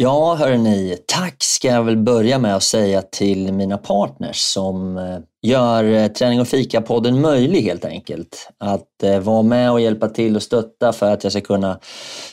Ja, 0.00 0.34
hörni, 0.34 0.96
tack 1.06 1.36
ska 1.38 1.68
jag 1.68 1.84
väl 1.84 1.96
börja 1.96 2.38
med 2.38 2.56
att 2.56 2.62
säga 2.62 3.02
till 3.02 3.52
mina 3.52 3.78
partners 3.78 4.36
som 4.36 4.96
eh, 4.96 5.18
gör 5.42 5.84
eh, 5.84 6.06
Träning 6.06 6.40
och 6.40 6.48
fika-podden 6.48 7.20
möjlig 7.20 7.62
helt 7.62 7.84
enkelt. 7.84 8.50
Att 8.58 9.02
eh, 9.02 9.18
vara 9.18 9.42
med 9.42 9.72
och 9.72 9.80
hjälpa 9.80 10.08
till 10.08 10.36
och 10.36 10.42
stötta 10.42 10.92
för 10.92 11.12
att 11.12 11.24
jag 11.24 11.32
ska 11.32 11.40
kunna 11.40 11.78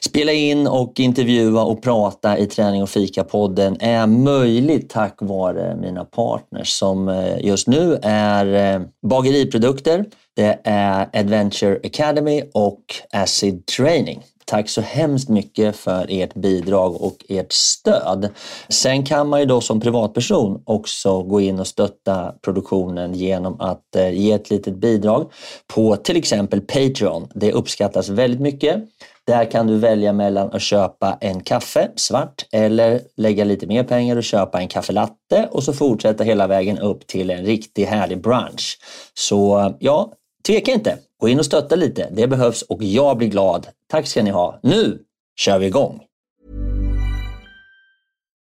spela 0.06 0.32
in 0.32 0.68
och 0.68 1.00
intervjua 1.00 1.64
och 1.64 1.84
prata 1.84 2.38
i 2.38 2.46
Träning 2.46 2.84
och 2.84 2.90
fika-podden 2.90 3.78
är 3.80 4.08
möjligt 4.08 4.90
tack 4.90 5.18
vare 5.22 5.76
mina 5.76 6.06
partners 6.06 6.70
som 6.70 7.26
just 7.40 7.68
nu 7.68 8.00
är 8.02 8.82
Bageriprodukter, 9.08 10.06
det 10.36 10.60
är 10.64 11.10
Adventure 11.14 11.80
Academy 11.84 12.44
och 12.54 12.82
Acid 13.12 13.66
Training. 13.66 14.24
Tack 14.46 14.70
så 14.70 14.82
hemskt 14.82 15.30
mycket 15.30 15.76
för 15.76 16.06
ert 16.10 16.34
bidrag 16.34 17.02
och 17.02 17.26
ert 17.30 17.52
stöd. 17.52 18.30
Sen 18.70 19.06
kan 19.06 19.28
man 19.28 19.40
ju 19.40 19.46
då 19.46 19.62
som 19.62 19.80
privatperson 19.80 20.62
också 20.66 21.24
gå 21.24 21.42
in 21.42 21.60
och 21.60 21.68
stötta 21.68 22.34
produktionen 22.42 23.14
genom 23.14 23.62
att 23.62 23.96
eh, 23.96 24.10
ge 24.10 24.32
ett 24.32 24.50
litet 24.50 24.76
bidrag 24.76 25.32
på 25.74 25.96
till 25.96 26.18
exempel 26.18 26.62
Patreon. 26.62 27.28
Det 27.36 27.52
uppskattas 27.52 28.10
väldigt 28.10 28.42
mycket. 28.42 28.84
Där 29.28 29.52
kan 29.52 29.68
du 29.68 29.78
välja 29.78 30.14
mellan 30.14 30.52
att 30.52 30.62
köpa 30.62 31.18
en 31.22 31.40
kaffe 31.40 31.92
svart 31.96 32.46
eller 32.52 33.02
lägga 33.18 33.44
lite 33.44 33.68
mer 33.68 33.84
pengar 33.84 34.16
och 34.16 34.24
köpa 34.24 34.60
en 34.60 34.68
kaffelatte 34.68 35.50
och 35.52 35.64
så 35.64 35.74
fortsätta 35.74 36.24
hela 36.24 36.48
vägen 36.48 36.80
upp 36.80 37.08
till 37.08 37.30
en 37.30 37.46
riktigt 37.46 37.88
härlig 37.88 38.22
brunch. 38.22 38.78
Så 39.14 39.74
ja, 39.80 40.12
tveka 40.46 40.72
inte. 40.72 40.98
Gå 41.22 41.30
in 41.30 41.40
och 41.40 41.46
stötta 41.46 41.76
lite. 41.76 42.10
Det 42.12 42.28
behövs 42.28 42.62
och 42.62 42.84
jag 42.84 43.18
blir 43.18 43.28
glad. 43.28 43.68
Tack 43.88 44.08
ska 44.08 44.24
ni 44.24 44.30
ha. 44.30 44.60
Nu 44.64 45.00
kör 45.40 45.60
vi 45.60 45.66
igång! 45.66 46.02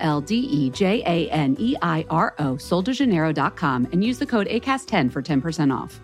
L 0.00 0.20
D 0.20 0.36
E 0.36 0.70
J 0.70 1.02
A 1.06 1.30
N 1.30 1.56
E 1.58 1.76
I 1.82 2.04
R 2.10 2.34
O, 2.38 2.54
soldejaneiro.com, 2.54 3.88
and 3.92 4.04
use 4.04 4.18
the 4.18 4.26
code 4.26 4.46
ACAST10 4.48 5.10
for 5.10 5.22
10% 5.22 5.74
off. 5.74 6.00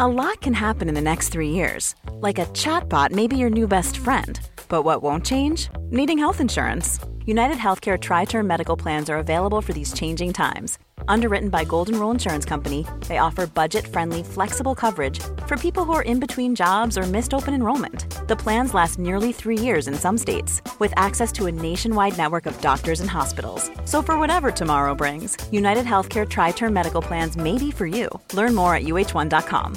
A 0.00 0.08
lot 0.08 0.40
can 0.40 0.52
happen 0.52 0.88
in 0.88 0.94
the 0.94 1.00
next 1.00 1.30
three 1.30 1.50
years. 1.50 1.94
Like 2.10 2.38
a 2.38 2.46
chatbot 2.46 3.12
may 3.12 3.26
be 3.26 3.36
your 3.36 3.50
new 3.50 3.68
best 3.68 3.96
friend. 3.98 4.38
But 4.68 4.82
what 4.82 5.02
won't 5.02 5.24
change? 5.24 5.68
Needing 5.90 6.18
health 6.18 6.40
insurance. 6.40 6.98
United 7.24 7.56
Healthcare 7.56 8.00
Tri 8.00 8.24
Term 8.24 8.46
Medical 8.46 8.76
Plans 8.76 9.08
are 9.08 9.18
available 9.18 9.62
for 9.62 9.72
these 9.72 9.92
changing 9.92 10.32
times 10.32 10.78
Underwritten 11.08 11.48
by 11.48 11.64
Golden 11.64 11.98
Rule 12.00 12.10
Insurance 12.10 12.44
Company, 12.44 12.86
they 13.08 13.18
offer 13.18 13.46
budget-friendly, 13.46 14.22
flexible 14.22 14.74
coverage 14.74 15.20
for 15.46 15.56
people 15.56 15.84
who 15.84 15.92
are 15.92 16.02
in 16.02 16.20
between 16.20 16.54
jobs 16.54 16.98
or 16.98 17.02
missed 17.02 17.34
open 17.34 17.54
enrollment. 17.54 18.06
The 18.28 18.36
plans 18.36 18.74
last 18.74 18.98
nearly 18.98 19.32
three 19.32 19.58
years 19.58 19.88
in 19.88 19.94
some 19.94 20.18
states, 20.18 20.62
with 20.78 20.92
access 20.96 21.32
to 21.32 21.46
a 21.46 21.52
nationwide 21.52 22.18
network 22.18 22.46
of 22.46 22.60
doctors 22.60 23.00
and 23.00 23.10
hospitals. 23.10 23.70
So 23.84 24.02
for 24.02 24.18
whatever 24.18 24.50
tomorrow 24.50 24.94
brings, 24.94 25.36
United 25.52 25.84
Healthcare 25.84 26.26
Tri-Term 26.28 26.72
Medical 26.72 27.02
Plans 27.02 27.36
may 27.36 27.58
be 27.58 27.70
for 27.70 27.86
you. 27.86 28.08
Learn 28.32 28.54
more 28.54 28.74
at 28.74 28.82
uh1.com. 28.82 29.76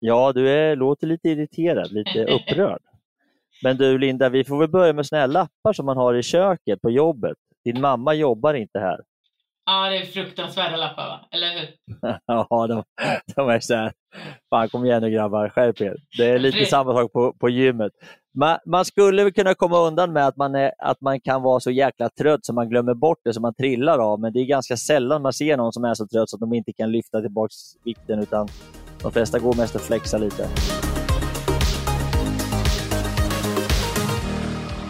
Ja, 0.00 0.32
du 0.32 0.48
är, 0.48 0.76
låter 0.76 1.06
lite 1.06 1.28
irriterad, 1.28 1.92
lite 1.92 2.24
upprörd. 2.34 2.82
Men 3.62 3.76
du 3.76 3.98
Linda, 3.98 4.28
vi 4.28 4.44
får 4.44 4.58
väl 4.58 4.68
börja 4.68 4.92
med 4.92 5.06
såna 5.06 5.20
här 5.20 5.28
lappar 5.28 5.72
som 5.72 5.86
man 5.86 5.96
har 5.96 6.14
i 6.14 6.22
köket 6.22 6.80
på 6.82 6.90
jobbet. 6.90 7.36
Din 7.68 7.80
mamma 7.80 8.14
jobbar 8.14 8.54
inte 8.54 8.78
här. 8.78 9.00
Ja, 9.66 9.90
det 9.90 9.96
är 9.96 10.04
fruktansvärda 10.04 10.76
lappar, 10.76 11.08
va? 11.08 11.20
eller 11.30 11.48
hur? 11.58 11.68
ja, 12.26 12.66
de, 12.66 12.82
de 13.36 13.48
är 13.48 13.60
så 13.60 13.74
här. 13.74 13.92
Fan, 14.50 14.68
kom 14.68 14.84
igen 14.84 15.02
nu 15.02 15.10
grabbar, 15.10 15.48
skärp 15.48 15.80
er. 15.80 15.96
Det 16.18 16.24
är 16.24 16.38
lite 16.38 16.64
samma 16.64 16.94
sak 16.94 17.12
på, 17.12 17.32
på 17.32 17.48
gymmet. 17.48 17.92
Man, 18.34 18.58
man 18.66 18.84
skulle 18.84 19.30
kunna 19.30 19.54
komma 19.54 19.78
undan 19.78 20.12
med 20.12 20.26
att 20.26 20.36
man, 20.36 20.54
är, 20.54 20.72
att 20.78 21.00
man 21.00 21.20
kan 21.20 21.42
vara 21.42 21.60
så 21.60 21.70
jäkla 21.70 22.08
trött 22.08 22.46
så 22.46 22.52
man 22.52 22.68
glömmer 22.68 22.94
bort 22.94 23.18
det, 23.24 23.34
så 23.34 23.40
man 23.40 23.54
trillar 23.54 23.98
av. 23.98 24.20
Men 24.20 24.32
det 24.32 24.40
är 24.40 24.44
ganska 24.44 24.76
sällan 24.76 25.22
man 25.22 25.32
ser 25.32 25.56
någon 25.56 25.72
som 25.72 25.84
är 25.84 25.94
så 25.94 26.06
trött 26.06 26.30
så 26.30 26.36
att 26.36 26.40
de 26.40 26.54
inte 26.54 26.72
kan 26.72 26.92
lyfta 26.92 27.20
tillbaka 27.20 27.52
vikten, 27.84 28.18
utan 28.18 28.48
de 29.02 29.12
flesta 29.12 29.38
går 29.38 29.54
mest 29.54 29.74
och 29.74 29.80
flexar 29.80 30.18
lite. 30.18 30.48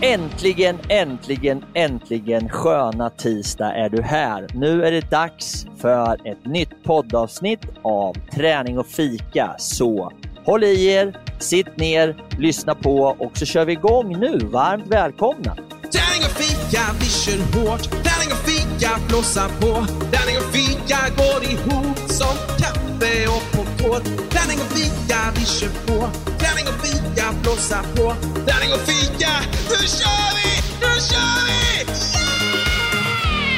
Äntligen, 0.02 0.78
äntligen, 0.88 1.64
äntligen 1.74 2.48
sköna 2.48 3.10
tisdag 3.10 3.74
är 3.74 3.88
du 3.88 4.02
här. 4.02 4.46
Nu 4.54 4.84
är 4.84 4.92
det 4.92 5.10
dags 5.10 5.66
för 5.78 6.28
ett 6.28 6.46
nytt 6.46 6.84
poddavsnitt 6.84 7.60
av 7.82 8.14
Träning 8.34 8.78
och 8.78 8.86
fika. 8.86 9.54
Så 9.58 10.12
håll 10.44 10.64
i 10.64 10.86
er, 10.86 11.16
sitt 11.38 11.76
ner, 11.76 12.16
lyssna 12.38 12.74
på 12.74 13.00
och 13.18 13.38
så 13.38 13.46
kör 13.46 13.64
vi 13.64 13.72
igång 13.72 14.18
nu. 14.18 14.38
Varmt 14.38 14.86
välkomna! 14.86 15.54
Träning 15.54 16.24
och 16.24 16.36
fika, 16.36 16.80
vi 17.00 17.06
kör 17.06 17.38
hårt. 17.38 17.82
Träning 17.82 18.32
och 18.32 18.48
fika, 18.48 18.90
blåsa 19.08 19.48
på. 19.48 19.86
Träning 20.10 20.36
och 20.36 20.52
fika 20.52 20.98
går 21.16 21.44
ihop 21.44 21.98
som 21.98 22.58
kaffe 22.98 23.28
och 23.28 23.42
popcorn. 23.56 24.02
Träning 24.28 24.58
och 24.58 24.72
fika, 24.76 25.16
vi 25.34 25.46
kör 25.46 25.68
på. 25.86 26.08
Träning 26.38 26.66
och 26.68 26.86
fika, 26.86 27.24
blåsa 27.42 27.82
på. 27.82 28.14
Träning 28.34 28.72
och 28.72 28.80
fika, 28.90 29.32
nu 29.68 29.86
kör 29.98 30.30
vi! 30.38 30.50
Nu 30.80 31.00
kör 31.10 31.38
vi! 31.46 31.58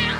Yeah! 0.05 0.19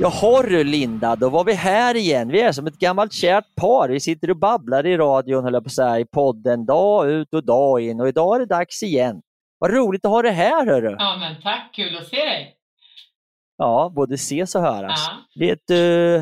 Jaha 0.00 0.42
du 0.42 0.64
Linda, 0.64 1.16
då 1.16 1.28
var 1.28 1.44
vi 1.44 1.52
här 1.52 1.94
igen. 1.94 2.28
Vi 2.28 2.40
är 2.40 2.52
som 2.52 2.66
ett 2.66 2.78
gammalt 2.78 3.12
kärt 3.12 3.54
par. 3.56 3.88
Vi 3.88 4.00
sitter 4.00 4.30
och 4.30 4.36
babblar 4.36 4.86
i 4.86 4.96
radion, 4.96 5.44
höll 5.44 5.54
jag 5.54 5.62
på 5.62 5.68
att 5.68 5.72
säga, 5.72 5.98
i 5.98 6.04
podden 6.04 6.66
dag 6.66 7.10
ut 7.10 7.34
och 7.34 7.44
dag 7.44 7.80
in. 7.80 8.00
Och 8.00 8.08
idag 8.08 8.36
är 8.36 8.40
det 8.40 8.46
dags 8.46 8.82
igen. 8.82 9.20
Vad 9.58 9.70
roligt 9.70 10.04
att 10.04 10.10
ha 10.10 10.22
dig 10.22 10.32
här 10.32 10.66
hörru! 10.66 10.96
Ja 10.98 11.16
men 11.20 11.42
tack, 11.42 11.70
kul 11.74 11.96
att 11.96 12.06
se 12.06 12.16
dig! 12.16 12.55
Ja, 13.58 13.92
både 13.94 14.14
ses 14.14 14.54
och 14.54 14.60
höras. 14.62 15.08
Ja. 15.08 15.40
Vet 15.46 15.58
du, 15.66 15.74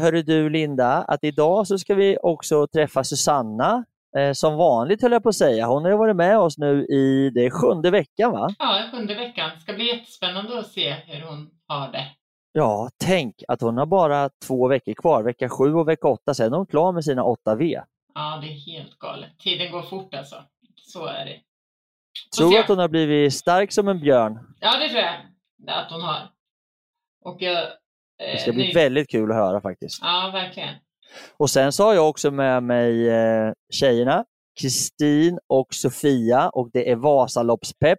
hörru 0.02 0.22
du 0.22 0.50
Linda, 0.50 1.02
att 1.02 1.24
idag 1.24 1.66
så 1.66 1.78
ska 1.78 1.94
vi 1.94 2.18
också 2.22 2.66
träffa 2.66 3.04
Susanna. 3.04 3.84
Eh, 4.16 4.32
som 4.32 4.56
vanligt 4.56 5.02
höll 5.02 5.12
jag 5.12 5.22
på 5.22 5.28
att 5.28 5.34
säga. 5.34 5.66
Hon 5.66 5.84
har 5.84 5.92
varit 5.92 6.16
med 6.16 6.38
oss 6.38 6.58
nu 6.58 6.84
i 6.84 7.30
det 7.34 7.50
sjunde 7.50 7.90
veckan 7.90 8.32
va? 8.32 8.48
Ja, 8.58 8.82
sjunde 8.92 9.14
veckan. 9.14 9.50
Det 9.54 9.60
ska 9.60 9.72
bli 9.72 9.86
jättespännande 9.86 10.58
att 10.58 10.66
se 10.66 10.92
hur 10.92 11.26
hon 11.26 11.50
har 11.68 11.92
det. 11.92 12.06
Ja, 12.52 12.90
tänk 13.04 13.42
att 13.48 13.60
hon 13.60 13.78
har 13.78 13.86
bara 13.86 14.30
två 14.46 14.68
veckor 14.68 14.94
kvar, 14.94 15.22
vecka 15.22 15.48
sju 15.48 15.74
och 15.74 15.88
vecka 15.88 16.08
åtta. 16.08 16.34
Sen 16.34 16.52
är 16.52 16.56
hon 16.56 16.66
klar 16.66 16.92
med 16.92 17.04
sina 17.04 17.22
8V. 17.22 17.82
Ja, 18.14 18.38
det 18.42 18.46
är 18.46 18.74
helt 18.76 18.98
galet. 18.98 19.38
Tiden 19.38 19.72
går 19.72 19.82
fort 19.82 20.14
alltså. 20.14 20.36
Så 20.76 21.06
är 21.06 21.24
det. 21.24 21.40
Tror 22.38 22.50
du 22.50 22.58
att 22.58 22.68
hon 22.68 22.78
har 22.78 22.88
blivit 22.88 23.34
stark 23.34 23.72
som 23.72 23.88
en 23.88 24.00
björn? 24.00 24.38
Ja, 24.60 24.78
det 24.78 24.88
tror 24.88 25.00
jag 25.00 25.14
att 25.68 25.90
hon 25.92 26.02
har. 26.02 26.16
Och 27.24 27.42
jag, 27.42 27.62
eh, 27.62 27.68
det 28.18 28.38
ska 28.40 28.52
bli 28.52 28.66
nu... 28.66 28.72
väldigt 28.72 29.10
kul 29.10 29.30
att 29.30 29.36
höra 29.36 29.60
faktiskt. 29.60 29.98
Ja, 30.02 30.30
verkligen. 30.32 30.74
Och 31.36 31.50
sen 31.50 31.72
så 31.72 31.84
har 31.84 31.94
jag 31.94 32.08
också 32.08 32.30
med 32.30 32.62
mig 32.62 33.08
eh, 33.08 33.52
tjejerna, 33.72 34.24
Kristin 34.60 35.38
och 35.46 35.74
Sofia 35.74 36.48
och 36.48 36.70
det 36.72 36.90
är 36.90 36.96
Vasaloppspepp. 36.96 37.98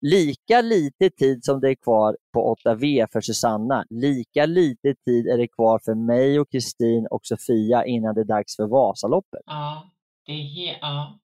Lika 0.00 0.60
lite 0.60 1.10
tid 1.10 1.44
som 1.44 1.60
det 1.60 1.70
är 1.70 1.74
kvar 1.74 2.16
på 2.32 2.56
8V 2.64 3.06
för 3.12 3.20
Susanna, 3.20 3.84
lika 3.90 4.46
lite 4.46 4.94
tid 4.94 5.26
är 5.26 5.38
det 5.38 5.48
kvar 5.48 5.80
för 5.84 5.94
mig 5.94 6.40
och 6.40 6.50
Kristin 6.50 7.06
och 7.10 7.20
Sofia 7.26 7.84
innan 7.84 8.14
det 8.14 8.20
är 8.20 8.24
dags 8.24 8.56
för 8.56 8.66
Vasaloppet. 8.66 9.42
Ja, 9.46 9.90
det 10.26 10.32
är 10.32 10.78
ja. 10.80 11.18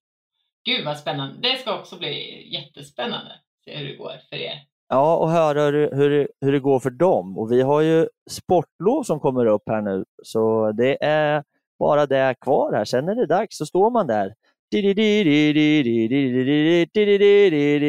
Gud 0.65 0.85
vad 0.85 0.99
spännande. 0.99 1.49
Det 1.49 1.59
ska 1.59 1.79
också 1.79 1.99
bli 1.99 2.49
jättespännande 2.55 3.33
se 3.65 3.77
hur 3.77 3.89
det 3.89 3.97
går 3.97 4.13
för 4.31 4.37
er. 4.37 4.67
Ja, 4.89 5.17
och 5.17 5.31
höra 5.31 5.63
hur, 5.63 5.91
hur, 5.97 6.29
hur 6.41 6.53
det 6.53 6.61
går 6.61 6.81
för 6.81 6.91
dem. 6.91 7.39
Och 7.39 7.53
vi 7.53 7.63
har 7.63 7.81
ju 7.81 8.09
sportlov 8.31 9.03
som 9.03 9.21
kommer 9.21 9.47
upp 9.47 9.63
här 9.67 9.83
nu, 9.83 10.05
så 10.23 10.73
det 10.73 11.05
är 11.05 11.45
bara 11.79 12.07
det 12.07 12.35
kvar 12.41 12.73
här. 12.73 12.85
Sen 12.85 13.09
är 13.09 13.15
det 13.15 13.27
dags, 13.27 13.57
så 13.57 13.67
står 13.67 13.91
man 13.91 14.07
där. 14.07 14.35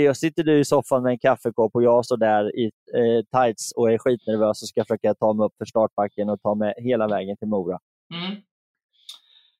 Och 0.10 0.18
sitter 0.18 0.44
du 0.44 0.60
i 0.60 0.66
soffan 0.66 1.04
med 1.04 1.12
en 1.12 1.20
kaffekopp 1.20 1.76
och 1.76 1.84
jag 1.84 2.06
står 2.06 2.18
där 2.18 2.60
i 2.60 2.66
eh, 2.66 3.42
tights 3.42 3.72
och 3.72 3.92
är 3.92 3.98
skitnervös 3.98 4.62
och 4.62 4.68
ska 4.68 4.84
försöka 4.84 5.14
ta 5.14 5.34
mig 5.34 5.46
upp 5.46 5.54
för 5.58 5.66
startbacken 5.66 6.30
och 6.30 6.42
ta 6.42 6.56
mig 6.56 6.74
hela 6.78 7.08
vägen 7.08 7.38
till 7.38 7.48
Mora. 7.48 7.80
Mm. 8.14 8.42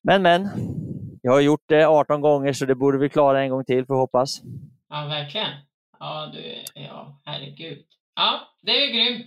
Men 0.04 0.22
men, 0.22 0.50
jag 1.22 1.32
har 1.32 1.40
gjort 1.42 1.64
det 1.66 1.88
18 1.88 2.22
gånger 2.22 2.54
så 2.54 2.66
det 2.66 2.76
borde 2.76 2.98
vi 2.98 3.10
klara 3.10 3.44
en 3.44 3.50
gång 3.50 3.66
till 3.66 3.86
får 3.86 3.96
hoppas. 3.96 4.42
Ja, 4.90 5.06
verkligen. 5.10 5.67
Ja, 6.00 6.30
du, 6.34 6.64
ja, 6.82 7.22
herregud. 7.26 7.78
Ja, 8.16 8.40
det 8.62 8.72
är 8.72 8.94
grymt. 8.94 9.26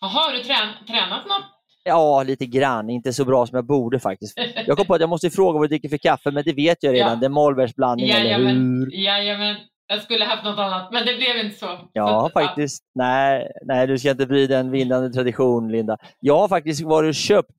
Har 0.00 0.32
du 0.32 0.42
trän 0.42 0.68
tränat 0.86 1.26
något? 1.26 1.44
Ja, 1.84 2.22
lite 2.22 2.46
grann. 2.46 2.90
Inte 2.90 3.12
så 3.12 3.24
bra 3.24 3.46
som 3.46 3.56
jag 3.56 3.66
borde 3.66 4.00
faktiskt. 4.00 4.38
Jag 4.66 4.76
kom 4.76 4.86
på 4.86 4.94
att 4.94 5.00
jag 5.00 5.10
måste 5.10 5.30
fråga 5.30 5.58
vad 5.58 5.62
du 5.62 5.68
dricker 5.68 5.88
för 5.88 5.98
kaffe, 5.98 6.30
men 6.30 6.44
det 6.44 6.52
vet 6.52 6.82
jag 6.82 6.94
redan. 6.94 7.10
Ja. 7.10 7.16
Det 7.16 7.26
är 7.26 7.30
Mollbergsblandning, 7.30 8.10
eller 8.10 8.24
Jajamän, 8.24 8.56
hur? 8.56 8.92
jajamän. 9.04 9.56
Jag 9.86 10.02
skulle 10.02 10.24
haft 10.24 10.44
något 10.44 10.58
annat, 10.58 10.92
men 10.92 11.06
det 11.06 11.16
blev 11.16 11.36
inte 11.44 11.58
så. 11.58 11.78
Ja, 11.92 12.30
så, 12.34 12.40
faktiskt. 12.40 12.82
Nej, 12.94 13.52
nej, 13.64 13.86
du 13.86 13.98
ska 13.98 14.10
inte 14.10 14.26
bry 14.26 14.46
dig 14.46 14.56
en 14.56 14.70
vinnande 14.70 15.12
tradition, 15.12 15.72
Linda. 15.72 15.96
Jag 16.20 16.38
har 16.38 16.48
faktiskt 16.48 16.82
varit 16.82 17.08
och 17.08 17.14
köpt 17.14 17.52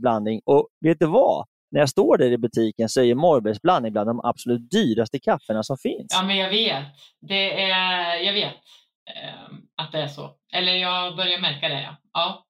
blandning 0.00 0.40
och 0.44 0.68
vet 0.80 0.98
du 1.00 1.06
vad? 1.06 1.46
När 1.70 1.80
jag 1.80 1.88
står 1.88 2.18
där 2.18 2.32
i 2.32 2.38
butiken 2.38 2.88
så 2.88 3.02
är 3.02 3.14
Mollbergs 3.14 3.62
blandning 3.62 3.92
bland 3.92 4.08
de 4.08 4.20
absolut 4.24 4.70
dyraste 4.70 5.18
kaffena 5.18 5.62
som 5.62 5.78
finns. 5.78 6.06
Ja, 6.10 6.22
men 6.22 6.36
jag 6.36 6.50
vet. 6.50 6.84
Det 7.20 7.62
är, 7.70 8.16
jag 8.16 8.32
vet 8.32 8.54
eh, 9.14 9.54
att 9.76 9.92
det 9.92 9.98
är 9.98 10.08
så. 10.08 10.30
Eller 10.52 10.72
jag 10.72 11.16
börjar 11.16 11.40
märka 11.40 11.68
det, 11.68 11.82
ja. 11.82 11.96
ja. 12.12 12.44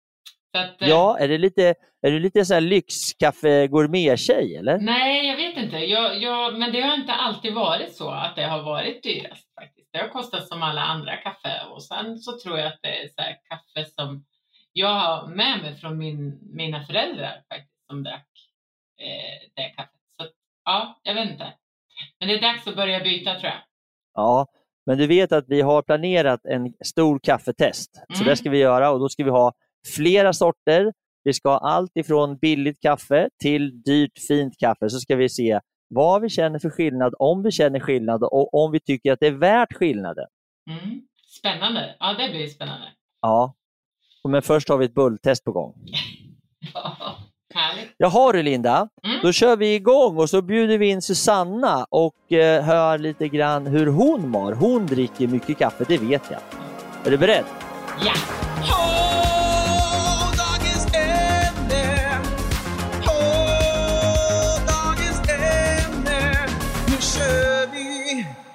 Att, 0.59 0.82
eh, 0.82 0.88
Ja, 0.88 1.19
är, 1.19 1.29
det 1.29 1.38
lite, 1.38 1.75
är 2.06 2.11
du 2.11 2.20
lite 2.20 2.44
så 2.44 2.55
här 2.55 2.61
lyxkaffe 2.61 3.67
gourmet-tjej 3.67 4.56
eller? 4.56 4.79
Nej, 4.79 5.26
jag 5.26 5.37
vet 5.37 5.56
inte. 5.56 5.76
Jag, 5.76 6.23
jag, 6.23 6.59
men 6.59 6.73
det 6.73 6.81
har 6.81 6.94
inte 6.94 7.12
alltid 7.12 7.55
varit 7.55 7.94
så 7.94 8.11
att 8.11 8.37
det 8.37 8.44
har 8.44 8.62
varit 8.62 9.03
dyrast 9.03 9.55
faktiskt. 9.61 9.88
Det 9.93 9.99
har 9.99 10.09
kostat 10.09 10.49
som 10.49 10.62
alla 10.62 10.82
andra 10.82 11.17
kaffe 11.17 11.61
och 11.71 11.82
sen 11.82 12.19
så 12.19 12.38
tror 12.38 12.59
jag 12.59 12.67
att 12.67 12.79
det 12.82 13.03
är 13.03 13.09
så 13.09 13.23
kaffe 13.49 13.91
som 13.91 14.25
jag 14.73 14.94
har 14.94 15.26
med 15.26 15.62
mig 15.62 15.76
från 15.76 15.99
min, 15.99 16.38
mina 16.55 16.85
föräldrar 16.85 17.43
faktiskt 17.49 17.87
som 17.91 18.03
drack 18.03 18.29
eh, 18.99 19.49
det 19.55 19.69
kaffet. 19.77 19.93
Så 20.21 20.29
ja, 20.65 21.00
jag 21.03 21.15
vet 21.15 21.31
inte. 21.31 21.53
Men 22.21 22.29
det 22.29 22.35
är 22.35 22.41
dags 22.43 22.67
att 22.67 22.77
börja 22.77 23.00
byta 23.00 23.31
tror 23.31 23.45
jag. 23.45 23.61
Ja, 24.15 24.47
men 24.87 24.99
du 24.99 25.06
vet 25.06 25.33
att 25.33 25.45
vi 25.49 25.61
har 25.61 25.83
planerat 25.83 26.45
en 26.45 26.75
stor 26.85 27.19
kaffetest. 27.19 27.95
Så 27.95 28.15
Mm. 28.23 28.27
det 28.29 28.37
ska 28.37 28.50
vi 28.50 28.59
göra 28.59 28.91
och 28.91 29.00
då 29.00 29.09
ska 29.09 29.25
vi 29.25 29.31
ha 29.31 29.53
flera 29.97 30.33
sorter. 30.33 30.93
Vi 31.25 31.33
ska 31.33 31.49
ha 31.49 31.59
allt 31.59 31.97
ifrån 31.97 32.37
billigt 32.39 32.81
kaffe 32.81 33.29
till 33.43 33.83
dyrt 33.83 34.19
fint 34.29 34.59
kaffe. 34.59 34.91
Så 34.91 34.99
ska 35.00 35.17
vi 35.17 35.29
se 35.29 35.61
vad 35.89 36.23
vi 36.23 36.29
känner 36.29 36.59
för 36.59 36.71
skillnad, 36.71 37.15
om 37.19 37.43
vi 37.43 37.50
känner 37.53 37.81
skillnad 37.81 38.23
och 38.23 38.55
om 38.55 38.73
vi 38.73 38.81
tycker 38.81 39.12
att 39.12 39.21
det 39.21 39.27
är 39.27 39.31
värt 39.33 39.73
skillnaden. 39.73 40.27
Mm. 40.71 41.00
Spännande. 41.39 41.97
Ja, 41.99 42.15
det 42.19 42.29
blir 42.29 42.47
spännande. 42.47 42.87
Ja, 43.21 43.55
men 44.29 44.43
först 44.43 44.69
har 44.69 44.79
vi 44.79 44.85
ett 44.85 44.95
bulltest 44.95 45.45
på 45.45 45.53
gång. 45.53 45.75
Härligt. 47.55 47.95
Jaha 47.97 48.33
du 48.33 48.43
Linda, 48.43 48.89
Mm. 49.05 49.19
då 49.23 49.33
kör 49.33 49.56
vi 49.56 49.75
igång 49.75 50.17
och 50.19 50.31
så 50.31 50.43
bjuder 50.43 50.79
vi 50.79 50.89
in 50.89 51.03
Susanna 51.03 51.87
och 51.91 52.33
eh, 52.33 52.62
hör 52.65 52.99
lite 52.99 53.29
grann 53.29 53.67
hur 53.67 53.87
hon 53.87 54.29
mår. 54.29 54.53
Hon 54.53 54.87
dricker 54.87 55.27
mycket 55.27 55.59
kaffe, 55.59 55.85
det 55.89 55.99
vet 55.99 56.23
jag. 56.31 56.41
Är 57.05 57.11
du 57.11 57.19
beredd? 57.19 57.45
Ja! 58.05 58.12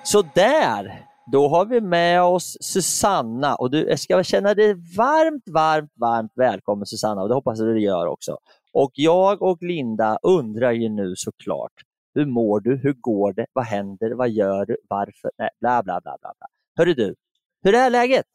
Så 0.03 0.21
där, 0.21 1.05
då 1.31 1.47
har 1.47 1.65
vi 1.65 1.81
med 1.81 2.21
oss 2.23 2.57
Susanna 2.61 3.55
och 3.55 3.71
du 3.71 3.97
ska 3.97 4.23
känna 4.23 4.53
dig 4.53 4.73
varmt, 4.97 5.43
varmt, 5.53 5.91
varmt 5.95 6.31
välkommen 6.35 6.85
Susanna 6.85 7.21
och 7.21 7.27
det 7.29 7.35
hoppas 7.35 7.59
jag 7.59 7.67
du 7.67 7.81
gör 7.81 8.07
också. 8.07 8.37
Och 8.73 8.91
jag 8.93 9.41
och 9.41 9.57
Linda 9.61 10.19
undrar 10.21 10.71
ju 10.71 10.89
nu 10.89 11.13
såklart, 11.15 11.73
hur 12.15 12.25
mår 12.25 12.59
du? 12.59 12.79
Hur 12.83 12.93
går 12.93 13.33
det? 13.33 13.45
Vad 13.53 13.65
händer? 13.65 14.11
Vad 14.11 14.29
gör 14.29 14.65
du? 14.65 14.77
Varför? 14.89 15.31
Nej, 15.37 15.49
bla, 15.59 15.83
bla, 15.83 16.01
bla, 16.01 16.17
bla. 16.21 16.33
bla. 16.39 16.47
Hörru 16.77 16.93
du, 16.93 17.15
hur 17.63 17.75
är 17.75 17.89
läget? 17.89 18.25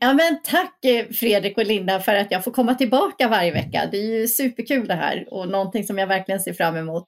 Ja, 0.00 0.12
men 0.12 0.42
tack 0.44 0.84
eh, 0.84 1.06
Fredrik 1.06 1.58
och 1.58 1.66
Linda 1.66 2.00
för 2.00 2.14
att 2.14 2.30
jag 2.30 2.44
får 2.44 2.50
komma 2.50 2.74
tillbaka 2.74 3.28
varje 3.28 3.52
vecka. 3.52 3.88
Det 3.90 3.96
är 3.96 4.20
ju 4.20 4.28
superkul 4.28 4.88
det 4.88 4.94
här 4.94 5.26
och 5.30 5.48
någonting 5.48 5.84
som 5.84 5.98
jag 5.98 6.06
verkligen 6.06 6.40
ser 6.40 6.52
fram 6.52 6.76
emot. 6.76 7.04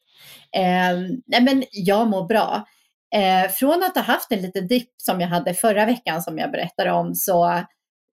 Eh, 0.56 0.98
nej, 1.26 1.42
men 1.42 1.64
jag 1.70 2.08
mår 2.08 2.26
bra. 2.26 2.66
Eh, 3.14 3.50
från 3.50 3.82
att 3.82 3.94
ha 3.94 4.02
haft 4.02 4.32
en 4.32 4.42
liten 4.42 4.66
dipp 4.66 4.90
som 4.96 5.20
jag 5.20 5.28
hade 5.28 5.54
förra 5.54 5.86
veckan 5.86 6.22
som 6.22 6.38
jag 6.38 6.50
berättade 6.50 6.92
om 6.92 7.14
så, 7.14 7.60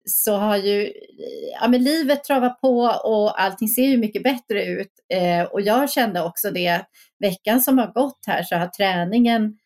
så 0.05 0.35
har 0.35 0.57
ju 0.57 0.93
ja, 1.61 1.67
men 1.67 1.83
livet 1.83 2.23
travat 2.23 2.61
på 2.61 2.79
och 3.03 3.41
allting 3.41 3.67
ser 3.67 3.85
ju 3.85 3.97
mycket 3.97 4.23
bättre 4.23 4.65
ut. 4.65 4.91
Eh, 5.13 5.43
och 5.43 5.61
jag 5.61 5.91
kände 5.91 6.23
också 6.23 6.51
det 6.51 6.81
veckan 7.19 7.61
som 7.61 7.77
har 7.77 7.93
gått 7.93 8.19
här 8.27 8.43
så 8.43 8.55
har 8.55 8.67
träningen, 8.67 9.57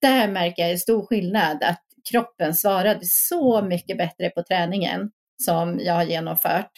där 0.00 0.28
märker 0.28 0.62
jag 0.62 0.70
en 0.70 0.78
stor 0.78 1.06
skillnad. 1.06 1.62
Att 1.62 1.82
kroppen 2.10 2.54
svarade 2.54 3.00
så 3.02 3.62
mycket 3.62 3.98
bättre 3.98 4.30
på 4.30 4.42
träningen 4.42 5.10
som 5.42 5.80
jag 5.80 5.94
har 5.94 6.04
genomfört. 6.04 6.70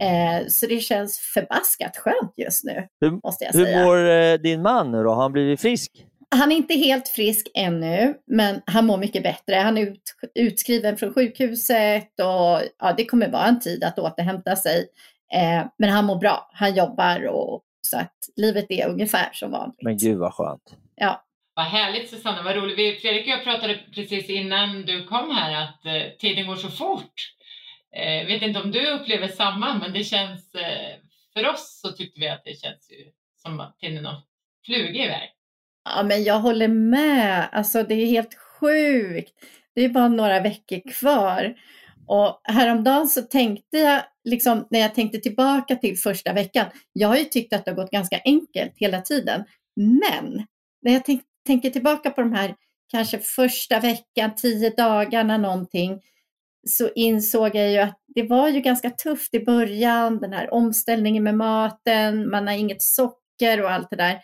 Eh, 0.00 0.46
så 0.48 0.66
det 0.66 0.80
känns 0.80 1.18
förbaskat 1.34 1.96
skönt 1.96 2.32
just 2.36 2.64
nu, 2.64 2.86
Hur, 3.00 3.10
måste 3.10 3.44
jag 3.44 3.52
hur 3.52 3.64
säga. 3.64 3.84
mår 3.84 4.08
eh, 4.10 4.34
din 4.34 4.62
man 4.62 4.92
nu 4.92 5.02
då? 5.02 5.10
Har 5.10 5.22
han 5.22 5.32
blivit 5.32 5.60
frisk? 5.60 6.06
Han 6.36 6.52
är 6.52 6.56
inte 6.56 6.74
helt 6.74 7.08
frisk 7.08 7.46
ännu, 7.54 8.14
men 8.26 8.62
han 8.66 8.86
mår 8.86 8.98
mycket 8.98 9.22
bättre. 9.22 9.54
Han 9.54 9.78
är 9.78 9.82
ut, 9.82 10.02
utskriven 10.34 10.96
från 10.96 11.14
sjukhuset 11.14 12.20
och 12.20 12.62
ja, 12.78 12.94
det 12.96 13.06
kommer 13.06 13.28
vara 13.28 13.46
en 13.46 13.60
tid 13.60 13.84
att 13.84 13.98
återhämta 13.98 14.56
sig. 14.56 14.86
Eh, 15.34 15.66
men 15.78 15.90
han 15.90 16.04
mår 16.04 16.16
bra, 16.16 16.50
han 16.52 16.74
jobbar 16.74 17.26
och 17.26 17.62
så 17.80 17.98
att 17.98 18.16
livet 18.36 18.66
är 18.68 18.88
ungefär 18.88 19.30
som 19.32 19.50
vanligt. 19.50 19.82
Men 19.82 19.96
gud 19.98 20.18
vad 20.18 20.34
skönt. 20.34 20.76
Ja. 20.96 21.22
Vad 21.54 21.66
härligt 21.66 22.10
Susanna, 22.10 22.42
vad 22.42 22.56
roligt. 22.56 22.78
Vi, 22.78 22.98
Fredrik 23.00 23.22
och 23.22 23.32
jag 23.32 23.44
pratade 23.44 23.78
precis 23.94 24.30
innan 24.30 24.82
du 24.86 25.04
kom 25.04 25.30
här 25.30 25.62
att 25.62 25.86
eh, 25.86 26.12
tiden 26.18 26.46
går 26.46 26.56
så 26.56 26.68
fort. 26.68 27.14
Eh, 27.96 28.26
vet 28.26 28.42
inte 28.42 28.60
om 28.60 28.70
du 28.70 28.90
upplever 28.90 29.28
samma, 29.28 29.74
men 29.74 29.92
det 29.92 30.04
känns, 30.04 30.54
eh, 30.54 30.96
för 31.32 31.48
oss 31.48 31.80
så 31.82 31.92
tyckte 31.92 32.20
vi 32.20 32.28
att 32.28 32.44
det 32.44 32.60
känns 32.60 32.90
ju 32.90 33.12
som 33.36 33.60
att 33.60 33.78
tiden 33.78 34.06
har 34.06 34.22
flugit 34.66 35.04
iväg. 35.04 35.35
Ja, 35.94 36.02
men 36.02 36.24
jag 36.24 36.40
håller 36.40 36.68
med. 36.68 37.48
Alltså 37.52 37.82
det 37.82 37.94
är 37.94 38.06
helt 38.06 38.34
sjukt. 38.34 39.32
Det 39.74 39.84
är 39.84 39.88
bara 39.88 40.08
några 40.08 40.40
veckor 40.40 40.92
kvar. 40.92 41.54
Och 42.06 42.40
häromdagen 42.44 43.08
så 43.08 43.22
tänkte 43.22 43.78
jag, 43.78 44.02
liksom, 44.24 44.66
när 44.70 44.80
jag 44.80 44.94
tänkte 44.94 45.18
tillbaka 45.18 45.76
till 45.76 45.96
första 45.96 46.32
veckan, 46.32 46.66
jag 46.92 47.08
har 47.08 47.16
ju 47.16 47.24
tyckt 47.24 47.52
att 47.52 47.64
det 47.64 47.70
har 47.70 47.76
gått 47.76 47.90
ganska 47.90 48.20
enkelt 48.24 48.72
hela 48.76 49.00
tiden. 49.00 49.44
Men 49.76 50.46
när 50.82 50.92
jag 50.92 51.04
tänk, 51.04 51.22
tänker 51.46 51.70
tillbaka 51.70 52.10
på 52.10 52.20
de 52.20 52.32
här 52.32 52.54
kanske 52.90 53.18
första 53.18 53.80
veckan, 53.80 54.34
tio 54.36 54.70
dagarna 54.70 55.38
någonting, 55.38 56.00
så 56.68 56.90
insåg 56.94 57.54
jag 57.54 57.70
ju 57.70 57.78
att 57.78 57.98
det 58.14 58.22
var 58.22 58.48
ju 58.48 58.60
ganska 58.60 58.90
tufft 58.90 59.34
i 59.34 59.44
början, 59.44 60.20
den 60.20 60.32
här 60.32 60.54
omställningen 60.54 61.22
med 61.22 61.34
maten, 61.34 62.30
man 62.30 62.46
har 62.46 62.54
inget 62.54 62.82
socker 62.82 63.62
och 63.62 63.70
allt 63.70 63.90
det 63.90 63.96
där 63.96 64.20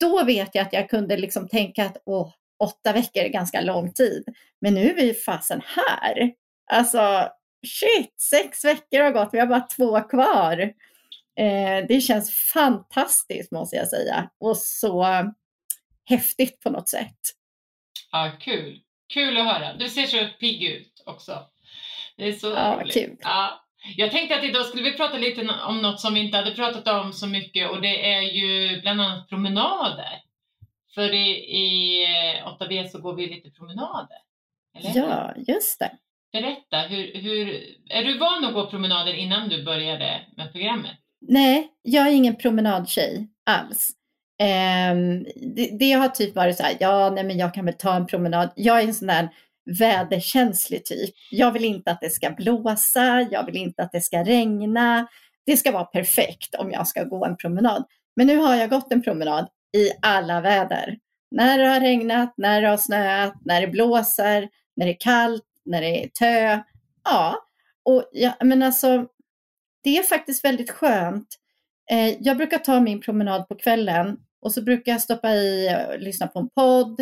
då 0.00 0.24
vet 0.24 0.54
jag 0.54 0.66
att 0.66 0.72
jag 0.72 0.90
kunde 0.90 1.16
liksom 1.16 1.48
tänka 1.48 1.84
att 1.84 1.96
åh, 2.06 2.32
åtta 2.58 2.92
veckor 2.92 3.22
är 3.22 3.28
ganska 3.28 3.60
lång 3.60 3.92
tid. 3.92 4.24
Men 4.60 4.74
nu 4.74 4.90
är 4.90 4.94
vi 4.94 5.14
fasen 5.14 5.60
här. 5.64 6.32
Alltså, 6.70 7.28
shit, 7.66 8.20
sex 8.20 8.64
veckor 8.64 9.00
har 9.00 9.10
gått, 9.10 9.28
vi 9.32 9.38
har 9.38 9.46
bara 9.46 9.60
två 9.76 10.00
kvar. 10.00 10.58
Eh, 11.38 11.86
det 11.88 12.00
känns 12.00 12.30
fantastiskt 12.52 13.52
måste 13.52 13.76
jag 13.76 13.88
säga. 13.88 14.30
Och 14.40 14.56
så 14.56 15.06
häftigt 16.04 16.60
på 16.60 16.70
något 16.70 16.88
sätt. 16.88 17.18
Ja, 18.12 18.32
kul. 18.40 18.80
Kul 19.14 19.36
att 19.36 19.44
höra. 19.54 19.72
Du 19.74 19.88
ser 19.88 20.06
så 20.06 20.28
pigg 20.40 20.62
ut 20.64 21.02
också. 21.06 21.46
Det 22.16 22.28
är 22.28 22.32
så 22.32 22.46
Ja, 22.50 22.78
roligt. 22.80 22.94
kul. 22.94 23.16
Ja. 23.20 23.65
Jag 23.96 24.10
tänkte 24.10 24.36
att 24.36 24.44
idag 24.44 24.66
skulle 24.66 24.82
vi 24.82 24.96
prata 24.96 25.18
lite 25.18 25.48
om 25.68 25.82
något 25.82 26.00
som 26.00 26.14
vi 26.14 26.20
inte 26.20 26.36
hade 26.36 26.50
pratat 26.50 26.88
om 26.88 27.12
så 27.12 27.26
mycket 27.26 27.70
och 27.70 27.80
det 27.80 28.14
är 28.14 28.20
ju 28.20 28.80
bland 28.80 29.00
annat 29.00 29.28
promenader. 29.28 30.22
För 30.94 31.14
i, 31.14 31.28
i 31.36 32.04
eh, 32.04 32.46
8B 32.46 32.88
så 32.88 33.00
går 33.00 33.14
vi 33.14 33.26
lite 33.26 33.50
promenader. 33.50 34.18
Eller? 34.78 35.08
Ja, 35.08 35.34
just 35.36 35.78
det. 35.78 35.90
Berätta, 36.32 36.78
hur, 36.88 37.14
hur, 37.14 37.64
är 37.88 38.04
du 38.04 38.18
van 38.18 38.44
att 38.44 38.54
gå 38.54 38.66
promenader 38.66 39.14
innan 39.14 39.48
du 39.48 39.64
började 39.64 40.20
med 40.36 40.52
programmet? 40.52 40.96
Nej, 41.20 41.68
jag 41.82 42.08
är 42.08 42.12
ingen 42.12 42.36
promenadtjej 42.36 43.28
alls. 43.46 43.90
Ehm, 44.38 45.24
det, 45.56 45.78
det 45.78 45.92
har 45.92 46.08
typ 46.08 46.36
varit 46.36 46.56
så 46.56 46.62
här, 46.62 46.76
ja, 46.80 47.10
nej, 47.10 47.24
men 47.24 47.38
jag 47.38 47.54
kan 47.54 47.64
väl 47.64 47.74
ta 47.74 47.94
en 47.94 48.06
promenad. 48.06 48.50
Jag 48.56 48.80
är 48.80 48.84
en 48.84 48.94
sån 48.94 49.08
där 49.08 49.28
väderkänslig 49.78 50.84
typ. 50.84 51.14
Jag 51.30 51.52
vill 51.52 51.64
inte 51.64 51.90
att 51.90 52.00
det 52.00 52.10
ska 52.10 52.30
blåsa, 52.30 53.26
jag 53.30 53.46
vill 53.46 53.56
inte 53.56 53.82
att 53.82 53.92
det 53.92 54.00
ska 54.00 54.24
regna. 54.24 55.08
Det 55.46 55.56
ska 55.56 55.72
vara 55.72 55.84
perfekt 55.84 56.54
om 56.54 56.70
jag 56.70 56.88
ska 56.88 57.04
gå 57.04 57.24
en 57.24 57.36
promenad. 57.36 57.84
Men 58.16 58.26
nu 58.26 58.36
har 58.36 58.54
jag 58.54 58.70
gått 58.70 58.92
en 58.92 59.02
promenad 59.02 59.48
i 59.76 59.90
alla 60.02 60.40
väder. 60.40 60.98
När 61.30 61.58
det 61.58 61.66
har 61.66 61.80
regnat, 61.80 62.34
när 62.36 62.62
det 62.62 62.68
har 62.68 62.76
snöat, 62.76 63.34
när 63.44 63.60
det 63.60 63.66
blåser, 63.66 64.48
när 64.76 64.86
det 64.86 64.92
är 64.92 65.00
kallt, 65.00 65.44
när 65.64 65.80
det 65.80 66.04
är 66.04 66.08
tö. 66.08 66.62
Ja, 67.04 67.36
och 67.84 68.04
jag, 68.12 68.32
men 68.44 68.62
alltså, 68.62 69.06
det 69.82 69.98
är 69.98 70.02
faktiskt 70.02 70.44
väldigt 70.44 70.70
skönt. 70.70 71.28
Eh, 71.90 72.08
jag 72.20 72.36
brukar 72.36 72.58
ta 72.58 72.80
min 72.80 73.00
promenad 73.00 73.48
på 73.48 73.54
kvällen 73.54 74.16
och 74.40 74.52
så 74.52 74.62
brukar 74.62 74.92
jag 74.92 75.00
stoppa 75.00 75.34
i 75.34 75.76
och 75.88 76.00
lyssna 76.00 76.26
på 76.26 76.38
en 76.38 76.48
podd. 76.48 77.00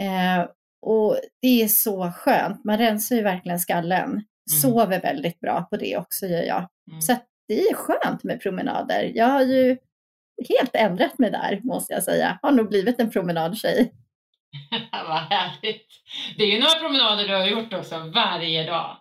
Eh, 0.00 0.46
och 0.82 1.18
det 1.42 1.62
är 1.62 1.68
så 1.68 2.12
skönt. 2.16 2.64
Man 2.64 2.78
rensar 2.78 3.16
ju 3.16 3.22
verkligen 3.22 3.58
skallen. 3.58 4.24
Sover 4.50 5.00
väldigt 5.00 5.40
bra 5.40 5.66
på 5.70 5.76
det 5.76 5.96
också 5.96 6.26
gör 6.26 6.42
jag. 6.42 6.68
Mm. 6.90 7.02
Så 7.02 7.16
det 7.48 7.60
är 7.60 7.74
skönt 7.74 8.24
med 8.24 8.42
promenader. 8.42 9.12
Jag 9.14 9.26
har 9.26 9.42
ju 9.42 9.76
helt 10.48 10.76
ändrat 10.76 11.18
mig 11.18 11.30
där 11.30 11.60
måste 11.62 11.92
jag 11.92 12.02
säga. 12.02 12.38
Har 12.42 12.52
nog 12.52 12.68
blivit 12.68 13.00
en 13.00 13.10
promenadtjej. 13.10 13.92
Vad 14.92 15.18
härligt. 15.18 15.86
Det 16.36 16.42
är 16.42 16.48
ju 16.48 16.58
några 16.58 16.78
promenader 16.78 17.28
du 17.28 17.34
har 17.34 17.46
gjort 17.46 17.72
också 17.72 17.98
varje 18.14 18.64
dag. 18.66 18.96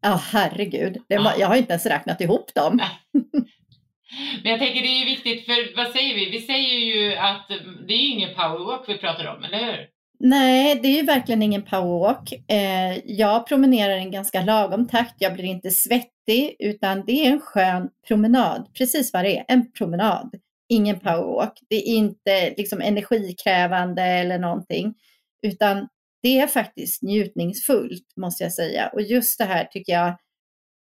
Ja, 0.00 0.20
herregud. 0.32 1.02
Det, 1.08 1.14
Ja. 1.14 1.34
Jag 1.38 1.48
har 1.48 1.56
inte 1.56 1.72
ens 1.72 1.86
räknat 1.86 2.20
ihop 2.20 2.54
dem. 2.54 2.80
Men 4.42 4.52
jag 4.52 4.58
tänker 4.58 4.82
det 4.82 4.88
är 4.88 4.98
ju 4.98 5.04
viktigt, 5.04 5.46
för 5.46 5.76
vad 5.76 5.92
säger 5.92 6.14
vi? 6.14 6.30
Vi 6.30 6.40
säger 6.40 6.78
ju 6.78 7.14
att 7.16 7.48
det 7.86 7.92
är 7.92 7.98
ju 7.98 8.08
ingen 8.08 8.34
powerwalk 8.34 8.88
vi 8.88 8.98
pratar 8.98 9.26
om, 9.26 9.44
eller 9.44 9.58
hur? 9.58 9.95
Nej, 10.18 10.80
det 10.82 10.88
är 10.88 10.96
ju 10.96 11.02
verkligen 11.02 11.42
ingen 11.42 11.62
powerwalk. 11.62 12.32
Eh, 12.48 12.98
jag 13.04 13.46
promenerar 13.46 13.96
i 13.96 14.00
en 14.00 14.10
ganska 14.10 14.42
lagom 14.42 14.88
takt. 14.88 15.14
Jag 15.18 15.34
blir 15.34 15.44
inte 15.44 15.70
svettig, 15.70 16.56
utan 16.58 17.04
det 17.06 17.26
är 17.26 17.30
en 17.30 17.40
skön 17.40 17.88
promenad. 18.08 18.68
Precis 18.74 19.12
vad 19.12 19.24
det 19.24 19.38
är, 19.38 19.44
en 19.48 19.72
promenad. 19.72 20.34
Ingen 20.68 21.00
powerwalk. 21.00 21.52
Det 21.68 21.76
är 21.76 21.94
inte 21.94 22.54
liksom 22.56 22.80
energikrävande 22.80 24.02
eller 24.02 24.38
någonting, 24.38 24.94
utan 25.42 25.88
det 26.22 26.38
är 26.40 26.46
faktiskt 26.46 27.02
njutningsfullt, 27.02 28.06
måste 28.16 28.44
jag 28.44 28.52
säga. 28.52 28.90
Och 28.92 29.02
just 29.02 29.38
det 29.38 29.44
här 29.44 29.64
tycker 29.64 29.92
jag, 29.92 30.16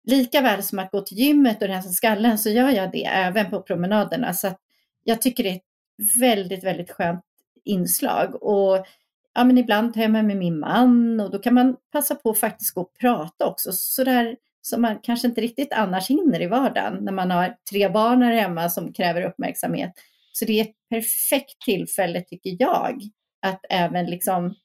lika 0.10 0.42
väl 0.42 0.64
som 0.64 0.80
att 0.80 0.92
gå 0.92 1.02
till 1.02 1.18
gymmet 1.18 1.62
och 1.62 1.68
rensa 1.68 1.90
skallen, 1.90 2.38
så 2.38 2.50
gör 2.50 2.70
jag 2.70 2.92
det 2.92 3.06
även 3.06 3.50
på 3.50 3.62
promenaderna. 3.62 4.34
Så 4.34 4.48
att 4.48 4.60
jag 5.04 5.22
tycker 5.22 5.44
det 5.44 5.50
är 5.50 5.56
ett 5.56 6.20
väldigt, 6.20 6.64
väldigt 6.64 6.92
skönt 6.92 7.24
inslag. 7.66 8.44
Och 8.44 8.86
ja, 9.36 9.44
men 9.44 9.58
ibland 9.58 9.94
tar 9.94 10.02
jag 10.02 10.12
med 10.12 10.26
mig 10.26 10.36
min 10.36 10.60
man 10.60 11.20
och 11.20 11.32
då 11.32 11.40
kan 11.40 11.54
man 11.54 11.76
passa 11.92 12.16
på 12.16 12.30
att 12.30 12.40
faktiskt 12.40 12.74
gå 12.74 12.82
och 12.82 12.98
prata 13.00 13.46
också. 13.46 13.70
Sådär 13.74 14.36
som 14.62 14.82
man 14.82 15.00
kanske 15.04 15.28
inte 15.28 15.42
riktigt 15.42 15.74
annars 15.74 16.10
hinner 16.10 16.42
i 16.42 16.48
vardagen 16.48 16.98
när 17.02 17.12
man 17.12 17.32
har 17.32 17.56
tre 17.72 17.90
barn 17.90 18.22
här 18.22 18.34
hemma 18.34 18.70
som 18.70 18.94
kräver 18.94 19.22
uppmärksamhet. 19.22 19.92
Så 20.34 20.46
det 20.46 20.60
är 20.60 20.64
ett 20.64 20.76
perfekt 20.90 21.62
tillfälle 21.66 22.22
tycker 22.22 22.56
jag 22.60 23.02
att 23.46 23.66
även 23.70 24.06
liksom 24.06 24.56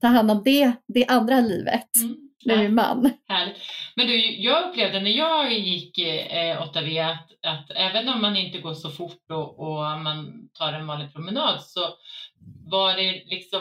ta 0.00 0.06
hand 0.06 0.30
om 0.30 0.42
det, 0.44 0.72
det 0.88 1.06
andra 1.06 1.40
livet 1.40 1.88
Mm. 2.46 2.58
med 2.58 2.64
min 2.64 2.74
man. 2.74 3.10
Härligt. 3.28 3.56
Men 3.96 4.06
du, 4.06 4.36
jag 4.36 4.68
upplevde 4.68 5.00
när 5.00 5.10
jag 5.10 5.52
gick 5.52 5.98
eh, 5.98 6.62
8V 6.62 7.10
att, 7.10 7.30
att 7.46 7.70
även 7.76 8.08
om 8.08 8.20
man 8.20 8.36
inte 8.36 8.58
går 8.58 8.74
så 8.74 8.90
fort 8.90 9.30
och, 9.30 9.58
och 9.58 10.00
man 10.00 10.48
tar 10.52 10.72
en 10.72 10.86
vanlig 10.86 11.12
promenad 11.12 11.62
så 11.62 11.80
var 12.70 12.94
det 12.96 13.22
liksom, 13.26 13.60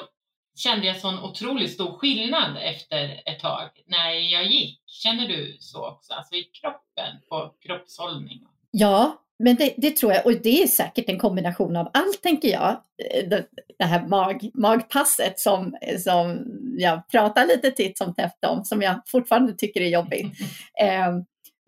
kände 0.58 0.88
jag 0.88 0.98
sån 0.98 1.20
otroligt 1.20 1.74
stor 1.74 1.98
skillnad 1.98 2.58
efter 2.62 3.22
ett 3.26 3.40
tag 3.40 3.70
när 3.86 4.12
jag 4.12 4.46
gick. 4.46 4.82
Känner 4.88 5.28
du 5.28 5.58
så 5.60 5.88
också? 5.88 6.14
Alltså 6.14 6.36
i 6.36 6.44
kroppen, 6.44 7.22
på 7.30 7.54
kroppshållning? 7.66 8.42
Ja, 8.72 9.24
men 9.40 9.56
det, 9.56 9.74
det 9.78 9.98
tror 9.98 10.14
jag. 10.14 10.26
Och 10.26 10.42
det 10.42 10.64
är 10.64 10.68
säkert 10.68 11.10
en 11.10 11.20
kombination 11.20 11.76
av 11.76 11.90
allt, 11.94 12.22
tänker 12.24 12.48
jag. 12.48 12.70
Eh, 12.70 13.30
Det, 13.30 13.46
det 13.80 13.86
här 13.86 14.08
mag, 14.08 14.50
magpasset 14.54 15.40
som, 15.40 15.76
som 16.00 16.46
jag 16.78 17.10
pratar 17.10 17.48
lite 17.48 17.72
titt 17.72 17.98
som 17.98 18.14
tätt 18.14 18.46
om, 18.48 18.66
som 18.66 18.82
jag 18.82 19.02
fortfarande 19.08 19.54
tycker 19.54 19.82
är 19.82 19.90
jobbigt. 19.90 20.34
Eh, 20.82 21.14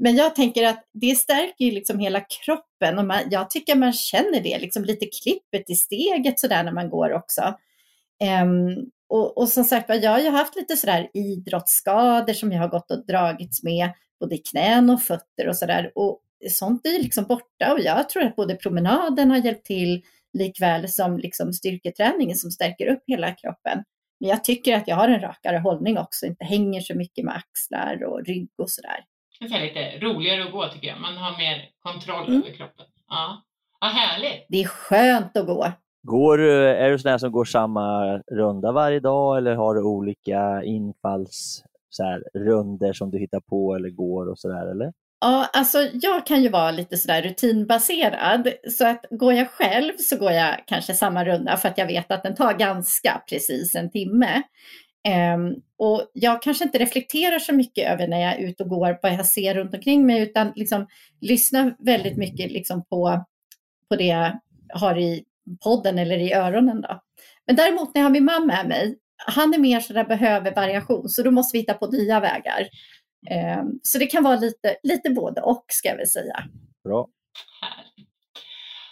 men 0.01 0.15
jag 0.15 0.35
tänker 0.35 0.67
att 0.67 0.83
det 0.93 1.15
stärker 1.15 1.71
liksom 1.71 1.99
hela 1.99 2.21
kroppen 2.21 2.99
och 2.99 3.05
man, 3.05 3.19
jag 3.31 3.49
tycker 3.49 3.75
man 3.75 3.93
känner 3.93 4.41
det, 4.41 4.59
liksom 4.59 4.83
lite 4.85 5.05
klippet 5.05 5.69
i 5.69 5.75
steget 5.75 6.39
sådär 6.39 6.63
när 6.63 6.71
man 6.71 6.89
går 6.89 7.13
också. 7.13 7.55
Ehm, 8.23 8.75
och, 9.09 9.37
och 9.37 9.49
som 9.49 9.63
sagt 9.63 9.89
jag 9.89 10.11
har 10.11 10.19
ju 10.19 10.29
haft 10.29 10.55
lite 10.55 10.75
sådär 10.77 11.09
idrottsskador 11.13 12.33
som 12.33 12.51
jag 12.51 12.59
har 12.61 12.67
gått 12.67 12.91
och 12.91 13.05
dragits 13.05 13.63
med, 13.63 13.89
både 14.19 14.35
i 14.35 14.37
knän 14.37 14.89
och 14.89 15.01
fötter 15.01 15.47
och 15.47 15.57
sådär. 15.57 15.91
Och 15.95 16.21
sånt 16.49 16.85
är 16.85 17.03
liksom 17.03 17.23
borta 17.23 17.73
och 17.73 17.79
jag 17.79 18.09
tror 18.09 18.23
att 18.23 18.35
både 18.35 18.55
promenaden 18.55 19.31
har 19.31 19.37
hjälpt 19.37 19.65
till 19.65 20.01
likväl 20.33 20.89
som 20.89 21.17
liksom 21.17 21.53
styrketräningen 21.53 22.35
som 22.35 22.51
stärker 22.51 22.87
upp 22.87 23.03
hela 23.07 23.31
kroppen. 23.31 23.83
Men 24.19 24.29
jag 24.29 24.43
tycker 24.43 24.75
att 24.75 24.87
jag 24.87 24.95
har 24.95 25.07
en 25.09 25.21
rakare 25.21 25.57
hållning 25.57 25.97
också, 25.97 26.25
inte 26.25 26.45
hänger 26.45 26.81
så 26.81 26.95
mycket 26.95 27.25
med 27.25 27.35
axlar 27.35 28.03
och 28.03 28.25
rygg 28.25 28.49
och 28.57 28.71
sådär. 28.71 29.03
Det 29.39 29.45
är 29.45 29.61
lite 29.61 30.05
roligare 30.05 30.43
att 30.43 30.51
gå 30.51 30.67
tycker 30.67 30.87
jag. 30.87 31.01
Man 31.01 31.17
har 31.17 31.37
mer 31.37 31.69
kontroll 31.79 32.27
Mm. 32.27 32.41
över 32.41 32.53
kroppen. 32.57 32.85
Ja. 33.07 33.43
ja, 33.81 33.87
härligt. 33.87 34.45
Det 34.49 34.57
är 34.63 34.67
skönt 34.67 35.37
att 35.37 35.45
gå. 35.45 35.71
Går, 36.03 36.37
du- 36.37 36.67
är 36.67 36.89
du 36.91 36.99
sån 36.99 37.11
här 37.11 37.17
som 37.17 37.31
går 37.31 37.45
samma 37.45 38.17
runda 38.31 38.71
varje 38.71 38.99
dag 38.99 39.37
eller 39.37 39.55
har 39.55 39.75
du 39.75 39.83
olika 39.83 40.63
infalls 40.63 41.63
så 41.89 42.03
här, 42.03 42.23
runder 42.33 42.93
som 42.93 43.11
du 43.11 43.19
hittar 43.19 43.39
på 43.39 43.75
eller 43.75 43.89
går 43.89 44.29
och 44.29 44.39
sådär 44.39 44.71
eller? 44.71 44.93
Ja, 45.21 45.49
alltså 45.53 45.77
jag 45.93 46.25
kan 46.25 46.43
ju 46.43 46.49
vara 46.49 46.71
lite 46.71 46.97
sådär 46.97 47.21
rutinbaserad. 47.21 48.47
Så 48.69 48.87
att 48.87 49.05
går 49.09 49.33
jag 49.33 49.49
själv 49.49 49.91
så 49.97 50.17
går 50.17 50.31
jag 50.31 50.63
kanske 50.67 50.93
samma 50.93 51.25
runda 51.25 51.57
för 51.57 51.69
att 51.69 51.77
jag 51.77 51.87
vet 51.87 52.11
att 52.11 52.23
den 52.23 52.35
tar 52.35 52.53
ganska 52.53 53.21
precis 53.29 53.75
en 53.75 53.91
timme. 53.91 54.41
Um, 55.35 55.55
och 55.77 56.11
jag 56.13 56.41
kanske 56.41 56.63
inte 56.63 56.77
reflekterar 56.77 57.39
så 57.39 57.53
mycket 57.53 57.91
över 57.91 58.07
när 58.07 58.19
jag 58.19 58.33
är 58.33 58.47
ute 58.47 58.63
och 58.63 58.69
går 58.69 58.99
vad 59.01 59.13
jag 59.13 59.25
ser 59.25 59.55
runt 59.55 59.73
omkring 59.73 60.05
mig 60.05 60.21
utan 60.21 60.51
liksom 60.55 60.87
lyssnar 61.21 61.75
väldigt 61.79 62.17
mycket 62.17 62.51
liksom 62.51 62.85
på, 62.85 63.25
på 63.89 63.95
det 63.95 64.05
jag 64.05 64.39
har 64.73 64.97
i 64.97 65.23
podden 65.63 65.99
eller 65.99 66.17
i 66.17 66.33
öronen. 66.33 66.81
Då. 66.81 67.01
Men 67.47 67.55
däremot 67.55 67.95
när 67.95 68.01
jag 68.01 68.05
har 68.05 68.11
min 68.11 68.25
man 68.25 68.47
med 68.47 68.67
mig, 68.67 68.97
han 69.27 69.53
är 69.53 69.57
mer 69.57 69.79
sådär 69.79 70.03
behöver 70.03 70.55
variation 70.55 71.09
så 71.09 71.23
då 71.23 71.31
måste 71.31 71.57
vi 71.57 71.59
hitta 71.59 71.73
på 71.73 71.87
nya 71.87 72.19
vägar. 72.19 72.67
Ehm, 73.29 73.67
Så 73.83 73.97
det 73.97 74.05
kan 74.05 74.23
vara 74.23 74.35
lite, 74.35 74.75
lite 74.83 75.09
både 75.09 75.41
och 75.41 75.65
ska 75.67 75.89
jag 75.89 75.97
väl 75.97 76.07
säga. 76.07 76.43
Bra. 76.83 77.07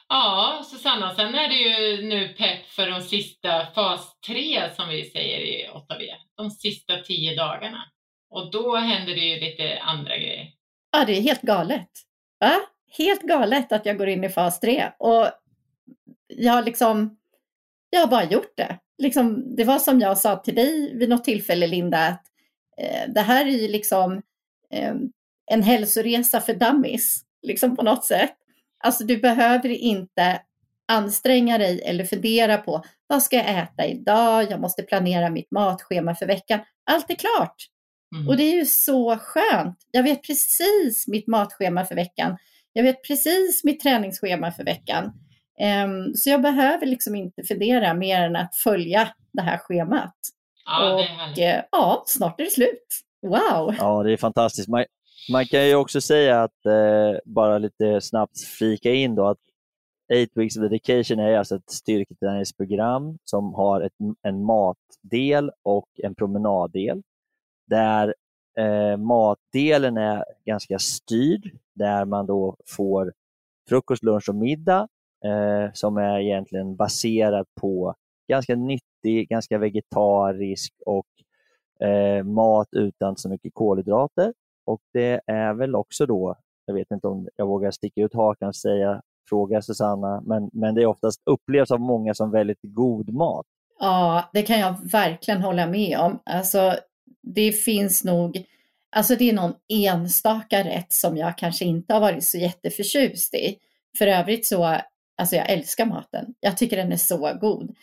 Ja, 0.09 0.61
Susanna, 0.71 1.15
sen 1.15 1.35
är 1.35 1.47
det 1.47 1.55
ju 1.55 2.07
nu 2.07 2.27
pepp 2.27 2.65
för 2.65 2.89
de 2.89 3.01
sista 3.01 3.65
fas 3.75 4.19
3 4.27 4.69
som 4.75 4.89
vi 4.89 5.03
säger 5.03 5.39
i 5.39 5.69
8V. 5.73 6.03
De 6.37 6.49
sista 6.51 6.97
tio 6.97 7.35
dagarna. 7.35 7.83
Och 8.29 8.51
då 8.51 8.75
händer 8.75 9.13
det 9.15 9.21
ju 9.21 9.39
lite 9.39 9.79
andra 9.81 10.17
grejer. 10.17 10.47
Ja, 10.91 11.05
det 11.05 11.17
är 11.17 11.21
helt 11.21 11.41
galet. 11.41 11.89
Va? 12.39 12.53
Helt 12.97 13.21
galet 13.21 13.71
att 13.71 13.85
jag 13.85 13.97
går 13.97 14.07
in 14.07 14.23
i 14.23 14.29
fas 14.29 14.59
3. 14.59 14.91
Och 14.99 15.27
jag 16.27 16.53
har 16.53 16.63
liksom, 16.63 17.17
jag 17.89 17.99
har 17.99 18.07
bara 18.07 18.23
gjort 18.23 18.57
det. 18.57 18.79
Liksom, 18.97 19.55
det 19.55 19.63
var 19.63 19.79
som 19.79 19.99
jag 19.99 20.17
sa 20.17 20.35
till 20.35 20.55
dig 20.55 20.97
vid 20.97 21.09
något 21.09 21.23
tillfälle, 21.23 21.67
Linda, 21.67 21.97
att 22.07 22.23
eh, 22.81 23.13
det 23.13 23.21
här 23.21 23.45
är 23.45 23.51
ju 23.51 23.67
liksom 23.67 24.21
eh, 24.73 24.95
en 25.51 25.63
hälsoresa 25.63 26.41
för 26.41 26.53
dummies, 26.53 27.21
liksom 27.41 27.75
på 27.75 27.83
något 27.83 28.05
sätt. 28.05 28.35
Alltså 28.83 29.03
du 29.03 29.17
behöver 29.17 29.69
inte 29.69 30.41
anstränga 30.87 31.57
dig 31.57 31.81
eller 31.85 32.05
fundera 32.05 32.57
på 32.57 32.83
vad 33.07 33.23
ska 33.23 33.35
jag 33.35 33.49
äta 33.49 33.85
idag? 33.85 34.51
Jag 34.51 34.61
måste 34.61 34.83
planera 34.83 35.29
mitt 35.29 35.51
matschema 35.51 36.15
för 36.15 36.25
veckan. 36.25 36.59
Allt 36.85 37.09
är 37.09 37.15
klart. 37.15 37.55
Mm. 38.15 38.27
Och 38.27 38.37
det 38.37 38.43
är 38.43 38.55
ju 38.55 38.65
så 38.65 39.17
skönt. 39.17 39.77
Jag 39.91 40.03
vet 40.03 40.23
precis 40.23 41.07
mitt 41.07 41.27
matschema 41.27 41.85
för 41.85 41.95
veckan. 41.95 42.37
Jag 42.73 42.83
vet 42.83 43.03
precis 43.03 43.63
mitt 43.63 43.79
träningsschema 43.79 44.51
för 44.51 44.63
veckan. 44.63 45.13
Ehm, 45.61 46.13
så 46.15 46.29
jag 46.29 46.41
behöver 46.41 46.85
liksom 46.85 47.15
inte 47.15 47.43
fundera 47.43 47.93
mer 47.93 48.21
än 48.21 48.35
att 48.35 48.55
följa 48.55 49.09
det 49.33 49.41
här 49.41 49.57
schemat. 49.57 50.15
Ja, 50.65 50.95
det 50.95 51.03
är 51.03 51.31
och 51.31 51.39
eh, 51.39 51.63
ja, 51.71 52.03
snart 52.05 52.39
är 52.39 52.43
det 52.43 52.51
slut. 52.51 52.87
Wow! 53.21 53.75
Ja, 53.77 54.03
det 54.03 54.13
är 54.13 54.17
fantastiskt. 54.17 54.67
Man, 54.67 54.85
man 55.31 55.45
kan 55.45 55.67
ju 55.67 55.75
också 55.75 56.01
säga 56.01 56.43
att, 56.43 56.65
eh, 56.65 57.19
bara 57.25 57.57
lite 57.57 58.01
snabbt 58.01 58.41
flika 58.59 58.91
in 58.91 59.15
då, 59.15 59.27
att 59.27 59.37
8 60.13 60.31
Weeks 60.35 60.57
of 60.57 60.61
Dedication 60.61 61.19
är 61.19 61.37
alltså 61.37 61.55
ett 61.55 61.69
styrketräningsprogram 61.69 63.17
som 63.23 63.53
har 63.53 63.81
ett, 63.81 63.93
en 64.21 64.43
matdel 64.45 65.51
och 65.63 65.87
en 66.03 66.15
promenaddel. 66.15 67.01
Där 67.67 68.15
eh, 68.57 68.97
matdelen 68.97 69.97
är 69.97 70.23
ganska 70.45 70.79
styrd, 70.79 71.51
där 71.75 72.05
man 72.05 72.25
då 72.25 72.55
får 72.65 73.13
frukost, 73.69 74.03
lunch 74.03 74.29
och 74.29 74.35
middag 74.35 74.87
eh, 75.25 75.73
som 75.73 75.97
är 75.97 76.19
egentligen 76.19 76.75
baserad 76.75 77.45
på 77.61 77.95
ganska 78.27 78.55
nyttig, 78.55 79.29
ganska 79.29 79.57
vegetarisk 79.57 80.73
och 80.85 81.07
eh, 81.87 82.23
mat 82.23 82.67
utan 82.71 83.17
så 83.17 83.29
mycket 83.29 83.53
kolhydrater. 83.53 84.33
Och 84.65 84.81
det 84.93 85.21
är 85.27 85.53
väl 85.53 85.75
också 85.75 86.05
då, 86.05 86.35
jag 86.65 86.73
vet 86.73 86.91
inte 86.91 87.07
om 87.07 87.27
jag 87.35 87.47
vågar 87.47 87.71
sticka 87.71 88.01
ut 88.01 88.13
hakan 88.13 88.47
och 88.47 88.55
säga, 88.55 89.01
fråga 89.29 89.61
Susanna, 89.61 90.21
men, 90.25 90.49
men 90.53 90.75
det 90.75 90.81
är 90.81 90.85
oftast 90.85 91.21
upplevs 91.25 91.71
av 91.71 91.79
många 91.79 92.13
som 92.13 92.31
väldigt 92.31 92.59
god 92.61 93.13
mat. 93.13 93.45
Ja, 93.79 94.29
det 94.33 94.41
kan 94.41 94.59
jag 94.59 94.75
verkligen 94.91 95.41
hålla 95.41 95.67
med 95.67 95.99
om. 95.99 96.19
Alltså, 96.25 96.75
det 97.21 97.51
finns 97.51 98.03
nog, 98.03 98.45
alltså 98.95 99.15
det 99.15 99.29
är 99.29 99.33
någon 99.33 99.53
enstaka 99.73 100.63
rätt 100.63 100.93
som 100.93 101.17
jag 101.17 101.37
kanske 101.37 101.65
inte 101.65 101.93
har 101.93 102.01
varit 102.01 102.23
så 102.23 102.37
jätteförtjust 102.37 103.33
i. 103.33 103.57
För 103.97 104.07
övrigt 104.07 104.45
så, 104.45 104.77
alltså 105.17 105.35
jag 105.35 105.49
älskar 105.49 105.85
maten. 105.85 106.25
Jag 106.39 106.57
tycker 106.57 106.77
den 106.77 106.91
är 106.91 106.97
så 106.97 107.37
god. 107.41 107.75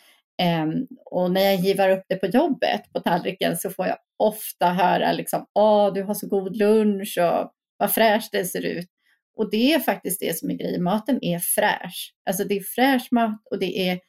Um, 0.63 0.87
och 1.05 1.31
när 1.31 1.41
jag 1.41 1.55
givar 1.55 1.89
upp 1.89 2.03
det 2.09 2.15
på 2.15 2.25
jobbet 2.25 2.81
på 2.93 2.99
tallriken 2.99 3.57
så 3.57 3.69
får 3.69 3.87
jag 3.87 3.97
ofta 4.17 4.65
höra 4.65 5.11
liksom, 5.11 5.45
åh 5.53 5.93
du 5.93 6.03
har 6.03 6.13
så 6.13 6.27
god 6.27 6.57
lunch 6.57 7.17
och 7.21 7.51
vad 7.77 7.93
fräscht 7.93 8.31
det 8.31 8.45
ser 8.45 8.65
ut. 8.65 8.89
Och 9.37 9.51
det 9.51 9.73
är 9.73 9.79
faktiskt 9.79 10.19
det 10.19 10.37
som 10.37 10.49
är 10.49 10.55
grejen, 10.55 10.83
maten 10.83 11.19
är 11.21 11.39
fräsch. 11.39 12.13
Alltså 12.25 12.43
det 12.43 12.57
är 12.57 12.63
fräsch 12.75 13.07
mat 13.11 13.41
och 13.51 13.59
det 13.59 13.89
är 13.89 13.99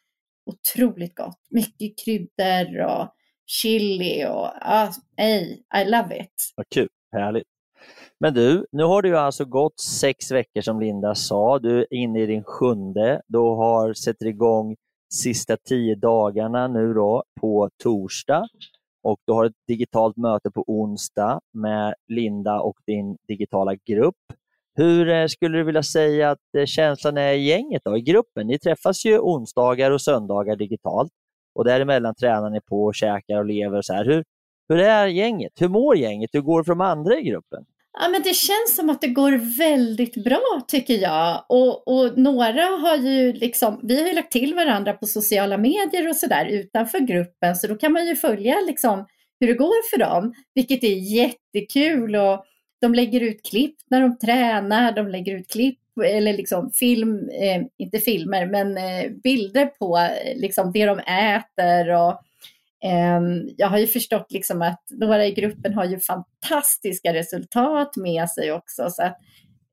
otroligt 0.47 1.15
gott. 1.15 1.41
Mycket 1.51 2.05
kryddor 2.05 2.81
och 2.81 3.15
chili 3.47 4.25
och 4.25 4.51
ah, 4.61 4.93
hey, 5.17 5.63
I 5.77 5.85
love 5.85 6.21
it. 6.21 6.53
Vad 6.57 6.67
kul, 6.75 6.89
härligt. 7.13 7.49
Men 8.21 8.35
du, 8.35 8.67
nu 8.73 8.85
har 8.85 9.03
det 9.03 9.09
ju 9.09 9.17
alltså 9.17 9.45
gått 9.45 9.81
sex 9.81 10.31
veckor 10.31 10.61
som 10.61 10.81
Linda 10.81 11.15
sa. 11.15 11.59
Du 11.59 11.81
är 11.81 11.95
inne 11.95 12.23
i 12.23 12.27
din 12.27 12.45
sjunde. 12.45 13.23
Du 13.27 13.39
har 13.39 13.95
sätter 13.95 14.27
igång 14.27 14.77
sista 15.13 15.57
tio 15.57 15.95
dagarna 15.95 16.69
nu 16.69 16.95
då 16.95 17.25
på 17.41 17.71
torsdag 17.83 18.49
och 19.03 19.21
du 19.27 19.33
har 19.33 19.45
ett 19.45 19.67
digitalt 19.69 20.17
möte 20.17 20.51
på 20.51 20.65
onsdag 20.67 21.41
med 21.53 21.95
Linda 22.09 22.61
och 22.61 22.77
din 22.87 23.17
digitala 23.29 23.75
grupp. 23.75 24.17
Hur 24.75 25.09
eh, 25.09 25.27
skulle 25.27 25.59
du 25.59 25.65
vilja 25.65 25.83
säga 25.83 26.31
att 26.31 26.55
eh, 26.59 26.65
känslan 26.65 27.17
är 27.17 27.33
i 27.33 27.49
gänget, 27.49 27.83
då, 27.85 27.97
i 27.97 28.01
gruppen? 28.01 28.47
Ni 28.47 28.59
träffas 28.59 29.05
ju 29.05 29.19
onsdagar 29.19 29.91
och 29.91 30.01
söndagar 30.01 30.57
digitalt 30.57 31.13
och 31.55 31.65
däremellan 31.65 32.15
tränar 32.15 32.51
ni 32.51 32.61
på 32.61 32.85
och 32.85 32.95
käkar 32.95 33.39
och 33.39 33.47
lever. 33.47 33.79
Och 33.79 33.85
så 33.85 33.93
här. 33.93 34.05
Hur, 34.05 34.25
hur 34.69 34.79
är 34.79 35.07
gänget? 35.07 35.53
Hur 35.61 35.69
mår 35.69 35.97
gänget? 35.97 36.31
Hur 36.33 36.41
går 36.41 36.61
det 36.61 36.65
för 36.65 36.73
de 36.73 36.81
andra 36.81 37.19
i 37.19 37.23
gruppen? 37.23 37.65
Ja, 38.01 38.09
men 38.09 38.23
det 38.23 38.35
känns 38.35 38.77
som 38.77 38.91
att 38.91 39.01
det 39.01 39.09
går 39.09 39.59
väldigt 39.59 40.25
bra 40.25 40.61
tycker 40.69 40.95
jag. 40.95 41.45
Och, 41.49 41.89
och 41.89 42.19
några 42.19 42.63
har 42.63 42.97
ju 42.97 43.33
liksom, 43.33 43.81
vi 43.83 44.01
har 44.01 44.09
ju 44.09 44.15
lagt 44.15 44.33
till 44.33 44.55
varandra 44.55 44.93
på 44.93 45.07
sociala 45.07 45.59
medier 45.59 46.09
och 46.09 46.17
sådär 46.17 46.47
utanför 46.47 46.99
gruppen, 46.99 47.57
så 47.57 47.67
då 47.67 47.75
kan 47.75 47.93
man 47.93 48.07
ju 48.07 48.17
följa 48.17 48.61
liksom 48.67 49.07
hur 49.41 49.47
det 49.47 49.55
går 49.55 49.91
för 49.91 49.99
dem, 49.99 50.35
vilket 50.55 50.85
är 50.85 51.15
jättekul. 51.15 52.17
Och 52.17 52.45
de 52.81 52.95
lägger 52.95 53.21
ut 53.21 53.47
klipp 53.51 53.77
när 53.91 54.01
de 54.01 54.19
tränar, 54.19 54.93
de 54.93 55.09
lägger 55.09 55.35
ut 55.35 55.51
klipp 55.51 55.79
eller 56.05 56.33
liksom 56.33 56.71
film, 56.71 57.29
eh, 57.29 57.63
inte 57.79 57.99
filmer, 57.99 58.47
men 58.47 58.77
eh, 58.77 59.11
bilder 59.23 59.67
på 59.67 59.99
eh, 59.99 60.37
liksom 60.37 60.73
det 60.73 60.87
de 60.87 60.99
äter 60.99 61.91
och 61.91 62.21
Ehm, 62.87 63.49
jag 63.57 63.69
har 63.69 63.79
ju 63.79 63.87
förstått 63.87 64.33
liksom 64.33 64.63
att 64.63 64.83
några 64.91 65.27
i 65.27 65.33
gruppen 65.33 65.75
har 65.75 65.85
ju 65.85 66.01
fantastiska 66.01 67.15
resultat 67.15 67.97
med 67.97 68.31
sig 68.31 68.53
också. 68.53 68.91
Så 68.91 69.03
att 69.03 69.17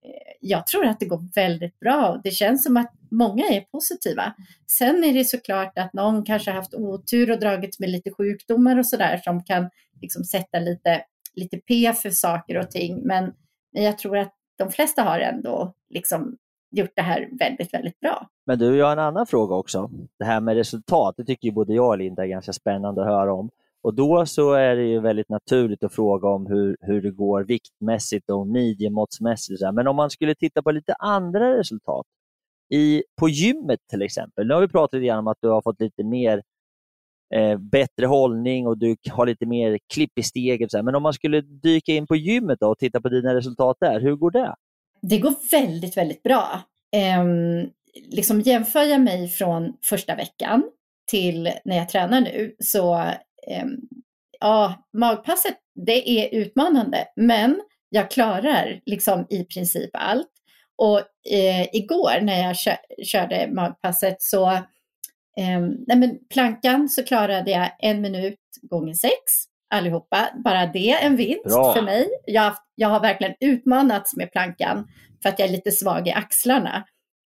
eh, 0.06 0.34
jag 0.42 0.68
tror 0.68 0.86
att 0.86 1.00
det 1.00 1.06
går 1.06 1.24
väldigt 1.36 1.80
bra. 1.80 2.22
Det 2.24 2.32
känns 2.32 2.64
som 2.64 2.78
att 2.78 2.94
många 3.12 3.46
är 3.46 3.62
positiva. 3.62 4.34
Sen 4.78 5.04
är 5.04 5.14
det 5.14 5.26
såklart 5.26 5.78
att 5.78 5.94
någon 5.94 6.26
kanske 6.26 6.52
haft 6.52 6.74
otur 6.74 7.32
och 7.32 7.40
dragits 7.40 7.80
med 7.80 7.90
lite 7.90 8.12
sjukdomar 8.12 8.80
och 8.80 8.88
sådär 8.88 9.22
som 9.24 9.44
kan 9.44 9.70
liksom 10.02 10.24
sätta 10.24 10.60
lite, 10.60 11.02
lite 11.34 11.58
P 11.58 11.94
för 11.94 12.10
saker 12.10 12.58
och 12.58 12.72
ting. 12.72 13.02
Men 13.08 13.34
jag 13.72 13.98
tror 13.98 14.18
att 14.18 14.34
de 14.58 14.72
flesta 14.72 15.02
har 15.02 15.20
ändå 15.20 15.74
liksom 15.90 16.38
gjort 16.74 16.92
det 16.96 17.02
här 17.02 17.30
väldigt, 17.40 17.74
väldigt 17.74 18.00
bra. 18.00 18.28
Men 18.46 18.60
du, 18.60 18.78
jag 18.78 18.86
har 18.86 18.94
en 18.94 19.00
annan 19.00 19.28
fråga 19.28 19.56
också. 19.56 19.90
Det 20.20 20.26
här 20.26 20.42
med 20.42 20.56
resultat, 20.56 21.14
det 21.18 21.26
tycker 21.26 21.48
ju 21.48 21.54
både 21.54 21.74
jag 21.74 21.88
och 21.88 21.98
Linda 21.98 22.24
är 22.24 22.28
ganska 22.28 22.54
spännande 22.54 23.02
att 23.02 23.08
höra 23.08 23.34
om. 23.34 23.50
Och 23.84 23.94
då 23.94 24.26
så 24.26 24.54
är 24.54 24.76
det 24.76 24.84
ju 24.84 25.00
väldigt 25.00 25.30
naturligt 25.30 25.84
att 25.84 25.94
fråga 25.94 26.28
om 26.28 26.46
hur, 26.46 26.78
hur 26.82 27.02
det 27.02 27.12
går 27.12 27.44
viktmässigt 27.44 28.30
och 28.30 28.48
midjemåttsmässigt. 28.48 29.62
Men 29.74 29.88
om 29.88 29.96
man 29.96 30.10
skulle 30.10 30.36
titta 30.36 30.62
på 30.62 30.72
lite 30.72 30.94
andra 30.94 31.58
resultat, 31.58 32.06
i, 32.74 33.04
på 33.20 33.30
gymmet 33.30 33.80
till 33.90 34.02
exempel. 34.02 34.48
Nu 34.48 34.54
har 34.54 34.62
vi 34.62 34.68
pratat 34.68 35.02
lite 35.02 35.14
om 35.14 35.28
att 35.28 35.38
du 35.42 35.50
har 35.50 35.62
fått 35.62 35.82
lite 35.82 36.04
mer 36.04 36.42
eh, 37.36 37.58
bättre 37.58 38.06
hållning 38.06 38.68
och 38.68 38.78
du 38.78 38.96
har 39.12 39.26
lite 39.26 39.46
mer 39.46 39.80
klipp 39.94 40.20
i 40.20 40.24
steget. 40.24 40.70
Men 40.74 40.96
om 40.96 41.04
man 41.04 41.14
skulle 41.14 41.42
dyka 41.42 41.92
in 41.92 42.08
på 42.08 42.16
gymmet 42.16 42.62
och 42.62 42.78
titta 42.78 43.02
på 43.02 43.10
dina 43.10 43.36
resultat 43.36 43.78
där, 43.80 44.00
hur 44.00 44.16
går 44.16 44.32
det? 44.32 44.56
Det 45.02 45.20
går 45.20 45.34
väldigt, 45.52 45.98
väldigt 45.98 46.24
bra. 46.24 46.62
Eh, 46.94 47.24
liksom 48.12 48.42
jämför 48.42 48.84
jag 48.84 49.02
mig 49.02 49.28
från 49.28 49.74
första 49.82 50.16
veckan 50.16 50.64
till 51.08 51.52
när 51.66 51.78
jag 51.78 51.90
tränar 51.90 52.22
nu 52.22 52.56
så 52.60 52.96
eh, 53.48 53.66
ja, 54.40 54.90
magpasset 54.98 55.58
det 55.76 56.10
är 56.10 56.40
utmanande 56.40 57.08
men 57.16 57.62
jag 57.90 58.12
klarar 58.12 58.82
liksom 58.86 59.28
i 59.30 59.44
princip 59.44 59.90
allt. 59.94 60.30
Och 60.76 61.00
eh, 61.34 61.68
igår 61.74 62.22
när 62.22 62.44
jag 62.44 62.56
kö 62.56 62.76
körde 63.04 63.50
magpasset 63.52 64.22
så 64.22 64.52
eh, 65.38 65.62
nej 65.88 65.98
men 65.98 66.20
plankan 66.34 66.90
så 66.90 67.04
klarade 67.04 67.52
jag 67.52 67.72
en 67.80 68.02
minut 68.02 68.40
gånger 68.62 68.94
sex 68.94 69.14
allihopa. 69.74 70.30
Bara 70.44 70.66
det 70.66 70.92
en 70.92 71.16
vinst 71.16 71.44
Bra. 71.44 71.74
för 71.74 71.82
mig. 71.82 72.10
Jag, 72.26 72.54
jag 72.76 72.90
har 72.90 73.00
verkligen 73.00 73.36
utmanats 73.40 74.16
med 74.16 74.32
plankan 74.32 74.88
för 75.22 75.30
att 75.30 75.40
jag 75.40 75.48
är 75.48 75.52
lite 75.52 75.72
svag 75.72 76.08
i 76.08 76.12
axlarna. 76.12 76.84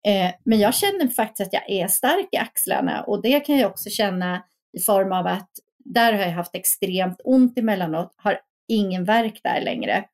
Eh, 0.07 0.31
men 0.45 0.59
jag 0.59 0.75
känner 0.75 1.09
faktiskt 1.09 1.49
att 1.49 1.53
jag 1.53 1.71
är 1.71 1.89
stark 1.89 2.29
i 2.33 2.37
axlarna 2.37 3.03
och 3.03 3.23
det 3.23 3.41
kan 3.41 3.59
jag 3.59 3.71
också 3.71 3.91
känna 3.91 4.43
i 4.79 4.81
form 4.81 5.13
av 5.13 5.27
att 5.27 5.51
där 5.85 6.13
har 6.13 6.21
jag 6.21 6.31
haft 6.31 6.55
extremt 6.55 7.21
ont 7.25 7.59
emellanåt, 7.59 8.15
har 8.17 8.39
ingen 8.69 9.05
verk 9.05 9.41
där 9.45 9.61
längre. 9.61 10.05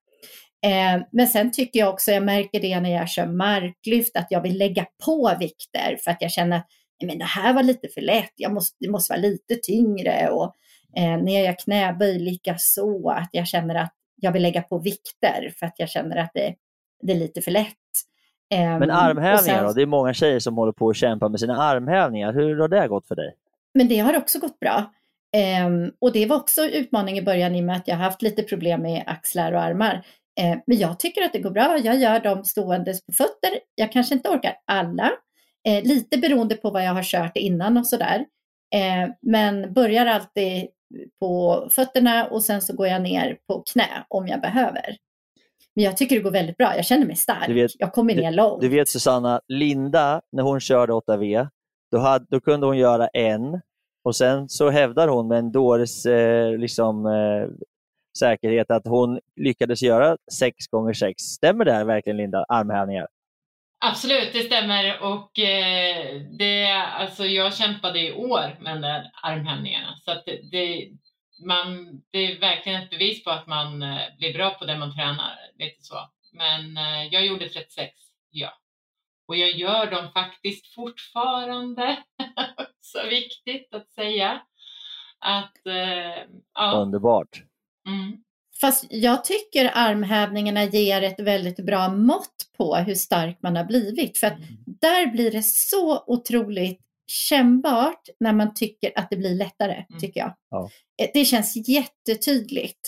Eh, 0.66 1.02
men 1.12 1.26
sen 1.26 1.52
tycker 1.52 1.80
jag 1.80 1.88
också, 1.88 2.10
jag 2.10 2.22
märker 2.22 2.60
det 2.60 2.80
när 2.80 2.90
jag 2.90 3.08
kör 3.08 3.26
marklyft, 3.26 4.16
att 4.16 4.26
jag 4.30 4.42
vill 4.42 4.58
lägga 4.58 4.86
på 5.04 5.36
vikter 5.40 5.98
för 6.04 6.10
att 6.10 6.22
jag 6.22 6.30
känner 6.30 6.56
att 6.56 6.66
men 7.06 7.18
det 7.18 7.24
här 7.24 7.52
var 7.52 7.62
lite 7.62 7.88
för 7.88 8.00
lätt, 8.00 8.32
jag 8.36 8.52
måste, 8.52 8.76
det 8.80 8.90
måste 8.90 9.12
vara 9.12 9.20
lite 9.20 9.56
tyngre. 9.56 10.30
Och 10.30 10.54
eh, 10.96 11.22
när 11.22 11.32
jag 11.32 11.44
gör 11.44 11.56
knäböj 11.64 12.18
lika 12.18 12.54
så 12.58 13.10
att 13.10 13.28
jag 13.32 13.46
känner 13.46 13.74
att 13.74 13.94
jag 14.16 14.32
vill 14.32 14.42
lägga 14.42 14.62
på 14.62 14.78
vikter 14.78 15.52
för 15.58 15.66
att 15.66 15.74
jag 15.76 15.88
känner 15.88 16.16
att 16.16 16.30
det, 16.34 16.54
det 17.02 17.12
är 17.12 17.16
lite 17.16 17.42
för 17.42 17.50
lätt. 17.50 17.76
Men 18.50 18.82
ehm, 18.82 18.90
armhävningar 18.90 19.58
sen, 19.58 19.66
då? 19.66 19.72
Det 19.72 19.82
är 19.82 19.86
många 19.86 20.14
tjejer 20.14 20.38
som 20.38 20.56
håller 20.56 20.72
på 20.72 20.90
att 20.90 20.96
kämpa 20.96 21.28
med 21.28 21.40
sina 21.40 21.56
armhävningar. 21.56 22.32
Hur 22.32 22.56
har 22.56 22.68
det 22.68 22.88
gått 22.88 23.06
för 23.06 23.14
dig? 23.14 23.34
Men 23.74 23.88
det 23.88 23.98
har 23.98 24.16
också 24.16 24.38
gått 24.38 24.60
bra. 24.60 24.92
Um, 25.66 25.92
och 25.98 26.12
det 26.12 26.26
var 26.26 26.36
också 26.36 26.64
utmaning 26.64 27.18
i 27.18 27.22
början 27.22 27.54
i 27.54 27.60
och 27.60 27.64
med 27.64 27.76
att 27.76 27.88
jag 27.88 27.96
haft 27.96 28.22
lite 28.22 28.42
problem 28.42 28.82
med 28.82 29.04
axlar 29.06 29.52
och 29.52 29.62
armar. 29.62 29.94
Uh, 30.40 30.58
men 30.66 30.78
jag 30.78 30.98
tycker 30.98 31.22
att 31.22 31.32
det 31.32 31.38
går 31.38 31.50
bra. 31.50 31.78
Jag 31.78 31.96
gör 31.96 32.20
dem 32.20 32.44
ståendes 32.44 33.06
på 33.06 33.12
fötter. 33.12 33.50
Jag 33.74 33.92
kanske 33.92 34.14
inte 34.14 34.28
orkar 34.28 34.54
alla. 34.64 35.10
Uh, 35.68 35.82
lite 35.82 36.18
beroende 36.18 36.54
på 36.54 36.70
vad 36.70 36.84
jag 36.84 36.94
har 36.94 37.02
kört 37.02 37.36
innan 37.36 37.76
och 37.76 37.86
sådär. 37.86 38.18
Uh, 38.74 39.14
men 39.22 39.72
börjar 39.72 40.06
alltid 40.06 40.68
på 41.20 41.66
fötterna 41.70 42.26
och 42.26 42.42
sen 42.42 42.62
så 42.62 42.76
går 42.76 42.86
jag 42.86 43.02
ner 43.02 43.38
på 43.46 43.62
knä 43.72 44.04
om 44.08 44.28
jag 44.28 44.40
behöver. 44.40 44.96
Men 45.74 45.84
jag 45.84 45.96
tycker 45.96 46.16
det 46.16 46.22
går 46.22 46.30
väldigt 46.30 46.56
bra. 46.56 46.76
Jag 46.76 46.84
känner 46.84 47.06
mig 47.06 47.16
stark. 47.16 47.48
Vet, 47.48 47.70
jag 47.78 47.92
kommer 47.92 48.14
ner 48.14 48.32
långt. 48.32 48.60
Du 48.60 48.68
vet 48.68 48.88
Susanna, 48.88 49.40
Linda, 49.48 50.20
när 50.32 50.42
hon 50.42 50.60
körde 50.60 50.92
8V, 50.92 51.48
då, 51.90 51.98
hade, 51.98 52.26
då 52.28 52.40
kunde 52.40 52.66
hon 52.66 52.78
göra 52.78 53.08
en 53.08 53.60
och 54.04 54.16
sen 54.16 54.48
så 54.48 54.70
hävdar 54.70 55.08
hon 55.08 55.28
med 55.28 55.38
en 55.38 55.52
dåres 55.52 56.06
eh, 56.06 56.58
liksom, 56.58 57.06
eh, 57.06 57.66
säkerhet 58.18 58.70
att 58.70 58.86
hon 58.86 59.20
lyckades 59.36 59.82
göra 59.82 60.16
6 60.32 60.66
gånger 60.66 60.92
6 60.92 61.22
Stämmer 61.22 61.64
det 61.64 61.72
här 61.72 61.84
verkligen 61.84 62.16
Linda, 62.16 62.44
armhävningar? 62.48 63.06
Absolut, 63.82 64.32
det 64.32 64.42
stämmer. 64.42 65.02
Och 65.02 65.38
eh, 65.38 66.20
det, 66.38 66.72
alltså 66.72 67.24
jag 67.24 67.54
kämpade 67.54 68.00
i 68.00 68.12
år 68.12 68.56
med 68.60 68.76
de 68.76 68.80
där 68.80 69.10
armhävningarna. 69.22 69.96
Så 69.96 70.14
det, 70.26 70.50
det, 70.50 70.90
man, 71.46 72.02
det 72.10 72.18
är 72.18 72.40
verkligen 72.40 72.82
ett 72.82 72.90
bevis 72.90 73.24
på 73.24 73.30
att 73.30 73.46
man 73.46 73.82
eh, 73.82 74.00
blir 74.18 74.34
bra 74.34 74.50
på 74.50 74.64
det 74.64 74.78
man 74.78 74.94
tränar. 74.94 75.36
Lite 75.58 75.82
så. 75.82 75.96
Men 76.32 76.76
eh, 76.76 77.06
jag 77.10 77.26
gjorde 77.26 77.48
36, 77.48 77.94
ja. 78.30 78.52
Och 79.26 79.36
jag 79.36 79.50
gör 79.50 79.90
dem 79.90 80.12
faktiskt 80.12 80.74
fortfarande. 80.74 82.04
så 82.80 83.06
viktigt 83.08 83.74
att 83.74 83.90
säga. 83.90 84.42
Att, 85.18 85.66
eh, 85.66 86.24
ja. 86.54 86.72
Underbart. 86.72 87.42
Mm. 87.86 88.24
Fast 88.60 88.86
jag 88.90 89.24
tycker 89.24 89.70
armhävningarna 89.74 90.64
ger 90.64 91.02
ett 91.02 91.20
väldigt 91.20 91.56
bra 91.56 91.88
mått 91.88 92.36
på 92.58 92.74
hur 92.76 92.94
stark 92.94 93.38
man 93.42 93.56
har 93.56 93.64
blivit. 93.64 94.18
För 94.18 94.26
att 94.26 94.36
mm. 94.36 94.48
där 94.66 95.12
blir 95.12 95.30
det 95.30 95.42
så 95.44 96.04
otroligt 96.06 96.80
kännbart 97.06 98.02
när 98.20 98.32
man 98.32 98.54
tycker 98.54 98.92
att 98.94 99.10
det 99.10 99.16
blir 99.16 99.34
lättare, 99.34 99.72
mm. 99.72 100.00
tycker 100.00 100.20
jag. 100.20 100.34
Ja. 100.50 100.70
Eh, 101.02 101.08
det 101.14 101.24
känns 101.24 101.68
jättetydligt. 101.68 102.80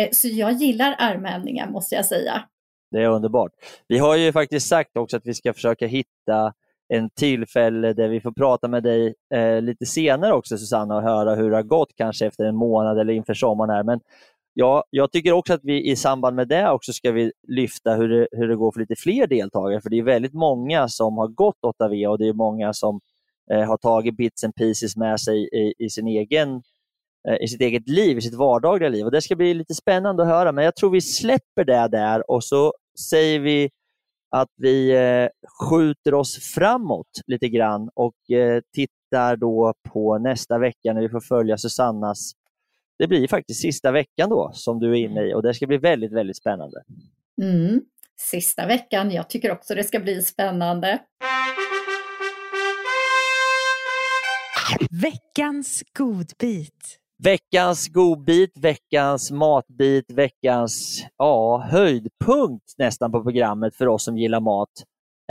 Eh, 0.00 0.08
så 0.12 0.28
jag 0.28 0.52
gillar 0.52 0.96
armhävningar 0.98 1.70
måste 1.70 1.94
jag 1.94 2.06
säga. 2.06 2.42
Det 2.90 3.02
är 3.02 3.08
underbart. 3.08 3.52
Vi 3.88 3.98
har 3.98 4.16
ju 4.16 4.32
faktiskt 4.32 4.68
sagt 4.68 4.96
också 4.96 5.16
att 5.16 5.26
vi 5.26 5.34
ska 5.34 5.54
försöka 5.54 5.86
hitta 5.86 6.52
en 6.88 7.10
tillfälle 7.10 7.92
där 7.92 8.08
vi 8.08 8.20
får 8.20 8.32
prata 8.32 8.68
med 8.68 8.82
dig 8.82 9.14
eh, 9.34 9.62
lite 9.62 9.86
senare 9.86 10.32
också 10.32 10.58
Susanna 10.58 10.96
och 10.96 11.02
höra 11.02 11.34
hur 11.34 11.50
det 11.50 11.56
har 11.56 11.62
gått 11.62 11.88
kanske 11.96 12.26
efter 12.26 12.44
en 12.44 12.56
månad 12.56 12.98
eller 12.98 13.12
inför 13.12 13.34
sommaren. 13.34 13.70
Här. 13.70 13.82
Men 13.82 14.00
ja, 14.58 14.84
jag 14.90 15.12
tycker 15.12 15.32
också 15.32 15.52
att 15.54 15.60
vi 15.64 15.90
i 15.90 15.96
samband 15.96 16.36
med 16.36 16.48
det 16.48 16.70
också 16.70 16.92
ska 16.92 17.12
vi 17.12 17.32
lyfta 17.48 17.94
hur 17.94 18.08
det, 18.08 18.28
hur 18.32 18.48
det 18.48 18.56
går 18.56 18.72
för 18.72 18.80
lite 18.80 18.96
fler 18.96 19.26
deltagare. 19.26 19.80
För 19.80 19.90
det 19.90 19.98
är 19.98 20.02
väldigt 20.02 20.34
många 20.34 20.88
som 20.88 21.18
har 21.18 21.28
gått 21.28 21.56
8V 21.80 22.06
och 22.06 22.18
det 22.18 22.28
är 22.28 22.32
många 22.32 22.72
som 22.72 23.00
eh, 23.50 23.62
har 23.62 23.76
tagit 23.76 24.16
bits 24.16 24.44
and 24.44 24.54
pieces 24.54 24.96
med 24.96 25.20
sig 25.20 25.48
i, 25.52 25.74
i 25.78 25.90
sin 25.90 26.06
egen 26.06 26.62
eh, 27.28 27.36
i 27.40 27.48
sitt 27.48 27.60
eget 27.60 27.88
liv, 27.88 28.18
i 28.18 28.20
sitt 28.20 28.34
vardagliga 28.34 28.88
liv. 28.88 29.04
Och 29.04 29.10
Det 29.10 29.22
ska 29.22 29.36
bli 29.36 29.54
lite 29.54 29.74
spännande 29.74 30.22
att 30.22 30.28
höra, 30.28 30.52
men 30.52 30.64
jag 30.64 30.76
tror 30.76 30.90
vi 30.90 31.00
släpper 31.00 31.64
det 31.64 31.88
där 31.88 32.30
och 32.30 32.44
så 32.44 32.72
säger 33.10 33.40
vi 33.40 33.70
att 34.30 34.50
vi 34.56 34.90
eh, 34.90 35.28
skjuter 35.60 36.14
oss 36.14 36.54
framåt 36.54 37.10
lite 37.26 37.48
grann 37.48 37.90
och 37.94 38.30
eh, 38.30 38.60
tittar 38.74 39.36
då 39.36 39.74
på 39.92 40.18
nästa 40.18 40.58
vecka 40.58 40.92
när 40.92 41.00
vi 41.00 41.08
får 41.08 41.20
följa 41.20 41.58
Susannas 41.58 42.32
det 42.98 43.06
blir 43.06 43.28
faktiskt 43.28 43.60
sista 43.60 43.92
veckan 43.92 44.30
då 44.30 44.50
som 44.54 44.80
du 44.80 44.90
är 44.90 44.94
inne 44.94 45.24
i 45.24 45.34
och 45.34 45.42
det 45.42 45.54
ska 45.54 45.66
bli 45.66 45.78
väldigt, 45.78 46.12
väldigt 46.12 46.36
spännande. 46.36 46.82
Mm. 47.42 47.80
Sista 48.20 48.66
veckan, 48.66 49.10
jag 49.10 49.30
tycker 49.30 49.52
också 49.52 49.74
det 49.74 49.84
ska 49.84 50.00
bli 50.00 50.22
spännande. 50.22 50.98
Veckans 54.90 55.82
godbit. 55.98 56.98
Veckans 57.22 57.88
godbit, 57.88 58.58
veckans 58.58 59.30
matbit, 59.30 60.10
veckans 60.10 61.04
ja, 61.16 61.58
höjdpunkt 61.70 62.74
nästan 62.78 63.12
på 63.12 63.22
programmet 63.22 63.74
för 63.74 63.88
oss 63.88 64.04
som 64.04 64.18
gillar 64.18 64.40
mat. 64.40 64.70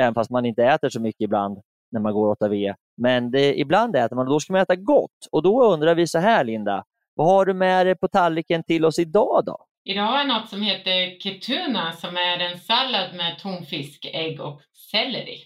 Även 0.01 0.13
fast 0.13 0.32
man 0.32 0.45
inte 0.45 0.63
äter 0.63 0.89
så 0.89 1.01
mycket 1.01 1.21
ibland 1.21 1.60
när 1.91 1.99
man 1.99 2.13
går 2.13 2.36
8V. 2.36 2.75
Men 2.97 3.32
det, 3.32 3.60
ibland 3.60 3.95
äter 3.95 4.15
man 4.15 4.27
och 4.27 4.34
då 4.34 4.39
ska 4.39 4.53
man 4.53 4.62
äta 4.62 4.75
gott. 4.75 5.27
Och 5.32 5.43
då 5.43 5.73
undrar 5.73 5.95
vi 5.95 6.08
så 6.08 6.19
här 6.19 6.43
Linda, 6.43 6.84
vad 7.17 7.27
har 7.27 7.45
du 7.45 7.53
med 7.53 7.86
dig 7.86 7.95
på 7.95 8.08
tallriken 8.08 8.63
till 8.63 8.86
oss 8.86 8.99
idag 8.99 9.43
då? 9.45 9.58
Idag 9.84 10.03
har 10.03 10.17
jag 10.17 10.27
något 10.27 10.49
som 10.49 10.62
heter 10.62 11.19
ketuna 11.19 11.91
som 11.91 12.17
är 12.17 12.39
en 12.39 12.60
sallad 12.60 13.15
med 13.15 13.39
tonfisk, 13.39 14.06
ägg 14.13 14.41
och 14.41 14.62
selleri. 14.91 15.38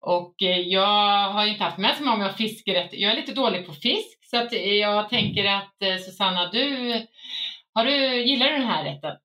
Och 0.00 0.42
eh, 0.42 0.58
jag 0.58 1.28
har 1.32 1.46
inte 1.46 1.64
haft 1.64 1.78
med 1.78 1.96
så 1.96 2.04
många 2.04 2.32
fiskrätter. 2.32 2.96
Jag 2.96 3.12
är 3.12 3.16
lite 3.16 3.32
dålig 3.32 3.66
på 3.66 3.72
fisk 3.72 4.18
så 4.30 4.36
att 4.36 4.52
jag 4.52 5.08
tänker 5.08 5.44
att 5.44 5.82
eh, 5.82 5.96
Susanna, 5.96 6.50
du, 6.50 6.92
har 7.74 7.84
du, 7.84 8.22
gillar 8.22 8.46
du 8.46 8.52
den 8.52 8.66
här 8.66 8.84
rätten? 8.84 9.16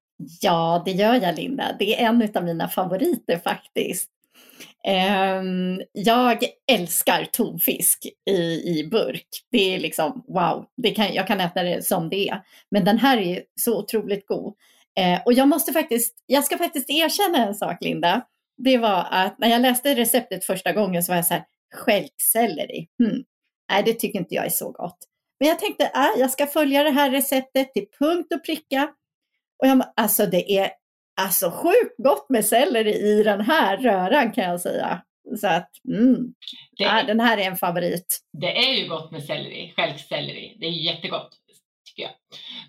Ja, 0.42 0.82
det 0.86 0.92
gör 0.92 1.14
jag 1.14 1.36
Linda. 1.36 1.76
Det 1.80 2.02
är 2.02 2.08
en 2.08 2.30
av 2.36 2.44
mina 2.44 2.68
favoriter 2.68 3.38
faktiskt. 3.38 4.12
Ehm, 4.88 5.82
jag 5.92 6.44
älskar 6.72 7.26
tonfisk 7.26 8.06
i, 8.30 8.34
i 8.80 8.88
burk. 8.92 9.28
Det 9.52 9.76
är 9.76 9.80
liksom 9.80 10.26
wow, 10.28 10.66
det 10.78 10.92
kan, 10.92 11.14
jag 11.14 11.28
kan 11.28 11.42
äta 11.42 11.64
det 11.64 11.86
som 11.86 12.10
det 12.10 12.30
är. 12.30 12.42
Men 12.72 12.86
den 12.86 12.98
här 12.98 13.18
är 13.18 13.44
så 13.62 13.80
otroligt 13.80 14.28
god. 14.28 14.54
Eh, 15.00 15.22
och 15.26 15.34
jag 15.34 15.48
måste 15.48 15.74
faktiskt, 15.74 16.16
jag 16.26 16.44
ska 16.44 16.58
faktiskt 16.58 16.90
erkänna 16.90 17.48
en 17.48 17.56
sak 17.56 17.78
Linda. 17.82 18.22
Det 18.58 18.78
var 18.78 19.08
att 19.12 19.40
när 19.40 19.48
jag 19.48 19.62
läste 19.62 19.96
receptet 19.96 20.46
första 20.46 20.74
gången 20.74 21.04
så 21.04 21.12
var 21.12 21.18
jag 21.18 21.26
så 21.26 21.34
här, 21.34 21.44
stjälkselleri. 21.76 22.88
Hmm. 23.00 23.24
Nej, 23.72 23.84
det 23.84 23.94
tycker 23.94 24.20
inte 24.20 24.36
jag 24.36 24.46
är 24.46 24.50
så 24.50 24.72
gott. 24.72 24.98
Men 25.40 25.50
jag 25.50 25.60
tänkte, 25.60 25.84
äh, 25.84 26.20
jag 26.20 26.32
ska 26.32 26.48
följa 26.48 26.84
det 26.84 26.92
här 26.92 27.12
receptet 27.12 27.74
till 27.74 27.86
punkt 28.00 28.34
och 28.34 28.46
pricka. 28.46 28.90
Och 29.64 29.68
jag, 29.68 29.84
alltså 29.96 30.26
det 30.26 30.52
är 30.52 30.72
alltså 31.22 31.52
sjukt 31.52 31.96
gott 31.98 32.30
med 32.30 32.46
selleri 32.46 32.94
i 32.94 33.24
den 33.24 33.42
här 33.42 33.78
röran 33.78 34.32
kan 34.32 34.44
jag 34.44 34.62
säga. 34.62 35.02
Så 35.40 35.48
att, 35.48 35.70
mm, 35.88 36.16
Det 36.78 36.84
ja, 36.84 37.04
den 37.04 37.20
här 37.20 37.38
är 37.38 37.44
en 37.48 37.56
favorit. 37.56 38.20
det 38.42 38.58
är 38.58 38.74
ju 38.74 38.88
gott 38.88 39.12
med 39.12 39.24
selleri, 39.24 39.74
stjälkselleri. 39.76 40.58
Det 40.60 40.66
är 40.66 40.72
jättegott, 40.72 41.30
tycker 41.86 42.04
jag. 42.04 42.12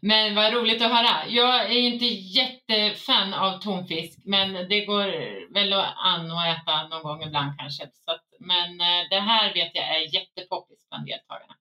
Men 0.02 0.34
vad 0.34 0.52
roligt 0.52 0.82
att 0.82 0.92
höra. 0.92 1.26
Jag 1.28 1.64
är 1.64 1.80
inte 1.80 2.04
jättefan 2.04 3.34
av 3.34 3.58
tonfisk, 3.58 4.18
men 4.24 4.68
det 4.68 4.84
går 4.84 5.08
väl 5.54 5.72
an 5.72 6.30
att 6.30 6.58
äta 6.58 6.88
någon 6.88 7.02
gång 7.02 7.22
ibland 7.22 7.58
kanske. 7.58 7.84
Så 8.04 8.10
att, 8.12 8.24
men 8.40 8.80
eh, 8.80 9.08
det 9.10 9.20
här 9.20 9.54
vet 9.54 9.70
jag 9.74 9.84
är 9.96 10.14
jättepoppis 10.14 10.88
bland 10.90 11.06
deltagarna. 11.06 11.54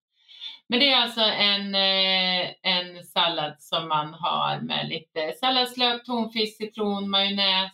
Men 0.70 0.80
det 0.80 0.92
är 0.92 1.02
alltså 1.02 1.22
en, 1.22 1.76
eh, 1.76 2.54
en 2.62 3.04
sallad 3.04 3.56
som 3.60 3.88
man 3.88 4.14
har 4.14 4.60
med 4.60 4.90
lite 4.90 5.34
salladslök, 5.40 6.06
tonfisk, 6.06 6.58
citron, 6.58 7.10
majonnäs, 7.10 7.72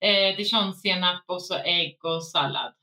eh, 0.00 0.36
dijonsenap 0.36 1.24
och 1.26 1.42
så 1.42 1.54
ägg 1.54 2.04
och 2.04 2.26
sallad. 2.26 2.74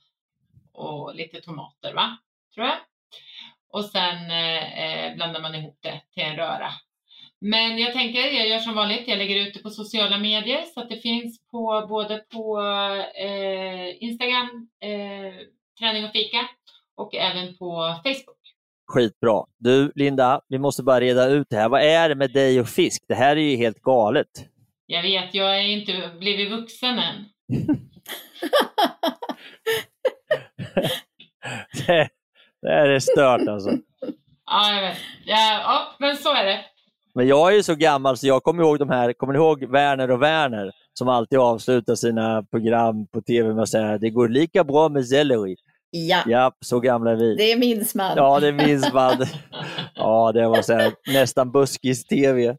Och 0.74 1.16
lite 1.16 1.42
tomater 1.42 1.94
va? 1.94 2.18
Tror 2.56 2.68
jag. 2.68 2.78
Och 3.70 3.86
sen 3.86 4.32
eh, 4.32 4.84
eh, 4.84 5.16
blandar 5.16 5.42
man 5.42 5.56
ihop 5.56 5.80
det 5.82 6.02
till 6.14 6.24
en 6.24 6.36
röra. 6.36 6.72
Men 7.40 7.78
jag 7.80 7.94
tänker, 7.94 8.20
jag 8.20 8.48
gör 8.48 8.60
som 8.60 8.76
vanligt, 8.76 9.08
jag 9.08 9.18
lägger 9.18 9.48
ut 9.48 9.54
det 9.54 9.60
på 9.60 9.70
sociala 9.70 10.18
medier 10.18 10.62
så 10.74 10.82
att 10.82 10.90
det 10.90 11.00
finns 11.00 11.48
på 11.48 11.86
både 11.90 12.18
på 12.18 12.62
eh, 13.16 14.04
Instagram, 14.04 14.70
eh, 14.80 15.34
träning 15.80 16.06
och 16.06 16.12
fika 16.12 16.48
och 16.96 17.16
även 17.16 17.58
på 17.58 18.00
Facebook. 18.04 18.43
Skitbra. 18.88 19.44
Du 19.58 19.92
Linda, 19.96 20.42
vi 20.48 20.60
måste 20.60 20.84
bara 20.84 21.00
reda 21.00 21.28
ut 21.28 21.48
det 21.50 21.56
här. 21.56 21.70
Vad 21.70 21.82
är 21.82 22.10
det 22.10 22.16
med 22.16 22.34
dig 22.34 22.60
och 22.60 22.68
fisk? 22.70 23.04
Det 23.08 23.16
här 23.16 23.36
är 23.36 23.42
ju 23.42 23.58
helt 23.58 23.82
galet. 23.82 24.28
Jag 24.86 25.02
vet, 25.02 25.34
jag 25.34 25.58
är 25.58 25.62
inte 25.62 26.12
blivit 26.20 26.52
vuxen 26.52 27.00
än. 27.00 27.26
Det, 31.88 32.10
det 32.62 32.70
här 32.70 32.90
är 32.90 33.00
stört 33.00 33.48
alltså. 33.48 33.70
Ja, 34.46 34.74
jag 34.74 34.82
vet. 34.82 34.98
Ja, 35.26 35.62
ja, 35.64 35.96
men 36.00 36.18
så 36.18 36.34
är 36.34 36.46
det. 36.46 36.60
Men 37.16 37.28
jag 37.28 37.52
är 37.52 37.56
ju 37.56 37.64
så 37.64 37.76
gammal 37.76 38.18
så 38.18 38.28
jag 38.28 38.44
kommer 38.44 38.64
ihåg 38.64 38.80
de 38.80 38.90
här, 38.90 39.14
kommer 39.14 39.34
ni 39.34 39.40
ihåg 39.40 39.64
Werner 39.64 40.12
och 40.12 40.22
Werner? 40.22 40.72
Som 40.94 41.10
alltid 41.10 41.40
avslutar 41.40 41.96
sina 41.96 42.44
program 42.44 43.08
på 43.08 43.22
tv 43.22 43.54
med 43.54 43.64
att 43.64 43.70
säga 43.70 43.98
det 43.98 44.10
går 44.10 44.30
lika 44.30 44.64
bra 44.64 44.90
med 44.90 45.08
selleri. 45.08 45.56
Ja, 45.96 46.24
Ja, 46.28 46.52
så 46.62 46.80
gamla 46.80 47.12
är 47.12 47.16
vi. 47.16 47.36
det 47.36 47.56
minns 47.60 47.96
man. 47.96 48.14
Ja, 48.18 48.40
det 48.40 48.52
minns 48.52 48.94
man. 48.94 49.26
Ja, 49.96 50.32
det 50.32 50.48
var 50.48 50.62
så 50.62 50.74
här, 50.74 50.94
nästan 51.14 51.52
buskis-tv. 51.52 52.56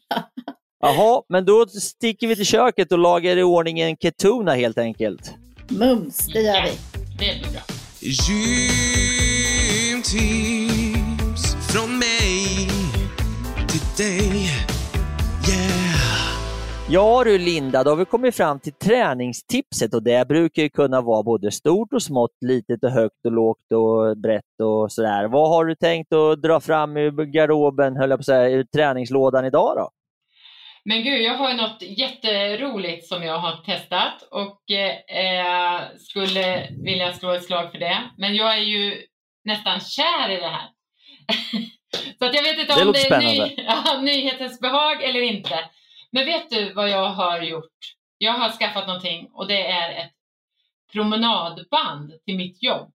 Jaha, 0.80 1.22
men 1.28 1.44
då 1.44 1.66
sticker 1.66 2.26
vi 2.26 2.36
till 2.36 2.46
köket 2.46 2.92
och 2.92 2.98
lagar 2.98 3.36
i 3.36 3.42
ordning 3.42 3.80
en 3.80 3.96
ketuna 3.96 4.54
helt 4.54 4.78
enkelt. 4.78 5.34
Mums, 5.68 6.26
det 6.26 6.40
gör 6.40 6.62
vi. 6.62 6.70
Det 7.18 7.18
blir 7.18 7.52
bra. 7.52 7.60
Gymtips 10.38 11.54
från 11.72 11.98
mig 11.98 12.68
till 13.68 13.80
dig 14.06 14.50
Ja 16.90 17.24
du 17.24 17.38
Linda, 17.38 17.84
då 17.84 17.90
har 17.90 17.96
vi 17.96 18.04
kommit 18.04 18.36
fram 18.36 18.60
till 18.60 18.72
träningstipset 18.72 19.94
och 19.94 20.02
det 20.02 20.28
brukar 20.28 20.62
ju 20.62 20.68
kunna 20.68 21.00
vara 21.00 21.22
både 21.22 21.50
stort 21.50 21.92
och 21.92 22.02
smått, 22.02 22.36
litet 22.46 22.84
och 22.84 22.90
högt 22.90 23.24
och 23.24 23.32
lågt 23.32 23.72
och 23.72 24.16
brett 24.16 24.60
och 24.62 24.92
sådär. 24.92 25.28
Vad 25.28 25.48
har 25.48 25.64
du 25.64 25.74
tänkt 25.74 26.12
att 26.12 26.42
dra 26.42 26.60
fram 26.60 26.96
ur 26.96 27.24
garderoben, 27.24 27.96
höll 27.96 28.10
jag 28.10 28.18
på 28.18 28.20
att 28.20 28.26
säga, 28.26 28.48
ur 28.48 28.64
träningslådan 28.64 29.44
idag 29.44 29.76
då? 29.76 29.90
Men 30.84 31.02
gud, 31.02 31.22
jag 31.22 31.34
har 31.34 31.54
något 31.54 31.82
jätteroligt 31.82 33.06
som 33.08 33.22
jag 33.22 33.38
har 33.38 33.56
testat 33.64 34.22
och 34.30 34.70
eh, 35.16 35.80
skulle 35.98 36.68
vilja 36.84 37.12
slå 37.12 37.32
ett 37.32 37.44
slag 37.44 37.70
för 37.70 37.78
det. 37.78 37.98
Men 38.16 38.34
jag 38.34 38.54
är 38.54 38.62
ju 38.62 38.96
nästan 39.44 39.80
kär 39.80 40.30
i 40.30 40.36
det 40.36 40.48
här. 40.48 40.68
Så 42.18 42.24
att 42.24 42.34
jag 42.34 42.42
vet 42.42 42.58
inte 42.58 42.74
Det 42.74 42.86
om 42.86 42.92
det 42.92 43.06
är 43.06 43.20
ny, 43.20 43.54
ja, 43.66 44.00
nyhetens 44.00 44.60
behag 44.60 45.02
eller 45.02 45.20
inte. 45.20 45.54
Men 46.12 46.24
vet 46.24 46.50
du 46.50 46.72
vad 46.72 46.90
jag 46.90 47.08
har 47.08 47.42
gjort? 47.42 47.94
Jag 48.18 48.32
har 48.32 48.50
skaffat 48.50 48.86
någonting 48.86 49.28
och 49.32 49.48
det 49.48 49.66
är 49.66 50.04
ett 50.04 50.12
promenadband 50.92 52.12
till 52.24 52.36
mitt 52.36 52.62
jobb 52.62 52.92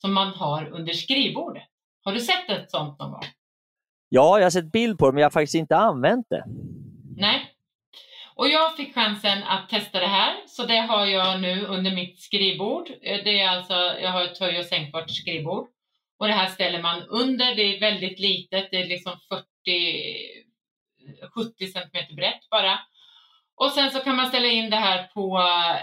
som 0.00 0.12
man 0.12 0.28
har 0.28 0.68
under 0.68 0.92
skrivbordet. 0.92 1.68
Har 2.04 2.12
du 2.12 2.20
sett 2.20 2.50
ett 2.50 2.70
sånt 2.70 2.98
någon 2.98 3.10
gång? 3.10 3.24
Ja, 4.08 4.38
jag 4.38 4.44
har 4.44 4.50
sett 4.50 4.72
bild 4.72 4.98
på 4.98 5.06
det, 5.06 5.12
men 5.12 5.20
jag 5.20 5.26
har 5.26 5.30
faktiskt 5.30 5.54
inte 5.54 5.76
använt 5.76 6.26
det. 6.30 6.44
Nej. 7.16 7.48
Och 8.34 8.48
jag 8.48 8.76
fick 8.76 8.94
chansen 8.94 9.42
att 9.42 9.68
testa 9.68 10.00
det 10.00 10.06
här, 10.06 10.34
så 10.46 10.66
det 10.66 10.76
har 10.80 11.06
jag 11.06 11.40
nu 11.40 11.66
under 11.66 11.90
mitt 11.94 12.20
skrivbord. 12.20 12.88
Eh, 13.02 13.24
Det 13.24 13.40
är 13.40 13.48
alltså, 13.48 13.74
jag 13.74 14.10
har 14.10 14.24
ett 14.24 14.38
höj 14.38 14.58
och 14.58 14.64
sänkbart 14.64 15.10
skrivbord. 15.10 15.68
Och 16.18 16.26
det 16.28 16.32
här 16.34 16.46
ställer 16.48 16.82
man 16.82 17.02
under, 17.02 17.54
det 17.54 17.62
är 17.76 17.80
väldigt 17.80 18.18
litet, 18.18 18.68
det 18.70 18.76
är 18.76 18.86
liksom 18.86 19.12
40, 19.28 19.44
70 21.28 21.66
centimeter 21.66 22.14
brett 22.14 22.50
bara. 22.50 22.78
Och 23.54 23.70
sen 23.70 23.90
så 23.90 24.00
kan 24.00 24.16
man 24.16 24.26
ställa 24.26 24.46
in 24.46 24.70
det 24.70 24.76
här 24.76 25.06
på 25.14 25.38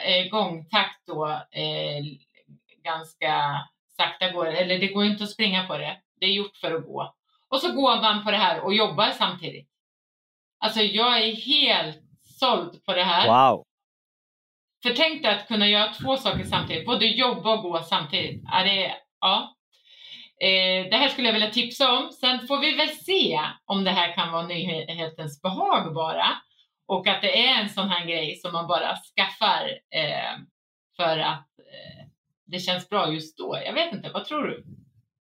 eh, 0.06 0.30
gångtakt 0.30 1.06
då, 1.08 1.28
eh, 1.52 2.04
ganska 2.84 3.54
sakta 3.98 4.32
går 4.32 4.46
eller 4.46 4.80
det 4.80 4.88
går 4.88 5.06
inte 5.06 5.24
att 5.24 5.30
springa 5.30 5.68
på 5.68 5.78
det. 5.78 5.98
Det 6.20 6.26
är 6.26 6.32
gjort 6.32 6.58
för 6.58 6.76
att 6.76 6.86
gå. 6.86 7.16
Och 7.50 7.60
så 7.62 7.72
går 7.72 8.02
man 8.02 8.24
på 8.24 8.32
det 8.32 8.38
här 8.38 8.62
och 8.62 8.74
jobbar 8.74 9.12
samtidigt. 9.12 9.70
Alltså 10.60 10.82
jag 10.82 11.18
är 11.24 11.36
helt 11.36 12.04
såld 12.22 12.86
på 12.86 12.94
det 12.94 13.04
här. 13.04 13.28
Wow! 13.28 13.66
För 14.84 14.90
tänk 14.90 15.24
dig 15.24 15.36
att 15.36 15.48
kunna 15.48 15.68
göra 15.68 15.94
två 15.94 16.18
saker 16.18 16.44
samtidigt, 16.44 16.86
både 16.86 17.06
jobba 17.06 17.54
och 17.54 17.64
gå 17.64 17.84
samtidigt. 17.84 18.42
Ja, 18.46 18.64
det, 18.64 18.96
ja. 19.20 19.56
Eh, 20.44 20.90
det 20.90 20.96
här 20.96 21.10
skulle 21.10 21.28
jag 21.28 21.34
vilja 21.34 21.52
tipsa 21.52 21.92
om. 21.92 22.12
Sen 22.12 22.48
får 22.48 22.60
vi 22.60 22.76
väl 22.76 22.90
se 22.90 23.40
om 23.66 23.84
det 23.84 23.92
här 23.92 24.16
kan 24.16 24.32
vara 24.32 24.48
nyhetens 24.48 25.42
behag 25.42 25.94
bara. 25.94 26.28
Och 26.88 27.08
att 27.08 27.22
det 27.22 27.48
är 27.48 27.62
en 27.62 27.70
sån 27.70 27.90
här 27.90 28.06
grej 28.06 28.36
som 28.36 28.52
man 28.52 28.68
bara 28.68 28.96
skaffar 29.16 29.70
eh, 29.96 30.40
för 30.96 31.18
att 31.20 31.50
eh, 31.60 32.06
det 32.46 32.60
känns 32.60 32.90
bra 32.90 33.14
just 33.14 33.38
då. 33.38 33.60
Jag 33.66 33.74
vet 33.74 33.94
inte, 33.94 34.10
vad 34.14 34.26
tror 34.26 34.44
du? 34.44 34.64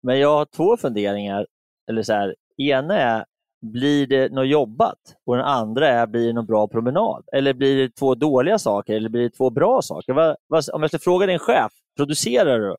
Men 0.03 0.19
jag 0.19 0.35
har 0.39 0.45
två 0.45 0.77
funderingar. 0.77 1.47
Eller 1.91 2.03
så 2.03 2.13
här, 2.13 2.35
ena 2.57 2.97
är, 2.97 3.25
blir 3.63 4.07
det 4.07 4.33
något 4.33 4.49
jobbat? 4.49 4.99
Och 5.27 5.37
den 5.37 5.45
andra 5.45 5.89
är, 5.89 6.07
blir 6.07 6.27
det 6.27 6.33
någon 6.33 6.47
bra 6.47 6.69
promenad? 6.69 7.25
Eller 7.33 7.55
blir 7.55 7.77
det 7.77 7.91
två 7.91 8.15
dåliga 8.15 8.59
saker 8.59 8.95
eller 8.95 9.09
blir 9.09 9.23
det 9.23 9.31
två 9.31 9.51
bra 9.51 9.83
saker? 9.83 10.13
Vad, 10.13 10.37
vad, 10.47 10.71
om 10.73 10.83
jag 10.83 10.91
ska 10.91 10.99
fråga 10.99 11.27
din 11.27 11.39
chef, 11.39 11.73
producerar 11.97 12.61
du? 12.61 12.77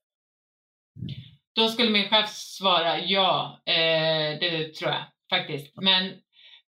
Då 1.56 1.68
skulle 1.68 1.90
min 1.90 2.10
chef 2.10 2.30
svara 2.30 3.00
ja, 3.00 3.62
eh, 3.66 4.40
det 4.40 4.76
tror 4.76 4.92
jag 4.92 5.04
faktiskt. 5.30 5.74
Men 5.82 6.04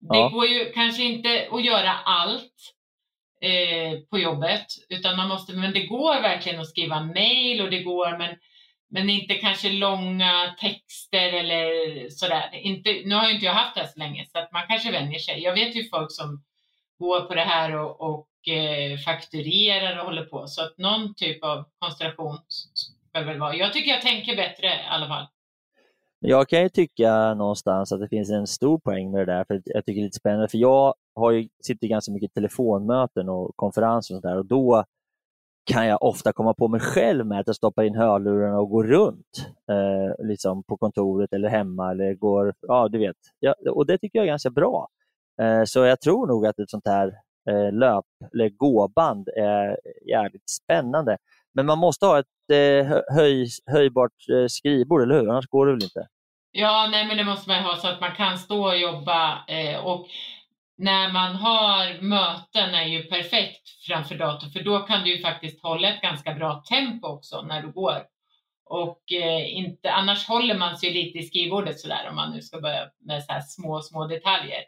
det 0.01 0.19
Ja. 0.19 0.29
går 0.29 0.47
ju 0.47 0.73
kanske 0.73 1.03
inte 1.03 1.49
att 1.51 1.65
göra 1.65 1.91
allt 1.93 2.53
eh, 3.41 3.99
på 4.11 4.19
jobbet, 4.19 4.67
utan 4.89 5.17
man 5.17 5.29
måste, 5.29 5.53
men 5.53 5.73
det 5.73 5.87
går 5.87 6.23
verkligen 6.23 6.61
att 6.61 6.69
skriva 6.69 7.01
mail 7.05 7.61
och 7.61 7.71
det 7.71 7.83
går, 7.83 8.19
men, 8.19 8.37
men 8.91 9.11
inte 9.11 9.35
kanske 9.35 9.71
långa 9.73 10.55
texter 10.61 11.33
eller 11.33 12.09
sådär. 12.11 12.51
Inte, 12.55 12.93
nu 13.05 13.15
har 13.15 13.29
ju 13.29 13.35
inte 13.35 13.47
jag 13.47 13.55
haft 13.55 13.75
det 13.75 13.81
här 13.81 13.89
så 13.89 13.99
länge, 13.99 14.27
så 14.27 14.39
att 14.39 14.53
man 14.53 14.67
kanske 14.69 14.93
vänjer 14.93 15.19
sig. 15.19 15.43
Jag 15.43 15.55
vet 15.55 15.77
ju 15.77 15.89
folk 15.89 16.13
som 16.13 16.45
går 16.99 17.21
på 17.21 17.35
det 17.35 17.45
här 17.45 17.77
och, 17.77 18.01
och 18.01 18.49
eh, 18.49 18.99
fakturerar 18.99 19.99
och 19.99 20.05
håller 20.05 20.25
på, 20.25 20.47
så 20.47 20.63
att 20.63 20.79
någon 20.79 21.15
typ 21.15 21.45
av 21.45 21.65
konstellation 21.79 22.39
ska 23.13 23.25
väl 23.25 23.39
vara. 23.39 23.55
Jag 23.55 23.73
tycker 23.73 23.91
jag 23.91 24.03
tänker 24.03 24.37
bättre 24.37 24.67
i 24.67 24.87
alla 24.91 25.09
fall. 25.09 25.27
Jag 26.19 26.49
kan 26.49 26.63
ju 26.63 26.69
tycka 26.69 27.35
någonstans 27.35 27.93
att 27.93 28.01
det 28.01 28.09
finns 28.09 28.31
en 28.31 28.47
stor 28.47 28.79
poäng 28.79 29.11
med 29.11 29.21
det 29.21 29.33
där, 29.33 29.45
för 29.45 29.63
jag 29.65 29.85
tycker 29.85 30.01
det 30.01 30.03
är 30.03 30.05
lite 30.05 30.17
spännande. 30.17 30.49
För 30.49 30.59
jag 30.59 30.95
har 31.15 31.31
ju, 31.31 31.49
sitter 31.63 31.87
ganska 31.89 32.13
mycket 32.13 32.31
i 32.31 32.35
telefonmöten 32.35 33.29
och 33.29 33.57
konferenser 33.57 34.15
och 34.15 34.23
sådär 34.23 34.39
och 34.39 34.47
då 34.47 34.85
kan 35.65 35.87
jag 35.87 36.03
ofta 36.03 36.33
komma 36.33 36.55
på 36.55 36.69
mig 36.69 36.81
själv 36.81 37.27
med 37.27 37.41
att 37.41 37.47
jag 37.47 37.57
stoppar 37.57 37.83
in 37.83 37.95
hörlurarna 37.95 38.59
och 38.59 38.71
går 38.71 38.85
runt 38.85 39.47
eh, 39.71 40.27
liksom 40.27 40.63
på 40.63 40.77
kontoret 40.77 41.33
eller 41.33 41.49
hemma. 41.49 41.91
eller 41.91 42.15
går, 42.15 42.55
ja 42.61 42.89
du 42.89 42.99
vet. 42.99 43.17
Ja, 43.41 43.55
och 43.71 43.87
Det 43.87 43.99
tycker 43.99 44.19
jag 44.19 44.25
är 44.25 44.31
ganska 44.31 44.51
bra. 44.51 44.89
Eh, 45.43 45.65
så 45.65 45.79
jag 45.85 46.01
tror 46.01 46.27
nog 46.27 46.47
att 46.47 46.59
ett 46.59 46.71
sånt 46.71 46.87
här 46.87 47.13
eh, 47.51 47.73
löp 47.73 48.05
eller 48.33 48.49
gåband 48.49 49.29
är 49.37 49.79
jävligt 50.09 50.51
spännande. 50.51 51.17
Men 51.55 51.67
man 51.67 51.79
måste 51.79 52.07
ha 52.07 52.19
ett 52.19 52.27
höj, 53.15 53.49
höjbart 53.67 54.29
eh, 54.33 54.47
skrivbord, 54.49 55.03
eller 55.03 55.15
hur? 55.15 55.31
Annars 55.31 55.47
går 55.47 55.67
det 55.67 55.73
väl 55.73 55.83
inte? 55.83 56.07
Ja, 56.53 56.89
nej, 56.91 57.07
men 57.07 57.17
det 57.17 57.25
måste 57.25 57.49
man 57.49 57.59
ju 57.59 57.65
ha 57.65 57.77
så 57.77 57.89
att 57.89 58.01
man 58.01 58.15
kan 58.15 58.39
stå 58.39 58.67
och 58.67 58.79
jobba 58.79 59.45
eh, 59.49 59.85
och 59.85 60.07
när 60.79 61.13
man 61.13 61.35
har 61.35 62.01
möten 62.01 62.75
är 62.75 62.85
ju 62.85 63.03
perfekt 63.03 63.69
framför 63.87 64.15
datorn 64.15 64.51
för 64.51 64.63
då 64.63 64.79
kan 64.79 65.05
du 65.05 65.17
ju 65.17 65.23
faktiskt 65.23 65.63
hålla 65.63 65.89
ett 65.89 66.03
ganska 66.03 66.35
bra 66.35 66.63
tempo 66.69 67.09
också 67.09 67.43
när 67.43 67.63
du 67.63 67.73
går. 67.73 68.03
Och 68.65 69.13
eh, 69.13 69.57
inte, 69.57 69.93
annars 69.93 70.29
håller 70.29 70.59
man 70.59 70.77
sig 70.77 70.93
lite 70.93 71.19
i 71.19 71.23
skrivbordet 71.23 71.81
sådär 71.81 72.07
om 72.09 72.17
man 72.17 72.33
nu 72.33 72.43
ska 72.43 72.61
börja 72.61 72.89
med 73.01 73.25
så 73.25 73.33
här 73.33 73.41
små, 73.41 73.81
små 73.81 74.07
detaljer. 74.07 74.63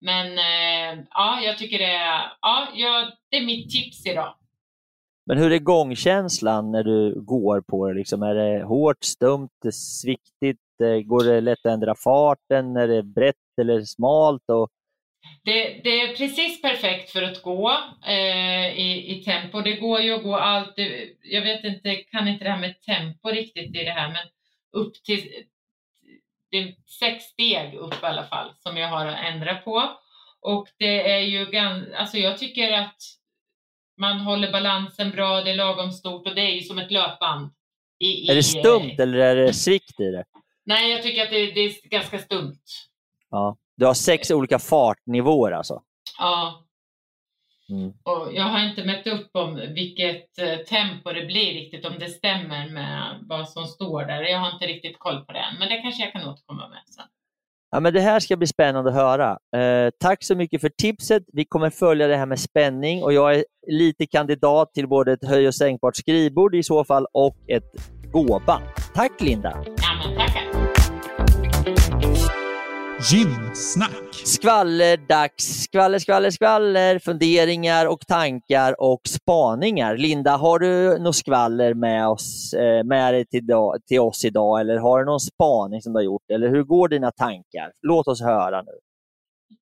Men 0.00 0.38
eh, 0.38 1.04
ja, 1.10 1.40
jag 1.40 1.58
tycker 1.58 1.78
det 1.78 1.94
är, 1.94 2.32
ja, 2.40 2.68
jag, 2.74 3.12
det 3.30 3.36
är 3.36 3.44
mitt 3.44 3.70
tips 3.70 4.06
idag. 4.06 4.34
Men 5.26 5.38
hur 5.38 5.52
är 5.52 5.58
gångkänslan 5.58 6.72
när 6.72 6.84
du 6.84 7.20
går 7.20 7.60
på 7.60 7.88
det? 7.88 7.94
Liksom, 7.94 8.22
är 8.22 8.34
det 8.34 8.64
hårt, 8.64 9.04
stumt, 9.04 9.72
sviktigt? 9.72 10.60
Eh, 10.82 11.00
går 11.00 11.24
det 11.24 11.40
lätt 11.40 11.66
att 11.66 11.72
ändra 11.72 11.94
farten? 11.94 12.76
Är 12.76 12.88
det 12.88 13.02
brett 13.02 13.58
eller 13.60 13.82
smalt? 13.82 14.42
Och... 14.52 14.68
Det, 15.44 15.80
det 15.84 16.00
är 16.00 16.16
precis 16.16 16.62
perfekt 16.62 17.10
för 17.10 17.22
att 17.22 17.42
gå 17.42 17.70
eh, 18.06 18.78
i, 18.78 19.16
i 19.18 19.24
tempo. 19.24 19.60
Det 19.60 19.76
går 19.76 20.00
ju 20.00 20.14
att 20.14 20.22
gå 20.22 20.36
allt. 20.36 20.74
Jag 21.22 21.42
vet 21.42 21.64
inte, 21.64 21.94
kan 21.94 22.28
inte 22.28 22.44
det 22.44 22.50
här 22.50 22.60
med 22.60 22.80
tempo 22.80 23.28
riktigt 23.28 23.76
i 23.76 23.84
det 23.84 23.90
här, 23.90 24.08
men 24.08 24.26
upp 24.82 24.94
till 25.04 25.44
det 26.50 26.58
är 26.58 26.74
sex 27.00 27.24
steg 27.24 27.74
upp 27.74 28.02
i 28.02 28.06
alla 28.06 28.24
fall 28.24 28.50
som 28.58 28.76
jag 28.76 28.88
har 28.88 29.06
att 29.06 29.24
ändra 29.32 29.54
på. 29.54 29.90
Och 30.40 30.68
det 30.78 31.10
är 31.12 31.20
ju 31.20 31.46
ganska, 31.46 31.96
alltså 31.96 32.16
jag 32.16 32.38
tycker 32.38 32.72
att 32.72 32.96
man 33.96 34.20
håller 34.20 34.52
balansen 34.52 35.10
bra, 35.10 35.40
det 35.40 35.50
är 35.50 35.54
lagom 35.56 35.92
stort 35.92 36.26
och 36.26 36.34
det 36.34 36.40
är 36.40 36.54
ju 36.54 36.60
som 36.60 36.78
ett 36.78 36.90
löpband. 36.90 37.50
I, 37.98 38.30
Är 38.30 38.34
det 38.34 38.42
stumt 38.42 38.96
eller 38.98 39.18
är 39.18 39.36
det 39.36 39.54
svikt 39.54 40.00
i 40.00 40.10
det? 40.10 40.24
Nej, 40.64 40.90
jag 40.90 41.02
tycker 41.02 41.22
att 41.22 41.30
det, 41.30 41.52
det 41.52 41.60
är 41.60 41.88
ganska 41.88 42.18
stumt. 42.18 42.58
Ja. 43.30 43.56
Du 43.76 43.86
har 43.86 43.94
sex 43.94 44.30
olika 44.30 44.58
fartnivåer 44.58 45.52
alltså? 45.52 45.82
Ja, 46.18 46.64
Mm. 47.68 47.92
Och 48.02 48.34
jag 48.34 48.44
har 48.44 48.64
inte 48.68 48.84
mätt 48.84 49.06
upp 49.06 49.30
om 49.32 49.54
vilket 49.74 50.38
eh, 50.38 50.56
tempo 50.56 51.12
det 51.12 51.26
blir 51.26 51.54
riktigt, 51.54 51.84
om 51.86 51.98
det 51.98 52.08
stämmer 52.08 52.68
med 52.68 53.18
vad 53.22 53.48
som 53.48 53.66
står 53.66 54.04
där. 54.04 54.22
Jag 54.22 54.38
har 54.38 54.52
inte 54.52 54.66
riktigt 54.66 54.98
koll 54.98 55.24
på 55.24 55.32
det 55.32 55.38
än, 55.38 55.58
men 55.58 55.68
det 55.68 55.82
kanske 55.82 56.02
jag 56.02 56.12
kan 56.12 56.28
återkomma 56.28 56.68
med 56.68 56.82
sen. 56.86 57.04
Ja, 57.74 57.80
men 57.80 57.92
det 57.92 58.00
här 58.00 58.20
ska 58.20 58.36
bli 58.36 58.46
spännande 58.46 58.90
att 58.90 58.96
höra. 58.96 59.30
Eh, 59.30 59.90
tack 60.00 60.24
så 60.24 60.34
mycket 60.34 60.60
för 60.60 60.68
tipset. 60.68 61.22
Vi 61.32 61.44
kommer 61.44 61.70
följa 61.70 62.06
det 62.06 62.16
här 62.16 62.26
med 62.26 62.40
spänning 62.40 63.02
och 63.02 63.12
jag 63.12 63.34
är 63.34 63.44
lite 63.66 64.06
kandidat 64.06 64.74
till 64.74 64.88
både 64.88 65.12
ett 65.12 65.24
höj 65.24 65.48
och 65.48 65.54
sänkbart 65.54 65.96
skrivbord 65.96 66.54
i 66.54 66.62
så 66.62 66.84
fall 66.84 67.06
och 67.12 67.36
ett 67.48 67.72
gåband. 68.12 68.64
Tack 68.94 69.20
Linda! 69.20 69.64
Ja, 69.66 70.08
men 70.08 70.18
tackar! 70.18 70.43
Gymsnack. 73.12 74.14
Skvallerdags, 74.14 75.62
skvaller, 75.62 75.98
skvaller, 75.98 76.30
skvaller, 76.30 76.98
funderingar 76.98 77.86
och 77.86 78.06
tankar 78.06 78.80
och 78.80 79.00
spaningar. 79.08 79.96
Linda, 79.96 80.36
har 80.36 80.58
du 80.58 80.98
något 80.98 81.16
skvaller 81.16 81.74
med, 81.74 82.08
oss, 82.08 82.52
eh, 82.52 82.84
med 82.84 83.14
dig 83.14 83.26
till, 83.26 83.42
till 83.88 84.00
oss 84.00 84.24
idag 84.24 84.60
eller 84.60 84.76
har 84.76 84.98
du 84.98 85.04
någon 85.04 85.20
spaning 85.20 85.82
som 85.82 85.92
du 85.92 85.98
har 85.98 86.04
gjort? 86.04 86.30
Eller 86.32 86.48
hur 86.48 86.62
går 86.62 86.88
dina 86.88 87.10
tankar? 87.10 87.72
Låt 87.82 88.08
oss 88.08 88.22
höra 88.22 88.62
nu. 88.62 88.72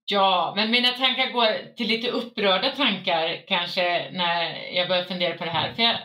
Ja, 0.04 0.52
men 0.56 0.70
mina 0.70 0.88
tankar 0.88 1.32
går 1.32 1.74
till 1.76 1.88
lite 1.88 2.10
upprörda 2.10 2.70
tankar 2.76 3.46
kanske 3.48 4.10
när 4.12 4.72
jag 4.74 4.88
börjar 4.88 5.04
fundera 5.04 5.38
på 5.38 5.44
det 5.44 5.50
här. 5.50 5.74
För 5.74 5.82
jag, 5.82 5.96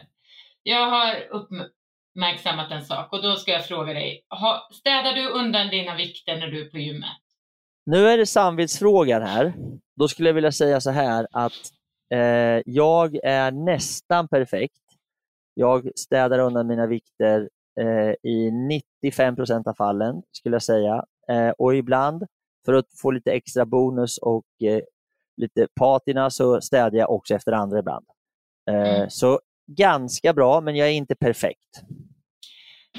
jag 0.63 0.89
har 0.89 1.15
uppmärksammat 1.31 2.71
en 2.71 2.85
sak 2.85 3.13
och 3.13 3.21
då 3.21 3.35
ska 3.35 3.51
jag 3.51 3.67
fråga 3.67 3.93
dig. 3.93 4.25
Ha, 4.29 4.69
städar 4.71 5.13
du 5.13 5.29
undan 5.29 5.69
dina 5.69 5.95
vikter 5.95 6.37
när 6.37 6.47
du 6.47 6.65
är 6.65 6.69
på 6.69 6.77
gymmet? 6.77 7.26
Nu 7.89 8.07
är 8.07 8.17
det 8.17 8.25
samvetsfrågan 8.25 9.21
här. 9.21 9.53
Då 9.95 10.07
skulle 10.07 10.29
jag 10.29 10.33
vilja 10.33 10.51
säga 10.51 10.81
så 10.81 10.91
här 10.91 11.27
att 11.31 11.51
eh, 12.13 12.61
jag 12.65 13.15
är 13.23 13.51
nästan 13.51 14.27
perfekt. 14.27 14.81
Jag 15.53 15.91
städar 15.95 16.39
undan 16.39 16.67
mina 16.67 16.87
vikter 16.87 17.49
eh, 17.79 18.31
i 18.31 18.51
95 19.03 19.35
procent 19.35 19.67
av 19.67 19.73
fallen, 19.73 20.21
skulle 20.31 20.55
jag 20.55 20.63
säga. 20.63 21.05
Eh, 21.29 21.49
och 21.49 21.75
ibland, 21.75 22.23
för 22.65 22.73
att 22.73 22.85
få 23.01 23.11
lite 23.11 23.31
extra 23.31 23.65
bonus 23.65 24.17
och 24.17 24.45
eh, 24.63 24.81
lite 25.37 25.67
patina, 25.75 26.29
så 26.29 26.61
städar 26.61 26.97
jag 26.97 27.11
också 27.11 27.35
efter 27.35 27.51
andra 27.51 27.79
ibland. 27.79 28.05
Eh, 28.69 28.95
Mm. 28.95 29.09
Så 29.09 29.39
ganska 29.71 30.33
bra, 30.33 30.61
men 30.61 30.75
jag 30.75 30.87
är 30.87 30.91
inte 30.91 31.15
perfekt. 31.15 31.81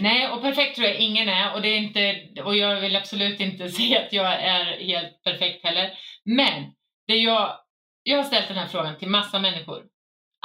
Nej, 0.01 0.31
och 0.31 0.43
perfekt 0.43 0.77
tror 0.77 0.89
jag 0.89 0.97
ingen 0.97 1.29
är 1.29 1.55
och, 1.55 1.63
det 1.63 1.69
är 1.69 1.79
inte, 1.79 2.25
och 2.43 2.57
jag 2.57 2.81
vill 2.81 2.97
absolut 2.97 3.41
inte 3.41 3.69
säga 3.69 4.01
att 4.01 4.13
jag 4.13 4.33
är 4.33 4.65
helt 4.65 5.23
perfekt 5.23 5.65
heller. 5.65 5.91
Men 6.25 6.65
det 7.07 7.17
jag, 7.17 7.59
jag 8.03 8.17
har 8.17 8.25
ställt 8.25 8.49
den 8.49 8.57
här 8.57 8.67
frågan 8.67 8.99
till 8.99 9.09
massa 9.09 9.39
människor. 9.39 9.85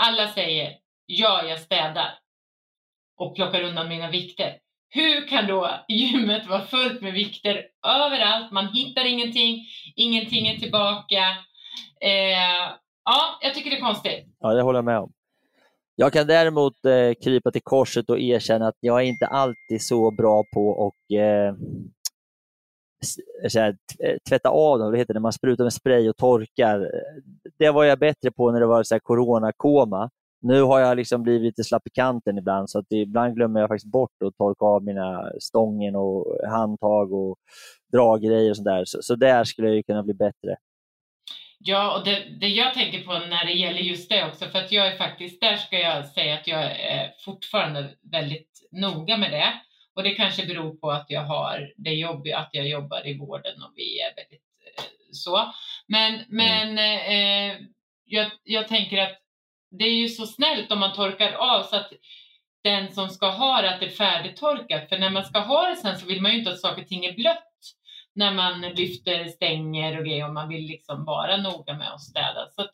Alla 0.02 0.28
säger 0.28 0.74
ja, 1.06 1.44
jag 1.44 1.60
städar 1.60 2.20
och 3.18 3.36
plockar 3.36 3.62
undan 3.62 3.90
mina 3.90 4.10
vikter. 4.10 4.58
Hur 4.90 5.28
kan 5.28 5.48
då 5.48 5.86
gymmet 5.88 6.48
vara 6.48 6.62
fullt 6.62 7.02
med 7.02 7.14
vikter 7.14 7.66
överallt? 7.88 8.52
Man 8.52 8.68
hittar 8.68 9.06
ingenting, 9.06 9.66
ingenting 9.96 10.48
är 10.48 10.58
tillbaka. 10.58 11.18
Eh, 12.02 12.72
ja, 13.06 13.40
jag 13.42 13.54
tycker 13.54 13.70
det 13.70 13.78
är 13.78 13.82
konstigt. 13.82 14.26
Ja, 14.40 14.54
det 14.54 14.62
håller 14.62 14.78
jag 14.78 14.86
med 14.86 15.00
om. 15.00 15.12
Jag 15.96 16.14
kan 16.14 16.28
däremot 16.28 16.86
eh, 16.86 17.14
krypa 17.24 17.52
till 17.52 17.62
korset 17.64 18.10
och 18.10 18.20
erkänna 18.20 18.68
att 18.68 18.78
jag 18.80 19.02
är 19.02 19.06
inte 19.06 19.28
alltid 19.28 19.82
så 19.82 20.12
bra 20.12 20.44
på 20.54 20.88
att 20.88 21.18
eh, 21.18 21.56
här, 23.56 23.78
eh, 24.00 24.18
tvätta 24.30 24.50
av 24.50 24.80
dem, 24.80 24.92
det 24.92 24.98
heter 24.98 25.14
det, 25.14 25.20
man 25.20 25.34
sprutar 25.34 25.64
med 25.64 25.74
spray 25.74 26.10
och 26.10 26.18
torkar. 26.18 26.92
Det 27.58 27.72
var 27.72 27.84
jag 27.84 28.00
bättre 28.00 28.32
på 28.32 28.52
när 28.52 28.60
det 28.60 28.66
var 28.66 28.84
så 28.84 28.96
här 28.96 29.00
coronakoma. 29.00 30.10
Nu 30.42 30.62
har 30.62 30.80
jag 30.80 30.98
liksom 30.98 31.24
blivit 31.24 31.42
lite 31.42 31.64
slapp 31.64 31.88
i 31.88 31.90
kanten 31.90 32.38
ibland, 32.38 32.70
så 32.70 32.80
att 32.80 32.86
det, 32.90 32.96
ibland 32.96 33.36
glömmer 33.36 33.60
jag 33.60 33.70
faktiskt 33.70 33.92
bort 33.92 34.24
att 34.26 34.38
torka 34.38 34.66
av 34.66 34.84
mina 34.84 35.32
stången 35.40 35.96
och 35.96 36.38
handtag 36.50 37.14
och 37.14 37.38
draggrejer 37.92 38.50
och 38.50 38.56
sånt 38.56 38.66
där. 38.66 38.86
Så, 38.86 38.98
så 39.02 39.16
där 39.16 39.44
skulle 39.44 39.68
jag 39.68 39.78
ju 39.78 39.84
kunna 39.84 40.04
bli 40.04 40.14
bättre. 40.14 40.56
Ja, 41.66 41.98
och 41.98 42.06
det, 42.06 42.26
det 42.40 42.48
jag 42.48 42.74
tänker 42.74 43.04
på 43.04 43.14
när 43.14 43.46
det 43.46 43.52
gäller 43.52 43.80
just 43.80 44.10
det 44.10 44.26
också, 44.26 44.46
för 44.46 44.60
att 44.60 44.72
jag 44.72 44.88
är 44.88 44.98
faktiskt, 44.98 45.42
där 45.42 45.58
ska 45.58 45.80
jag 45.80 46.06
säga 46.06 46.34
att 46.34 46.48
jag 46.48 46.64
är 46.64 47.14
fortfarande 47.26 47.90
väldigt 48.12 48.68
noga 48.72 49.18
med 49.18 49.32
det. 49.32 49.54
Och 49.96 50.04
det 50.04 50.16
kanske 50.16 50.46
beror 50.46 50.76
på 50.76 50.92
att 50.92 51.06
jag 51.10 51.22
har 51.22 51.74
det 51.78 51.94
jobb, 51.94 52.28
att 52.36 52.50
jag 52.52 52.68
jobbar 52.68 53.08
i 53.08 53.18
vården 53.18 53.64
och 53.64 53.74
vi 53.76 54.00
är 54.00 54.16
väldigt 54.16 54.44
eh, 54.78 54.84
så. 55.12 55.54
Men, 55.88 56.22
men 56.28 56.78
eh, 56.78 57.58
jag, 58.06 58.32
jag 58.44 58.68
tänker 58.68 58.98
att 58.98 59.18
det 59.72 59.86
är 59.86 59.96
ju 59.96 60.10
så 60.10 60.28
snällt 60.28 60.72
om 60.72 60.80
man 60.80 60.96
torkar 60.96 61.32
av 61.32 61.64
så 61.64 61.76
att 61.76 61.92
den 62.64 62.92
som 62.92 63.10
ska 63.10 63.30
ha 63.30 63.62
det, 63.62 63.74
att 63.74 63.80
det 63.80 63.86
är 63.86 63.90
färdigtorkat. 63.90 64.90
För 64.90 64.98
när 64.98 65.10
man 65.10 65.26
ska 65.26 65.40
ha 65.40 65.70
det 65.70 65.76
sen 65.76 66.00
så 66.00 66.06
vill 66.06 66.22
man 66.22 66.32
ju 66.32 66.38
inte 66.38 66.52
att 66.52 66.60
saker 66.60 66.82
och 66.82 66.88
ting 66.88 67.06
är 67.06 67.14
blött 67.14 67.53
när 68.16 68.34
man 68.34 68.62
lyfter 68.62 69.26
stänger 69.26 70.00
och 70.00 70.06
grejer 70.06 70.28
och 70.28 70.34
man 70.34 70.50
vill 70.50 70.66
liksom 70.66 71.06
vara 71.06 71.38
noga 71.38 71.74
med 71.74 71.94
att 71.94 72.02
städa. 72.02 72.48
Så 72.50 72.62
att, 72.62 72.72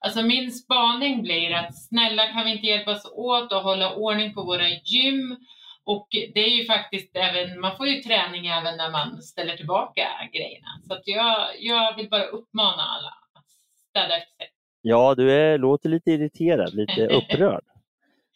alltså 0.00 0.22
min 0.22 0.52
spaning 0.52 1.22
blir 1.22 1.54
att 1.54 1.78
snälla 1.78 2.26
kan 2.26 2.44
vi 2.44 2.52
inte 2.52 2.66
hjälpas 2.66 3.10
åt 3.12 3.52
och 3.52 3.62
hålla 3.62 3.94
ordning 3.94 4.34
på 4.34 4.42
våra 4.42 4.68
gym 4.68 5.36
och 5.84 6.08
det 6.10 6.40
är 6.40 6.58
ju 6.58 6.64
faktiskt 6.64 7.16
även, 7.16 7.60
man 7.60 7.76
får 7.76 7.86
ju 7.86 8.00
träning 8.02 8.46
även 8.46 8.76
när 8.76 8.90
man 8.90 9.22
ställer 9.22 9.56
tillbaka 9.56 10.02
grejerna. 10.32 10.66
Så 10.82 10.94
att 10.94 11.02
jag, 11.04 11.36
jag 11.58 11.96
vill 11.96 12.08
bara 12.08 12.24
uppmana 12.24 12.82
alla 12.82 13.08
att 13.34 13.50
städa 13.90 14.16
efter 14.16 14.36
sig. 14.36 14.48
Ja, 14.82 15.14
du 15.14 15.32
är, 15.32 15.58
låter 15.58 15.88
lite 15.88 16.10
irriterad, 16.10 16.74
lite 16.74 17.06
upprörd. 17.16 17.64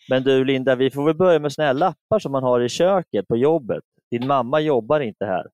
Men 0.09 0.23
du 0.23 0.45
Linda, 0.45 0.75
vi 0.75 0.91
får 0.91 1.05
väl 1.05 1.15
börja 1.15 1.39
med 1.39 1.53
såna 1.53 1.67
här 1.67 1.75
lappar 1.75 2.19
som 2.19 2.33
man 2.33 2.43
har 2.43 2.61
i 2.61 2.69
köket 2.69 3.29
på 3.29 3.37
jobbet. 3.37 3.85
Din 4.11 4.27
mamma 4.27 4.61
jobbar 4.61 5.01
inte 5.01 5.25
här. 5.25 5.47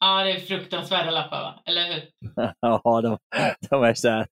Ja, 0.00 0.24
det 0.24 0.32
är 0.32 0.40
fruktansvärda 0.40 1.10
lappar 1.10 1.42
va? 1.42 1.54
Eller 1.64 1.92
hur? 1.92 2.02
ja, 2.60 3.00
de, 3.02 3.18
de 3.70 3.82
är 3.84 3.94
så 3.94 4.08
här. 4.08 4.26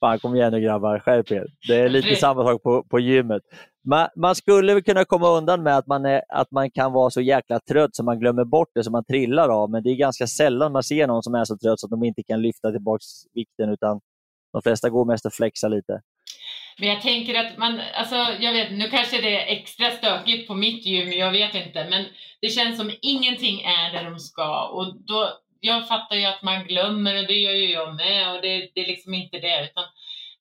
Fan, 0.00 0.18
kom 0.18 0.34
igen 0.34 0.52
nu 0.52 0.60
grabbar, 0.60 0.98
skärp 0.98 1.32
er. 1.32 1.46
Det 1.68 1.74
är 1.74 1.88
lite 1.88 2.16
samma 2.16 2.44
sak 2.44 2.62
på, 2.62 2.82
på 2.82 3.00
gymmet. 3.00 3.42
Man, 3.88 4.08
man 4.16 4.34
skulle 4.34 4.74
väl 4.74 4.82
kunna 4.82 5.04
komma 5.04 5.28
undan 5.28 5.62
med 5.62 5.76
att 5.76 5.86
man, 5.86 6.06
är, 6.06 6.22
att 6.28 6.50
man 6.50 6.70
kan 6.70 6.92
vara 6.92 7.10
så 7.10 7.20
jäkla 7.20 7.60
trött 7.60 7.96
så 7.96 8.04
man 8.04 8.20
glömmer 8.20 8.44
bort 8.44 8.68
det, 8.74 8.84
så 8.84 8.90
man 8.90 9.04
trillar 9.04 9.48
av. 9.48 9.70
Men 9.70 9.82
det 9.82 9.90
är 9.90 9.96
ganska 9.96 10.26
sällan 10.26 10.72
man 10.72 10.82
ser 10.82 11.06
någon 11.06 11.22
som 11.22 11.34
är 11.34 11.44
så 11.44 11.58
trött 11.58 11.80
så 11.80 11.86
att 11.86 11.90
de 11.90 12.04
inte 12.04 12.22
kan 12.22 12.42
lyfta 12.42 12.70
tillbaka 12.70 13.02
vikten, 13.34 13.70
utan 13.70 14.00
de 14.52 14.62
flesta 14.62 14.90
går 14.90 15.04
mest 15.04 15.26
och 15.26 15.32
flexar 15.32 15.68
lite. 15.68 16.00
Men 16.78 16.88
jag 16.88 17.02
tänker 17.02 17.34
att 17.34 17.58
man, 17.58 17.80
alltså 17.94 18.14
jag 18.40 18.52
vet, 18.52 18.72
nu 18.72 18.88
kanske 18.88 19.20
det 19.20 19.40
är 19.40 19.56
extra 19.56 19.90
stökigt 19.90 20.48
på 20.48 20.54
mitt 20.54 20.86
gym, 20.86 21.12
jag 21.12 21.32
vet 21.32 21.54
inte, 21.54 21.86
men 21.90 22.04
det 22.40 22.48
känns 22.48 22.76
som 22.76 22.90
ingenting 23.02 23.60
är 23.60 23.92
där 23.92 24.10
de 24.10 24.18
ska 24.18 24.68
och 24.68 24.96
då, 24.96 25.28
jag 25.60 25.88
fattar 25.88 26.16
ju 26.16 26.24
att 26.24 26.42
man 26.42 26.64
glömmer 26.64 27.18
och 27.18 27.26
det 27.26 27.34
gör 27.34 27.52
ju 27.52 27.72
jag 27.72 27.94
med 27.94 28.34
och 28.34 28.42
det, 28.42 28.70
det 28.74 28.80
är 28.80 28.86
liksom 28.86 29.14
inte 29.14 29.38
det, 29.38 29.64
utan 29.64 29.84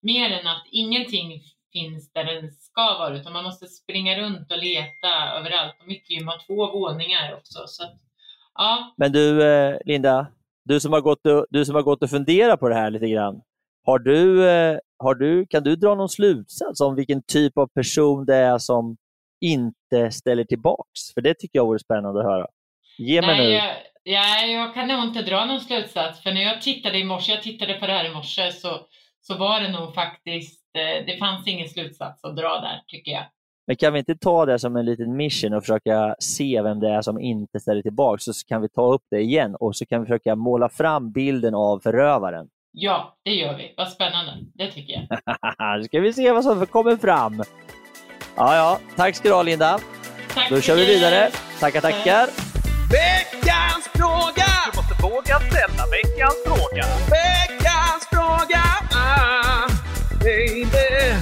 mer 0.02 0.30
än 0.32 0.48
att 0.48 0.64
ingenting 0.72 1.42
finns 1.76 2.14
där 2.14 2.26
den 2.26 2.52
ska 2.52 2.82
vara, 2.82 3.18
utan 3.18 3.34
man 3.34 3.44
måste 3.44 3.68
springa 3.68 4.20
runt 4.20 4.52
och 4.52 4.58
leta 4.58 5.12
överallt. 5.40 5.76
Och 5.82 5.88
mitt 5.88 6.10
gym 6.10 6.28
har 6.28 6.46
två 6.48 6.80
våningar 6.80 7.34
också, 7.34 7.60
så 7.68 7.84
att, 7.84 7.96
ja, 8.56 8.94
Men 8.98 9.12
du 9.12 9.44
eh, 9.44 9.78
Linda, 9.86 10.28
du 10.66 10.80
som, 10.80 10.94
har 10.94 11.02
gått 11.02 11.26
och, 11.26 11.46
du 11.50 11.66
som 11.66 11.76
har 11.76 11.82
gått 11.82 12.04
och 12.04 12.10
funderat 12.10 12.60
på 12.60 12.70
det 12.70 12.76
här 12.76 12.92
lite 12.92 13.08
grann. 13.08 13.42
Har 13.86 14.00
du, 14.00 14.50
eh, 14.50 14.78
har 14.98 15.16
du, 15.16 15.46
kan 15.46 15.64
du 15.64 15.76
dra 15.76 15.96
någon 15.96 16.10
slutsats 16.10 16.82
om 16.82 16.96
vilken 16.96 17.24
typ 17.24 17.58
av 17.58 17.68
person 17.68 18.26
det 18.26 18.36
är 18.36 18.58
som 18.58 18.98
inte 19.42 20.12
ställer 20.12 20.44
tillbaks? 20.44 21.14
För 21.14 21.22
det 21.22 21.34
tycker 21.34 21.60
jag 21.60 21.66
vore 21.66 21.80
spännande 21.80 22.20
att 22.20 22.26
höra. 22.26 22.48
Ge 22.98 23.22
mig 23.22 23.38
Nej, 23.38 23.48
nu. 23.48 23.54
jag, 23.54 23.74
ja, 24.04 24.46
jag 24.46 24.74
kan 24.74 24.88
nog 24.88 25.04
inte 25.04 25.22
dra 25.22 25.46
någon 25.46 25.60
slutsats. 25.60 26.24
För 26.24 26.34
när 26.34 26.42
jag 26.42 26.62
tittade 26.62 26.98
i 26.98 27.04
morse, 27.04 27.32
jag 27.32 27.42
tittade 27.44 27.74
på 27.74 27.88
det 27.88 27.94
här 27.94 28.06
i 28.06 28.14
morse, 28.14 28.52
så, 28.52 28.80
så 29.22 29.38
var 29.38 29.62
det 29.62 29.72
nog 29.72 29.94
faktiskt, 29.94 30.66
eh, 30.78 31.06
det 31.06 31.18
fanns 31.20 31.48
ingen 31.48 31.70
slutsats 31.70 32.24
att 32.24 32.36
dra 32.36 32.60
där, 32.60 32.82
tycker 32.88 33.12
jag. 33.12 33.26
Men 33.68 33.76
kan 33.76 33.94
vi 33.94 34.00
inte 34.00 34.16
ta 34.16 34.46
det 34.46 34.60
som 34.60 34.76
en 34.76 34.86
liten 34.86 35.16
mission 35.16 35.54
och 35.54 35.64
försöka 35.64 36.16
se 36.20 36.62
vem 36.62 36.80
det 36.80 36.90
är 36.90 37.02
som 37.02 37.20
inte 37.20 37.60
ställer 37.60 37.82
tillbaks, 37.82 38.24
så 38.24 38.32
kan 38.48 38.62
vi 38.62 38.70
ta 38.70 38.94
upp 38.94 39.04
det 39.12 39.20
igen 39.20 39.56
och 39.56 39.76
så 39.76 39.86
kan 39.86 40.02
vi 40.02 40.08
försöka 40.08 40.36
måla 40.36 40.70
fram 40.70 41.12
bilden 41.12 41.56
av 41.56 41.80
förövaren. 41.80 42.48
Ja, 42.78 43.18
det 43.24 43.32
gör 43.32 43.58
vi. 43.58 43.74
Vad 43.78 43.90
spännande. 43.90 44.32
Det 44.54 44.72
tycker 44.72 44.94
jag. 44.94 45.78
nu 45.78 45.84
ska 45.84 46.00
vi 46.00 46.14
se 46.14 46.32
vad 46.32 46.44
som 46.44 46.66
kommer 46.66 46.98
fram. 46.98 47.44
Ja, 48.36 48.56
ja. 48.56 48.80
Tack 48.96 49.16
ska 49.16 49.30
du 49.30 49.36
ha 49.36 49.44
Linda. 49.44 49.80
Tack 50.34 50.50
Då 50.50 50.56
så 50.56 50.62
kör 50.62 50.76
vi 50.76 50.86
vidare. 50.86 51.30
Tackar, 51.60 51.82
tackar. 51.82 52.28
Veckans 52.92 53.88
fråga! 53.94 54.46
Du 54.72 54.78
måste 54.78 55.04
våga 55.04 55.40
ställa 55.40 55.84
veckans 55.92 56.36
fråga. 56.46 56.86
Veckans 57.10 58.08
fråga! 58.12 58.64
Ah, 58.92 59.70
baby. 60.20 61.16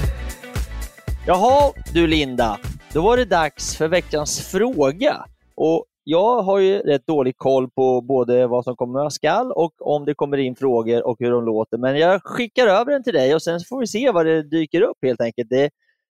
Jaha, 1.27 1.73
du 1.93 2.07
Linda. 2.07 2.57
Då 2.93 3.01
var 3.01 3.17
det 3.17 3.25
dags 3.25 3.77
för 3.77 3.87
veckans 3.87 4.51
fråga. 4.51 5.25
Och 5.55 5.85
jag 6.03 6.41
har 6.41 6.59
ju 6.59 6.79
rätt 6.79 7.07
dålig 7.07 7.37
koll 7.37 7.71
på 7.71 8.01
både 8.01 8.47
vad 8.47 8.63
som 8.63 8.75
kommer 8.75 9.09
skall 9.09 9.51
och 9.51 9.73
om 9.95 10.05
det 10.05 10.13
kommer 10.13 10.37
in 10.37 10.55
frågor 10.55 11.07
och 11.07 11.17
hur 11.19 11.31
de 11.31 11.45
låter. 11.45 11.77
Men 11.77 11.97
jag 11.97 12.21
skickar 12.23 12.67
över 12.67 12.91
den 12.91 13.03
till 13.03 13.13
dig 13.13 13.35
och 13.35 13.41
sen 13.41 13.59
får 13.69 13.79
vi 13.79 13.87
se 13.87 14.11
vad 14.11 14.25
det 14.25 14.43
dyker 14.43 14.81
upp 14.81 14.97
helt 15.01 15.21
enkelt. 15.21 15.49
Det 15.49 15.63
är 15.63 15.69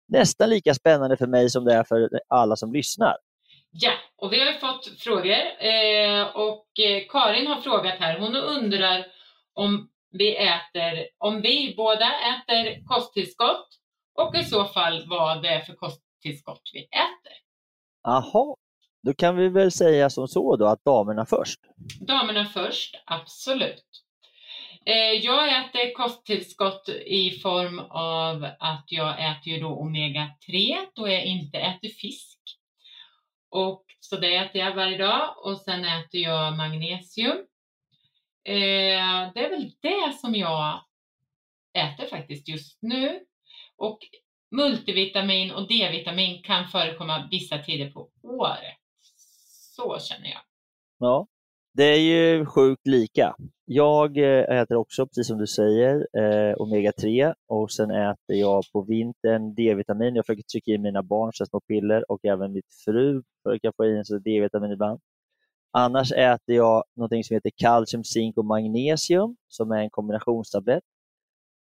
nästan 0.08 0.50
lika 0.50 0.74
spännande 0.74 1.16
för 1.16 1.26
mig 1.26 1.50
som 1.50 1.64
det 1.64 1.74
är 1.74 1.84
för 1.84 2.10
alla 2.28 2.56
som 2.56 2.72
lyssnar. 2.72 3.16
Ja, 3.70 3.92
och 4.16 4.32
vi 4.32 4.40
har 4.40 4.52
ju 4.52 4.58
fått 4.58 4.86
frågor 4.98 5.38
eh, 5.60 6.22
och 6.36 6.80
eh, 6.80 7.02
Karin 7.08 7.46
har 7.46 7.60
frågat 7.60 7.98
här. 7.98 8.18
Hon 8.18 8.36
undrar 8.36 9.06
om 9.54 9.88
vi 10.10 10.36
äter, 10.36 11.08
om 11.18 11.40
vi 11.40 11.74
båda 11.76 12.06
äter 12.06 12.86
kosttillskott 12.86 13.68
och 14.14 14.36
i 14.36 14.44
så 14.44 14.64
fall 14.64 15.04
vad 15.06 15.42
det 15.42 15.48
är 15.48 15.60
för 15.60 15.74
kosttillskott 15.74 16.62
vi 16.72 16.80
äter. 16.80 17.36
Jaha, 18.02 18.56
då 19.02 19.14
kan 19.14 19.36
vi 19.36 19.48
väl 19.48 19.72
säga 19.72 20.10
som 20.10 20.28
så 20.28 20.56
då 20.56 20.66
att 20.66 20.84
damerna 20.84 21.26
först. 21.26 21.60
Damerna 22.00 22.44
först, 22.44 22.94
absolut. 23.06 23.84
Eh, 24.88 25.12
jag 25.12 25.48
äter 25.48 25.94
kosttillskott 25.94 26.88
i 27.06 27.30
form 27.30 27.78
av 27.90 28.44
att 28.58 28.84
jag 28.86 29.30
äter 29.30 29.52
ju 29.52 29.60
då 29.60 29.68
omega-3 29.68 30.76
då 30.94 31.08
jag 31.08 31.24
inte 31.24 31.58
äter 31.58 31.88
fisk. 31.88 32.38
Och, 33.50 33.84
så 34.00 34.16
det 34.16 34.36
äter 34.36 34.60
jag 34.60 34.74
varje 34.74 34.98
dag 34.98 35.34
och 35.44 35.60
sen 35.60 35.84
äter 35.84 36.20
jag 36.20 36.56
magnesium. 36.56 37.36
Eh, 38.44 39.32
det 39.34 39.44
är 39.44 39.50
väl 39.50 39.70
det 39.80 40.12
som 40.20 40.34
jag 40.34 40.84
äter 41.78 42.06
faktiskt 42.06 42.48
just 42.48 42.78
nu. 42.82 43.20
Och 43.76 43.98
multivitamin 44.50 45.50
och 45.50 45.68
D-vitamin 45.68 46.42
kan 46.42 46.68
förekomma 46.68 47.28
vissa 47.30 47.58
tider 47.58 47.90
på 47.90 48.10
året. 48.22 48.77
Så 49.80 49.98
känner 49.98 50.28
jag. 50.28 50.40
Ja, 50.98 51.26
det 51.74 51.84
är 51.84 52.00
ju 52.00 52.46
sjukt 52.46 52.86
lika. 52.86 53.36
Jag 53.64 54.18
eh, 54.18 54.60
äter 54.60 54.76
också, 54.76 55.06
precis 55.06 55.26
som 55.26 55.38
du 55.38 55.46
säger, 55.46 56.06
eh, 56.12 56.54
omega-3 56.56 57.34
och 57.46 57.70
sen 57.70 57.90
äter 57.90 58.36
jag 58.36 58.64
på 58.72 58.82
vintern 58.82 59.54
D-vitamin. 59.54 60.14
Jag 60.14 60.26
försöker 60.26 60.42
trycka 60.42 60.70
i 60.70 60.78
mina 60.78 61.02
barn 61.02 61.32
så 61.32 61.46
små 61.46 61.60
piller 61.60 62.10
och 62.12 62.24
även 62.24 62.52
mitt 62.52 62.72
fru 62.84 63.22
försöker 63.42 63.72
få 63.76 63.86
i 63.86 63.96
en 63.98 64.22
D-vitamin 64.22 64.72
ibland. 64.72 65.00
Annars 65.72 66.12
äter 66.12 66.54
jag 66.54 66.84
något 66.96 67.26
som 67.26 67.34
heter 67.34 67.52
kalcium, 67.56 68.04
zink 68.04 68.36
och 68.38 68.44
magnesium 68.44 69.36
som 69.48 69.70
är 69.70 69.78
en 69.78 69.90
kombinationstablett 69.90 70.84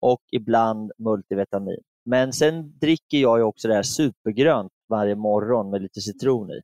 och 0.00 0.22
ibland 0.32 0.92
multivitamin. 0.98 1.80
Men 2.04 2.32
sen 2.32 2.78
dricker 2.78 3.18
jag 3.18 3.38
ju 3.38 3.44
också 3.44 3.68
det 3.68 3.74
här 3.74 3.82
supergrönt 3.82 4.72
varje 4.88 5.14
morgon 5.14 5.70
med 5.70 5.82
lite 5.82 6.00
citron 6.00 6.50
i. 6.50 6.60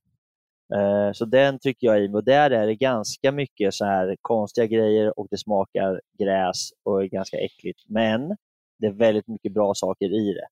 Eh, 0.74 1.12
så 1.12 1.24
den 1.24 1.58
trycker 1.58 1.86
jag 1.86 2.04
i 2.04 2.08
mig 2.08 2.18
och 2.18 2.24
där 2.24 2.50
är 2.50 2.66
det 2.66 2.74
ganska 2.74 3.32
mycket 3.32 3.74
så 3.74 3.84
här 3.84 4.16
konstiga 4.20 4.66
grejer 4.66 5.18
och 5.18 5.26
det 5.30 5.38
smakar 5.38 6.00
gräs 6.18 6.70
och 6.82 7.02
är 7.02 7.06
ganska 7.06 7.36
äckligt. 7.36 7.80
Men 7.88 8.36
det 8.78 8.86
är 8.86 8.92
väldigt 8.92 9.28
mycket 9.28 9.52
bra 9.52 9.74
saker 9.74 10.06
i 10.06 10.34
det. 10.34 10.46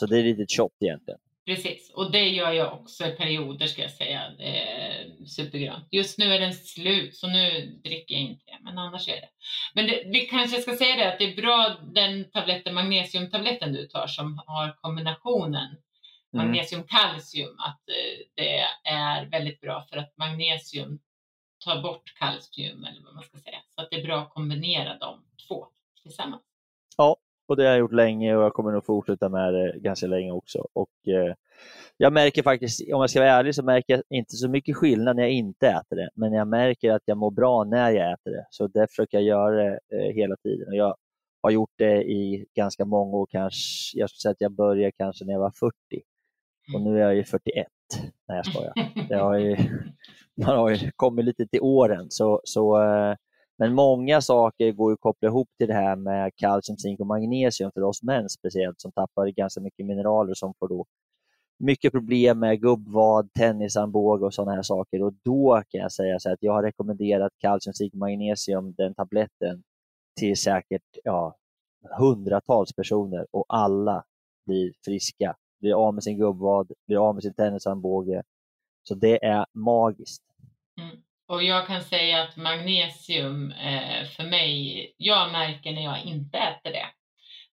Så 0.00 0.06
det 0.06 0.18
är 0.18 0.22
lite 0.22 0.44
tjockt 0.48 0.82
egentligen. 0.82 1.20
Precis, 1.46 1.92
och 1.94 2.12
det 2.12 2.28
gör 2.28 2.52
jag 2.52 2.72
också 2.72 3.06
i 3.06 3.10
perioder 3.10 3.66
ska 3.66 3.82
jag 3.82 3.90
säga. 3.90 4.20
Eh, 4.38 5.24
supergrönt. 5.26 5.88
Just 5.90 6.18
nu 6.18 6.24
är 6.24 6.40
den 6.40 6.54
slut 6.54 7.16
så 7.16 7.26
nu 7.26 7.66
dricker 7.84 8.14
jag 8.14 8.22
inte 8.22 8.44
det, 8.46 8.58
men 8.62 8.78
annars 8.78 9.08
är 9.08 9.12
det. 9.12 9.28
Men 9.74 9.86
det, 9.86 10.02
vi 10.06 10.20
kanske 10.20 10.60
ska 10.60 10.76
säga 10.76 10.96
det 10.96 11.12
att 11.12 11.18
det 11.18 11.32
är 11.32 11.36
bra 11.36 11.76
den 11.94 12.30
tabletten, 12.30 12.74
magnesiumtabletten 12.74 13.72
du 13.72 13.86
tar 13.86 14.06
som 14.06 14.42
har 14.46 14.76
kombinationen 14.80 15.76
Mm. 16.34 16.46
magnesium-kalcium, 16.46 17.56
att 17.58 17.88
eh, 17.88 18.26
det 18.34 18.60
är 18.90 19.26
väldigt 19.30 19.60
bra 19.60 19.84
för 19.90 19.96
att 19.96 20.12
magnesium 20.16 20.98
tar 21.64 21.82
bort 21.82 22.14
kalcium 22.18 22.84
eller 22.84 23.02
vad 23.04 23.14
man 23.14 23.22
ska 23.22 23.38
säga. 23.38 23.58
Så 23.74 23.80
att 23.80 23.90
det 23.90 23.96
är 23.96 24.06
bra 24.06 24.18
att 24.18 24.30
kombinera 24.30 24.98
de 24.98 25.22
två 25.48 25.66
tillsammans. 26.02 26.42
Ja, 26.96 27.16
och 27.48 27.56
det 27.56 27.62
har 27.62 27.70
jag 27.70 27.78
gjort 27.78 27.92
länge 27.92 28.36
och 28.36 28.42
jag 28.44 28.52
kommer 28.54 28.72
nog 28.72 28.84
fortsätta 28.84 29.28
med 29.28 29.54
det 29.54 29.78
ganska 29.78 30.06
länge 30.06 30.32
också. 30.32 30.66
Och, 30.72 31.08
eh, 31.08 31.34
jag 31.96 32.12
märker 32.12 32.42
faktiskt, 32.42 32.80
om 32.80 33.00
jag 33.00 33.10
ska 33.10 33.20
vara 33.20 33.30
ärlig, 33.30 33.54
så 33.54 33.62
märker 33.64 33.94
jag 33.94 34.02
inte 34.18 34.36
så 34.36 34.48
mycket 34.48 34.76
skillnad 34.76 35.16
när 35.16 35.22
jag 35.22 35.32
inte 35.32 35.68
äter 35.68 35.96
det. 35.96 36.10
Men 36.14 36.32
jag 36.32 36.48
märker 36.48 36.92
att 36.92 37.02
jag 37.04 37.16
mår 37.18 37.30
bra 37.30 37.64
när 37.64 37.90
jag 37.90 38.12
äter 38.12 38.30
det. 38.30 38.46
Så 38.50 38.66
det 38.66 38.86
försöker 38.88 39.18
jag 39.18 39.24
göra 39.26 39.56
det 39.64 39.78
eh, 39.92 40.14
hela 40.14 40.36
tiden. 40.36 40.68
Och 40.68 40.76
jag 40.76 40.96
har 41.42 41.50
gjort 41.50 41.72
det 41.78 42.02
i 42.02 42.46
ganska 42.56 42.84
många 42.84 43.16
år. 43.16 43.26
Kanske, 43.30 43.98
jag 43.98 44.10
skulle 44.10 44.20
säga 44.20 44.32
att 44.32 44.40
jag 44.40 44.52
började 44.52 44.92
kanske 44.92 45.24
när 45.24 45.32
jag 45.32 45.40
var 45.40 45.50
40. 45.60 45.74
Och 46.74 46.80
nu 46.82 46.96
är 46.96 47.02
jag 47.02 47.14
ju 47.14 47.24
41. 47.24 47.66
Nej, 48.28 48.36
jag 48.36 48.46
skojar. 48.46 48.72
Det 49.08 49.14
har 49.14 49.38
ju, 49.38 49.56
man 50.46 50.56
har 50.56 50.70
ju 50.70 50.90
kommit 50.96 51.24
lite 51.24 51.46
till 51.46 51.60
åren. 51.60 52.06
Så, 52.10 52.40
så, 52.44 52.82
eh, 52.82 53.16
men 53.58 53.74
många 53.74 54.20
saker 54.20 54.72
går 54.72 54.90
ju 54.90 54.94
att 54.94 55.00
koppla 55.00 55.28
ihop 55.28 55.48
till 55.58 55.68
det 55.68 55.74
här 55.74 55.96
med 55.96 56.32
kalcium, 56.36 56.76
zink 56.76 57.00
och 57.00 57.06
magnesium 57.06 57.70
för 57.74 57.82
oss 57.82 58.02
män 58.02 58.28
speciellt 58.28 58.80
som 58.80 58.92
tappar 58.92 59.26
ganska 59.26 59.60
mycket 59.60 59.86
mineraler 59.86 60.34
som 60.34 60.54
får 60.58 60.68
då 60.68 60.86
mycket 61.60 61.92
problem 61.92 62.38
med 62.38 62.60
gubbvad, 62.60 63.32
tennisarmbåge 63.32 64.26
och 64.26 64.34
sådana 64.34 64.54
här 64.54 64.62
saker. 64.62 65.02
Och 65.02 65.12
då 65.24 65.62
kan 65.68 65.80
jag 65.80 65.92
säga 65.92 66.18
så 66.18 66.32
att 66.32 66.38
jag 66.40 66.52
har 66.52 66.62
rekommenderat 66.62 67.32
kalcium, 67.38 67.74
zink, 67.74 67.94
magnesium, 67.94 68.74
den 68.76 68.94
tabletten, 68.94 69.62
till 70.18 70.36
säkert 70.36 70.82
ja, 71.04 71.36
hundratals 71.98 72.72
personer 72.72 73.26
och 73.30 73.44
alla 73.48 74.04
blir 74.46 74.72
friska. 74.84 75.36
Blir 75.60 75.74
av 75.74 75.94
med 75.94 76.04
sin 76.04 76.18
gubbvad, 76.18 76.72
blir 76.86 77.08
av 77.08 77.14
med 77.14 77.22
sin 77.22 77.34
tennisarmbåge. 77.34 78.22
Så 78.82 78.94
det 78.94 79.24
är 79.24 79.46
magiskt. 79.52 80.22
Mm. 80.80 81.02
Och 81.26 81.42
jag 81.42 81.66
kan 81.66 81.82
säga 81.82 82.22
att 82.22 82.36
magnesium 82.36 83.52
eh, 83.52 84.06
för 84.08 84.24
mig, 84.24 84.94
jag 84.96 85.32
märker 85.32 85.72
när 85.72 85.82
jag 85.82 86.04
inte 86.04 86.38
äter 86.38 86.70
det, 86.70 86.86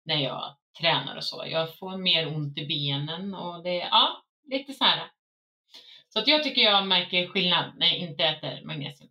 när 0.03 0.16
jag 0.16 0.55
tränar 0.80 1.16
och 1.16 1.24
så. 1.24 1.43
Jag 1.47 1.78
får 1.78 1.97
mer 1.97 2.36
ont 2.36 2.58
i 2.58 2.68
benen 2.68 3.36
och 3.36 3.64
det, 3.64 3.76
ja, 3.76 4.24
lite 4.43 4.74
så 4.74 4.84
här. 4.84 5.12
Så 6.10 6.20
att 6.20 6.28
jag 6.28 6.43
tycker 6.43 6.62
jag 6.62 6.88
märker 6.88 7.28
skillnad 7.28 7.66
när 7.78 7.88
jag 7.88 7.97
inte 7.97 8.24
äter 8.24 8.66
magnesium. 8.66 9.10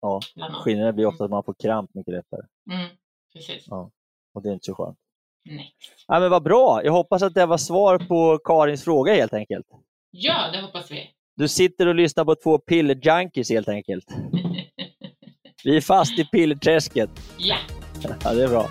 Ja, 0.00 0.20
skillnaden 0.64 0.94
blir 0.94 1.06
ofta 1.06 1.24
att 1.24 1.30
man 1.30 1.44
får 1.44 1.54
kramp 1.54 1.94
mycket 1.94 2.14
lättare. 2.14 2.42
Mm, 2.70 2.88
precis. 3.32 3.64
Ja, 3.66 3.90
och 4.34 4.42
det 4.42 4.48
är 4.48 4.52
inte 4.52 4.66
så 4.66 4.74
skönt. 4.74 4.98
Nej. 5.44 5.72
Ja, 6.08 6.20
men 6.20 6.30
vad 6.30 6.42
bra! 6.42 6.84
Jag 6.84 6.92
hoppas 6.92 7.22
att 7.22 7.34
det 7.34 7.46
var 7.46 7.56
svar 7.58 7.98
på 7.98 8.38
Karins 8.44 8.84
fråga 8.84 9.14
helt 9.14 9.34
enkelt. 9.34 9.66
Ja, 10.10 10.50
det 10.52 10.60
hoppas 10.60 10.90
vi. 10.90 11.10
Du 11.36 11.48
sitter 11.48 11.86
och 11.86 11.94
lyssnar 11.94 12.24
på 12.24 12.34
två 12.34 12.58
pillerjunkies 12.58 13.50
helt 13.50 13.68
enkelt. 13.68 14.04
Vi 15.64 15.76
är 15.76 15.80
fast 15.80 16.18
i 16.18 16.24
pillerträsket. 16.24 17.10
Ja. 17.38 17.56
Ja, 18.24 18.34
det 18.34 18.44
är 18.44 18.48
bra. 18.48 18.68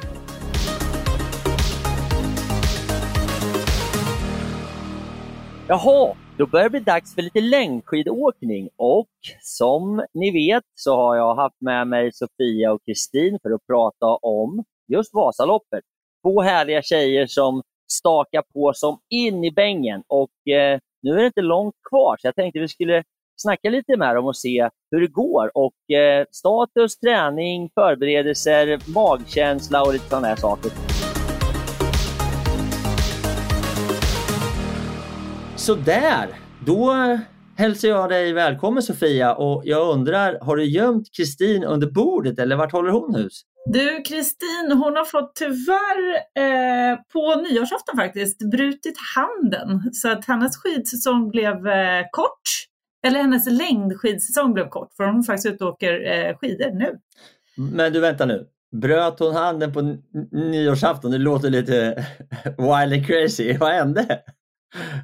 Jaha, 5.67 6.15
då 6.38 6.47
börjar 6.47 6.63
det 6.63 6.69
bli 6.69 6.80
dags 6.80 7.15
för 7.15 7.22
lite 7.22 7.41
längdskidåkning 7.41 8.69
och 8.76 9.09
som 9.41 10.05
ni 10.13 10.32
vet 10.32 10.63
så 10.76 10.95
har 10.95 11.15
jag 11.15 11.36
haft 11.36 11.61
med 11.61 11.88
mig 11.88 12.11
Sofia 12.13 12.72
och 12.72 12.82
Kristin 12.86 13.39
för 13.41 13.51
att 13.51 13.67
prata 13.67 14.05
om 14.07 14.63
just 14.88 15.13
Vasaloppet. 15.13 15.84
Två 16.24 16.41
härliga 16.41 16.82
tjejer 16.82 17.28
som 17.28 17.61
stakar 17.91 18.41
på 18.53 18.72
som 18.76 18.99
in 19.09 19.43
i 19.43 19.51
bängen 19.51 20.03
och 20.07 20.53
eh, 20.53 20.80
nu 21.01 21.11
är 21.11 21.17
det 21.17 21.26
inte 21.26 21.41
långt 21.41 21.76
kvar 21.89 22.17
så 22.19 22.28
jag 22.28 22.36
tänkte 22.36 22.59
vi 22.59 22.67
skulle 22.67 23.03
snacka 23.36 23.69
lite 23.69 23.97
med 23.97 24.15
dem 24.15 24.26
och 24.26 24.38
se 24.38 24.69
hur 24.91 25.01
det 25.01 25.07
går 25.07 25.51
och 25.57 25.95
eh, 25.95 26.26
status, 26.32 26.99
träning, 26.99 27.69
förberedelser, 27.74 28.80
magkänsla 28.93 29.84
och 29.84 29.93
lite 29.93 30.05
sådana 30.05 30.28
här 30.28 30.36
saker. 30.36 30.72
Sådär, 35.55 36.30
då 36.65 36.93
hälsar 37.57 37.88
jag 37.88 38.09
dig 38.09 38.34
välkommen 38.34 38.84
Sofia 38.84 39.36
och 39.36 39.61
jag 39.65 39.93
undrar, 39.93 40.39
har 40.41 40.55
du 40.55 40.65
gömt 40.65 41.07
Kristin 41.17 41.63
under 41.63 41.88
bordet 41.88 42.39
eller 42.39 42.55
vart 42.55 42.72
håller 42.72 42.91
hon 42.91 43.15
hus? 43.15 43.41
Du, 43.66 44.01
Kristin, 44.01 44.72
hon 44.72 44.95
har 44.95 45.05
fått 45.05 45.36
tyvärr 45.36 46.16
eh, 46.16 46.99
på 47.14 47.36
nyårsafton 47.36 47.97
faktiskt 47.97 48.51
brutit 48.51 48.95
handen 49.16 49.93
så 49.93 50.12
att 50.12 50.26
hennes 50.26 50.57
skidsäsong 50.57 51.30
blev 51.30 51.68
eh, 51.68 52.05
kort. 52.12 52.68
Eller 53.07 53.20
hennes 53.20 53.49
längdskidsäsong 53.49 54.53
blev 54.53 54.70
kort 54.70 54.93
för 54.97 55.03
hon 55.03 55.20
är 55.20 55.24
faktiskt 55.24 55.53
ute 55.53 55.64
och 55.66 55.74
åker 55.74 56.12
eh, 56.12 56.38
skidor 56.38 56.72
nu. 56.72 56.99
Men 57.55 57.93
du 57.93 57.99
vänta 57.99 58.26
nu, 58.26 58.47
bröt 58.72 59.20
hon 59.20 59.36
handen 59.36 59.74
på 59.74 59.97
nyårsafton? 60.32 61.12
Det 61.12 61.18
låter 61.18 61.49
lite 61.49 62.05
wild 62.43 62.93
and 62.93 63.07
crazy. 63.07 63.57
Vad 63.57 63.72
hände? 63.72 64.20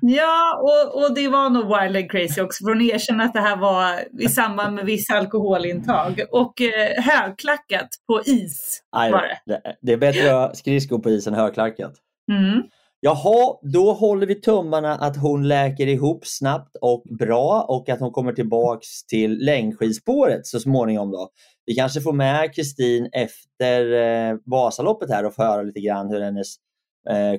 Ja, 0.01 0.61
och, 0.61 1.03
och 1.03 1.15
det 1.15 1.27
var 1.27 1.49
nog 1.49 1.63
wild 1.63 1.97
and 1.97 2.11
crazy 2.11 2.41
också 2.41 2.65
för 2.65 2.73
hon 2.73 2.81
erkänner 2.81 3.25
att 3.25 3.33
det 3.33 3.39
här 3.39 3.57
var 3.57 3.99
i 4.19 4.29
samband 4.29 4.75
med 4.75 4.85
vissa 4.85 5.13
alkoholintag. 5.13 6.21
Och 6.31 6.61
eh, 6.61 7.03
högklackat 7.03 7.89
på 8.07 8.21
is 8.25 8.81
Aj, 8.91 9.11
var 9.11 9.21
det. 9.45 9.61
det, 9.81 9.93
är 9.93 9.97
bättre 9.97 10.43
att 10.43 10.57
skridskor 10.57 10.99
på 10.99 11.09
isen 11.09 11.33
än 11.33 11.39
högklackat. 11.39 11.93
Mm. 12.31 12.63
Jaha, 12.99 13.57
då 13.61 13.93
håller 13.93 14.27
vi 14.27 14.35
tummarna 14.35 14.95
att 14.95 15.17
hon 15.17 15.47
läker 15.47 15.87
ihop 15.87 16.25
snabbt 16.25 16.75
och 16.81 17.03
bra 17.19 17.65
och 17.67 17.89
att 17.89 17.99
hon 17.99 18.11
kommer 18.11 18.33
tillbaks 18.33 19.05
till 19.05 19.45
längdskidspåret 19.45 20.45
så 20.45 20.59
småningom. 20.59 21.11
Då. 21.11 21.29
Vi 21.65 21.75
kanske 21.75 22.01
får 22.01 22.13
med 22.13 22.55
Kristin 22.55 23.09
efter 23.11 23.93
eh, 23.93 24.35
Vasaloppet 24.45 25.09
här 25.09 25.25
och 25.25 25.35
får 25.35 25.43
höra 25.43 25.61
lite 25.61 25.79
grann 25.79 26.09
hur 26.09 26.21
hennes 26.21 26.55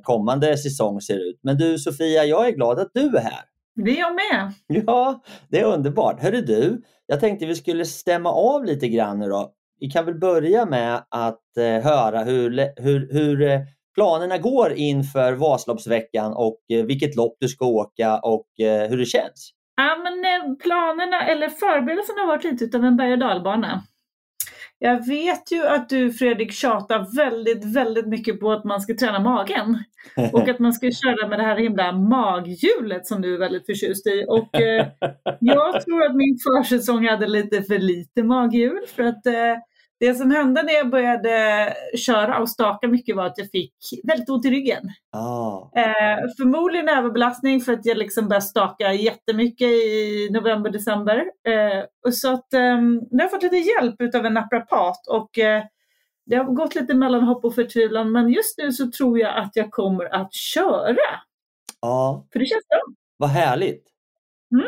kommande 0.02 0.56
säsong 0.56 1.00
ser 1.00 1.16
ut. 1.16 1.40
Men 1.42 1.56
du 1.56 1.78
Sofia, 1.78 2.24
jag 2.24 2.48
är 2.48 2.52
glad 2.52 2.78
att 2.78 2.90
du 2.94 3.16
är 3.16 3.20
här. 3.20 3.44
Det 3.84 3.90
är 3.90 4.00
jag 4.00 4.14
med. 4.14 4.52
Ja, 4.86 5.22
det 5.48 5.60
är 5.60 5.64
underbart. 5.64 6.20
Hörru 6.20 6.40
du, 6.40 6.82
jag 7.06 7.20
tänkte 7.20 7.46
vi 7.46 7.54
skulle 7.54 7.84
stämma 7.84 8.32
av 8.32 8.64
lite 8.64 8.88
grann 8.88 9.18
nu 9.18 9.28
då. 9.28 9.52
Vi 9.80 9.90
kan 9.90 10.04
väl 10.04 10.18
börja 10.18 10.66
med 10.66 11.04
att 11.08 11.56
eh, 11.58 11.64
höra 11.64 12.24
hur, 12.24 12.50
hur, 12.82 13.12
hur 13.12 13.42
eh, 13.42 13.60
planerna 13.94 14.38
går 14.38 14.72
inför 14.72 15.32
Vasaloppsveckan 15.32 16.32
och 16.32 16.60
eh, 16.72 16.84
vilket 16.84 17.16
lopp 17.16 17.36
du 17.40 17.48
ska 17.48 17.66
åka 17.66 18.18
och 18.18 18.60
eh, 18.60 18.88
hur 18.88 18.98
det 18.98 19.04
känns. 19.04 19.52
Ja, 19.76 19.96
men 20.02 20.24
eh, 20.24 20.56
planerna, 20.56 21.26
eller 21.26 21.48
förberedelserna 21.48 22.20
har 22.20 22.26
varit 22.26 22.44
lite 22.44 22.64
utav 22.64 22.84
en 22.84 22.96
berg 22.96 23.12
och 23.12 23.18
dalbana. 23.18 23.82
Jag 24.80 25.06
vet 25.06 25.52
ju 25.52 25.66
att 25.66 25.88
du 25.88 26.12
Fredrik 26.12 26.52
tjatar 26.52 27.16
väldigt, 27.16 27.64
väldigt 27.64 28.06
mycket 28.06 28.40
på 28.40 28.52
att 28.52 28.64
man 28.64 28.80
ska 28.80 28.94
träna 28.94 29.18
magen. 29.18 29.84
Och 30.32 30.48
att 30.48 30.58
man 30.58 30.72
ska 30.72 30.90
köra 30.90 31.28
med 31.28 31.38
det 31.38 31.42
här 31.42 31.56
himla 31.56 31.92
maghjulet 31.92 33.06
som 33.06 33.22
du 33.22 33.34
är 33.34 33.38
väldigt 33.38 33.66
förtjust 33.66 34.06
i. 34.06 34.24
Och 34.28 34.60
eh, 34.60 34.86
jag 35.40 35.84
tror 35.84 36.06
att 36.06 36.16
min 36.16 36.38
försäsong 36.38 37.08
hade 37.08 37.26
lite 37.26 37.62
för 37.62 37.78
lite 37.78 38.22
maghjul. 38.22 38.80
För 38.96 39.02
att 39.02 39.26
eh, 39.26 39.56
det 40.00 40.14
som 40.14 40.30
hände 40.30 40.62
när 40.62 40.72
jag 40.72 40.90
började 40.90 41.74
köra 41.96 42.38
och 42.38 42.50
staka 42.50 42.88
mycket 42.88 43.16
var 43.16 43.26
att 43.26 43.38
jag 43.38 43.50
fick 43.50 43.74
väldigt 44.04 44.28
ont 44.28 44.44
i 44.44 44.50
ryggen. 44.50 44.82
Ah. 45.12 45.70
Eh, 45.76 46.18
förmodligen 46.38 46.88
överbelastning 46.88 47.60
för 47.60 47.72
att 47.72 47.86
jag 47.86 47.98
liksom 47.98 48.28
började 48.28 48.46
staka 48.46 48.92
jättemycket 48.92 49.68
i 49.68 50.28
november, 50.32 50.70
december. 50.70 51.16
Eh, 51.48 51.84
och 52.06 52.14
så 52.14 52.32
att 52.32 52.52
eh, 52.54 52.60
jag 53.10 53.22
har 53.22 53.28
fått 53.28 53.42
lite 53.42 53.56
hjälp 53.56 54.14
av 54.14 54.26
en 54.26 54.34
naprapat 54.34 55.06
och 55.08 55.38
eh, 55.38 55.62
det 56.26 56.36
har 56.36 56.44
gått 56.44 56.74
lite 56.74 56.94
mellan 56.94 57.22
hopp 57.22 57.44
och 57.44 57.54
förtvivlan 57.54 58.12
men 58.12 58.30
just 58.30 58.58
nu 58.58 58.72
så 58.72 58.90
tror 58.90 59.18
jag 59.18 59.38
att 59.38 59.50
jag 59.54 59.70
kommer 59.70 60.14
att 60.14 60.34
köra. 60.34 61.20
Ja, 61.80 62.26
För 62.32 62.38
det 62.38 62.46
känns 62.46 62.68
bra. 62.68 62.80
vad 63.16 63.30
härligt. 63.30 63.86
Mm. 64.52 64.66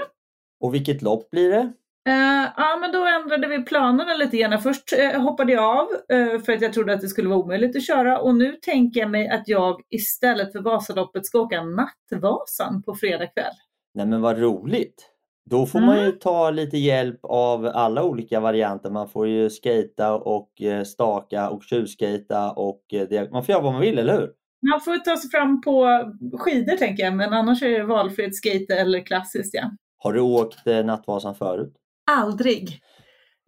Och 0.61 0.74
vilket 0.74 1.03
lopp 1.03 1.31
blir 1.31 1.51
det? 1.51 1.72
Eh, 2.09 2.53
ja, 2.57 2.79
men 2.81 2.93
då 2.93 3.07
ändrade 3.07 3.49
vi 3.49 3.65
planerna 3.65 4.15
lite 4.15 4.37
grann. 4.37 4.63
Först 4.63 4.93
eh, 4.93 5.23
hoppade 5.23 5.53
jag 5.53 5.65
av 5.65 5.89
eh, 6.17 6.41
för 6.41 6.53
att 6.53 6.63
jag 6.63 6.73
trodde 6.73 6.93
att 6.93 7.01
det 7.01 7.09
skulle 7.09 7.29
vara 7.29 7.39
omöjligt 7.39 7.77
att 7.77 7.87
köra 7.87 8.21
och 8.21 8.35
nu 8.35 8.53
tänker 8.53 9.01
jag 9.01 9.11
mig 9.11 9.29
att 9.29 9.49
jag 9.49 9.81
istället 9.91 10.53
för 10.53 10.61
Vasaloppet 10.61 11.27
ska 11.27 11.41
åka 11.41 11.63
Nattvasan 11.63 12.83
på 12.83 12.95
fredag 12.95 13.27
kväll. 13.27 13.53
Nej 13.95 14.07
men 14.07 14.21
vad 14.21 14.39
roligt! 14.39 15.07
Då 15.51 15.67
får 15.67 15.81
man 15.81 16.05
ju 16.05 16.13
ta 16.13 16.51
lite 16.51 16.79
hjälp 16.79 17.21
av 17.23 17.67
alla 17.67 18.05
olika 18.05 18.41
varianter. 18.41 18.91
Man 18.91 19.09
får 19.09 19.29
ju 19.29 19.51
skata 19.51 20.15
och 20.15 20.51
staka 20.87 21.51
och 21.51 21.63
tjuvskata 21.65 22.51
och 22.51 22.83
det, 22.91 23.33
man 23.33 23.45
får 23.45 23.53
göra 23.53 23.63
vad 23.63 23.73
man 23.73 23.81
vill, 23.83 23.99
eller 23.99 24.13
hur? 24.13 24.31
Man 24.71 24.81
får 24.81 24.97
ta 24.97 25.17
sig 25.17 25.31
fram 25.31 25.61
på 25.61 26.05
skidor 26.39 26.77
tänker 26.77 27.05
jag, 27.05 27.17
men 27.17 27.33
annars 27.33 27.63
är 27.63 27.69
det 27.79 27.85
valfritt 27.85 28.37
skate 28.37 28.75
eller 28.75 29.01
klassiskt. 29.01 29.55
Ja. 29.55 29.71
Har 29.99 30.13
du 30.13 30.21
åkt 30.21 30.67
Nattvasan 30.85 31.35
förut? 31.35 31.75
Aldrig. 32.11 32.81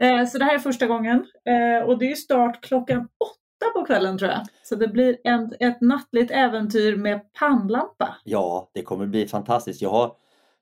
Eh, 0.02 0.26
så 0.26 0.38
det 0.38 0.44
här 0.44 0.54
är 0.54 0.58
första 0.58 0.86
gången 0.86 1.26
eh, 1.48 1.88
och 1.88 1.98
det 1.98 2.10
är 2.10 2.14
start 2.14 2.64
klockan 2.64 2.98
åtta 2.98 3.72
på 3.74 3.84
kvällen 3.84 4.18
tror 4.18 4.30
jag. 4.30 4.40
Så 4.62 4.74
det 4.74 4.88
blir 4.88 5.18
en, 5.24 5.52
ett 5.60 5.80
nattligt 5.80 6.30
äventyr 6.30 6.96
med 6.96 7.32
pannlampa. 7.32 8.16
Ja, 8.24 8.70
det 8.74 8.82
kommer 8.82 9.06
bli 9.06 9.26
fantastiskt. 9.26 9.82
Jag 9.82 9.90
har, 9.90 10.12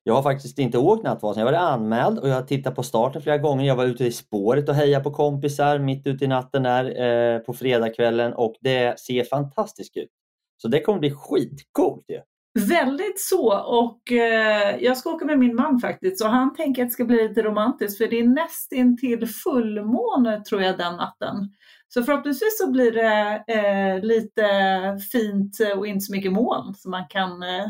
jag 0.03 0.15
har 0.15 0.23
faktiskt 0.23 0.59
inte 0.59 0.79
åkt 0.79 1.05
Nattvasan. 1.05 1.41
Jag 1.41 1.53
var 1.53 1.59
anmäld 1.59 2.19
och 2.19 2.29
jag 2.29 2.35
har 2.35 2.43
tittat 2.43 2.75
på 2.75 2.83
starten 2.83 3.23
flera 3.23 3.39
gånger. 3.39 3.65
Jag 3.65 3.77
var 3.77 3.85
ute 3.85 4.05
i 4.05 4.13
spåret 4.13 4.69
och 4.69 4.75
hejade 4.75 5.05
på 5.05 5.11
kompisar 5.11 5.79
mitt 5.79 6.07
ute 6.07 6.25
i 6.25 6.29
natten 6.29 6.63
där 6.63 6.85
eh, 7.03 7.39
på 7.39 7.53
fredagskvällen 7.53 8.33
och 8.33 8.55
det 8.61 9.01
ser 9.01 9.25
fantastiskt 9.25 9.97
ut. 9.97 10.11
Så 10.57 10.69
det 10.69 10.81
kommer 10.81 10.99
bli 10.99 11.11
skitcoolt 11.11 12.05
ju. 12.09 12.21
Väldigt 12.55 13.21
så 13.21 13.59
och 13.59 14.13
eh, 14.13 14.77
jag 14.81 14.97
ska 14.97 15.11
åka 15.11 15.25
med 15.25 15.39
min 15.39 15.55
man 15.55 15.81
faktiskt 15.81 16.25
och 16.25 16.31
han 16.31 16.55
tänker 16.55 16.83
att 16.83 16.89
det 16.89 16.93
ska 16.93 17.05
bli 17.05 17.29
lite 17.29 17.43
romantiskt 17.43 17.99
för 17.99 18.07
det 18.07 18.21
är 18.21 18.25
nästintill 18.25 19.27
fullmåne 19.27 20.45
tror 20.45 20.63
jag 20.63 20.79
den 20.79 20.97
natten. 20.97 21.35
Så 21.89 22.03
förhoppningsvis 22.03 22.59
så 22.59 22.71
blir 22.71 22.93
det 22.93 23.45
eh, 23.47 24.05
lite 24.05 24.45
fint 25.13 25.59
och 25.77 25.87
inte 25.87 26.01
så 26.01 26.13
mycket 26.13 26.33
moln 26.33 26.75
så 26.75 26.89
man 26.89 27.09
kan 27.09 27.43
eh, 27.43 27.67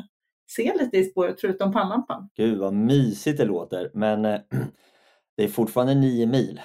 se 0.51 0.73
lite 0.79 0.97
i 0.97 1.05
spåret 1.05 1.41
förutom 1.41 1.73
pannlampan. 1.73 2.29
Gud 2.37 2.59
vad 2.59 2.75
mysigt 2.75 3.39
det 3.39 3.45
låter 3.45 3.91
men 3.95 4.25
eh, 4.25 4.41
det 5.37 5.45
är 5.45 5.49
fortfarande 5.49 5.95
nio 5.95 6.27
mil. 6.27 6.61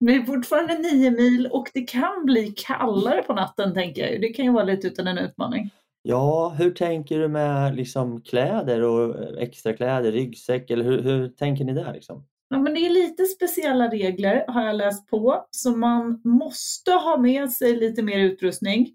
Det 0.00 0.14
är 0.14 0.22
fortfarande 0.22 0.78
nio 0.78 1.10
mil 1.10 1.46
och 1.46 1.70
det 1.74 1.82
kan 1.82 2.24
bli 2.24 2.54
kallare 2.56 3.22
på 3.22 3.34
natten 3.34 3.74
tänker 3.74 4.10
jag. 4.10 4.20
Det 4.20 4.28
kan 4.28 4.44
ju 4.44 4.52
vara 4.52 4.64
lite 4.64 4.86
utan 4.86 5.06
en 5.06 5.18
utmaning. 5.18 5.70
Ja, 6.08 6.54
hur 6.58 6.70
tänker 6.70 7.18
du 7.18 7.28
med 7.28 7.76
liksom 7.76 8.22
kläder 8.22 8.82
och 8.82 9.16
extra 9.38 9.72
kläder, 9.72 10.12
ryggsäck 10.12 10.70
eller 10.70 10.84
hur, 10.84 11.02
hur 11.02 11.28
tänker 11.28 11.64
ni 11.64 11.72
där? 11.72 11.92
Liksom? 11.92 12.26
Ja, 12.48 12.58
men 12.58 12.74
det 12.74 12.80
är 12.80 12.90
lite 12.90 13.24
speciella 13.24 13.88
regler 13.88 14.44
har 14.48 14.66
jag 14.66 14.76
läst 14.76 15.10
på, 15.10 15.46
så 15.50 15.76
man 15.76 16.20
måste 16.24 16.90
ha 16.90 17.16
med 17.16 17.50
sig 17.50 17.76
lite 17.76 18.02
mer 18.02 18.18
utrustning 18.18 18.88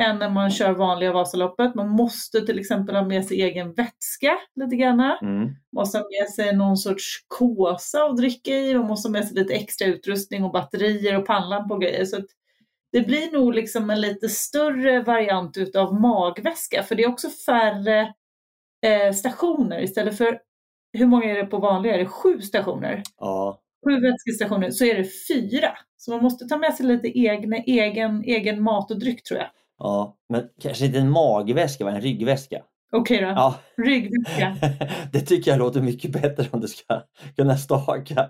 än 0.00 0.18
när 0.18 0.30
man 0.30 0.50
kör 0.50 0.72
vanliga 0.72 1.12
Vasaloppet. 1.12 1.74
Man 1.74 1.88
måste 1.88 2.40
till 2.40 2.58
exempel 2.58 2.94
ha 2.94 3.04
med 3.04 3.24
sig 3.24 3.42
egen 3.42 3.72
vätska 3.72 4.38
lite 4.54 4.76
grann. 4.76 5.00
Mm. 5.00 5.48
måste 5.76 5.98
ha 5.98 6.04
med 6.20 6.30
sig 6.30 6.56
någon 6.56 6.76
sorts 6.76 7.24
kåsa 7.28 8.04
att 8.04 8.16
dricka 8.16 8.50
i, 8.50 8.74
man 8.74 8.86
måste 8.86 9.08
ha 9.08 9.12
med 9.12 9.24
sig 9.24 9.36
lite 9.36 9.54
extra 9.54 9.88
utrustning 9.88 10.44
och 10.44 10.52
batterier 10.52 11.18
och 11.18 11.26
pannlampa 11.26 11.74
och 11.74 11.80
grejer. 11.80 12.04
Så 12.04 12.16
det 12.92 13.00
blir 13.00 13.32
nog 13.32 13.54
liksom 13.54 13.90
en 13.90 14.00
lite 14.00 14.28
större 14.28 15.02
variant 15.02 15.56
utav 15.56 16.00
magväska, 16.00 16.82
för 16.82 16.94
det 16.94 17.02
är 17.02 17.08
också 17.08 17.28
färre 17.30 18.00
eh, 18.86 19.12
stationer 19.14 19.82
istället 19.82 20.18
för 20.18 20.38
hur 20.92 21.06
många 21.06 21.24
är 21.24 21.34
det 21.34 21.46
på 21.46 21.58
vanliga? 21.58 21.94
Är 21.94 21.98
det 21.98 22.06
sju 22.06 22.40
stationer? 22.40 23.02
Ja, 23.18 23.60
Sju 23.86 24.00
vätskestationer, 24.00 24.70
så 24.70 24.84
är 24.84 24.94
det 24.94 25.04
fyra. 25.28 25.70
Så 25.96 26.10
man 26.10 26.22
måste 26.22 26.44
ta 26.44 26.56
med 26.56 26.74
sig 26.74 26.86
lite 26.86 27.18
egna, 27.18 27.56
egen, 27.56 28.24
egen 28.24 28.62
mat 28.62 28.90
och 28.90 28.98
dryck 28.98 29.22
tror 29.22 29.40
jag. 29.40 29.48
ja, 29.78 30.16
men 30.28 30.48
kanske 30.62 30.86
inte 30.86 30.98
en 30.98 31.10
magväska, 31.10 31.84
va? 31.84 31.90
en 31.90 32.00
ryggväska. 32.00 32.62
Okej 32.92 33.20
då. 33.20 33.26
Ja, 33.26 33.54
Ryggväska. 33.76 34.56
det 35.12 35.20
tycker 35.20 35.50
jag 35.50 35.58
låter 35.58 35.80
mycket 35.80 36.12
bättre 36.12 36.46
om 36.50 36.60
du 36.60 36.68
ska 36.68 37.02
kunna 37.36 37.56
staka. 37.56 38.28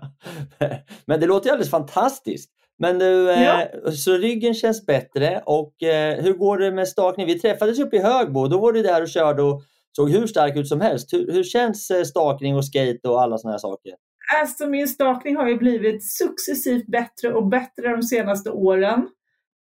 Men 1.05 1.19
det 1.19 1.25
låter 1.25 1.45
ju 1.47 1.51
alldeles 1.51 1.69
fantastiskt. 1.71 2.51
Men 2.81 2.99
Ja. 3.27 3.61
eh, 3.61 3.91
så 3.91 4.13
ryggen 4.17 4.53
känns 4.53 4.85
bättre 4.85 5.41
och 5.45 5.83
eh, 5.83 6.23
hur 6.23 6.33
går 6.33 6.57
det 6.57 6.71
med 6.71 6.87
stakning? 6.87 7.27
Vi 7.27 7.39
träffades 7.39 7.79
uppe 7.79 7.95
i 7.95 7.99
Högbo, 7.99 8.47
då 8.47 8.59
var 8.59 8.71
du 8.73 8.81
där 8.81 9.01
och 9.01 9.09
körde 9.09 9.43
och 9.43 9.61
såg 9.95 10.09
hur 10.11 10.27
stark 10.27 10.55
ut 10.55 10.67
som 10.67 10.81
helst. 10.81 11.13
Hur, 11.13 11.31
hur 11.31 11.43
känns 11.43 11.91
eh, 11.91 12.03
stakning 12.03 12.55
och 12.55 12.65
skate 12.65 13.09
och 13.09 13.21
alla 13.21 13.37
sådana 13.37 13.53
här 13.53 13.59
saker? 13.59 13.93
Alltså 14.41 14.67
min 14.67 14.87
stakning 14.87 15.35
har 15.35 15.47
ju 15.47 15.57
blivit 15.57 16.11
successivt 16.11 16.87
bättre 16.87 17.33
och 17.33 17.47
bättre 17.47 17.87
de 17.89 18.03
senaste 18.03 18.49
åren. 18.51 19.07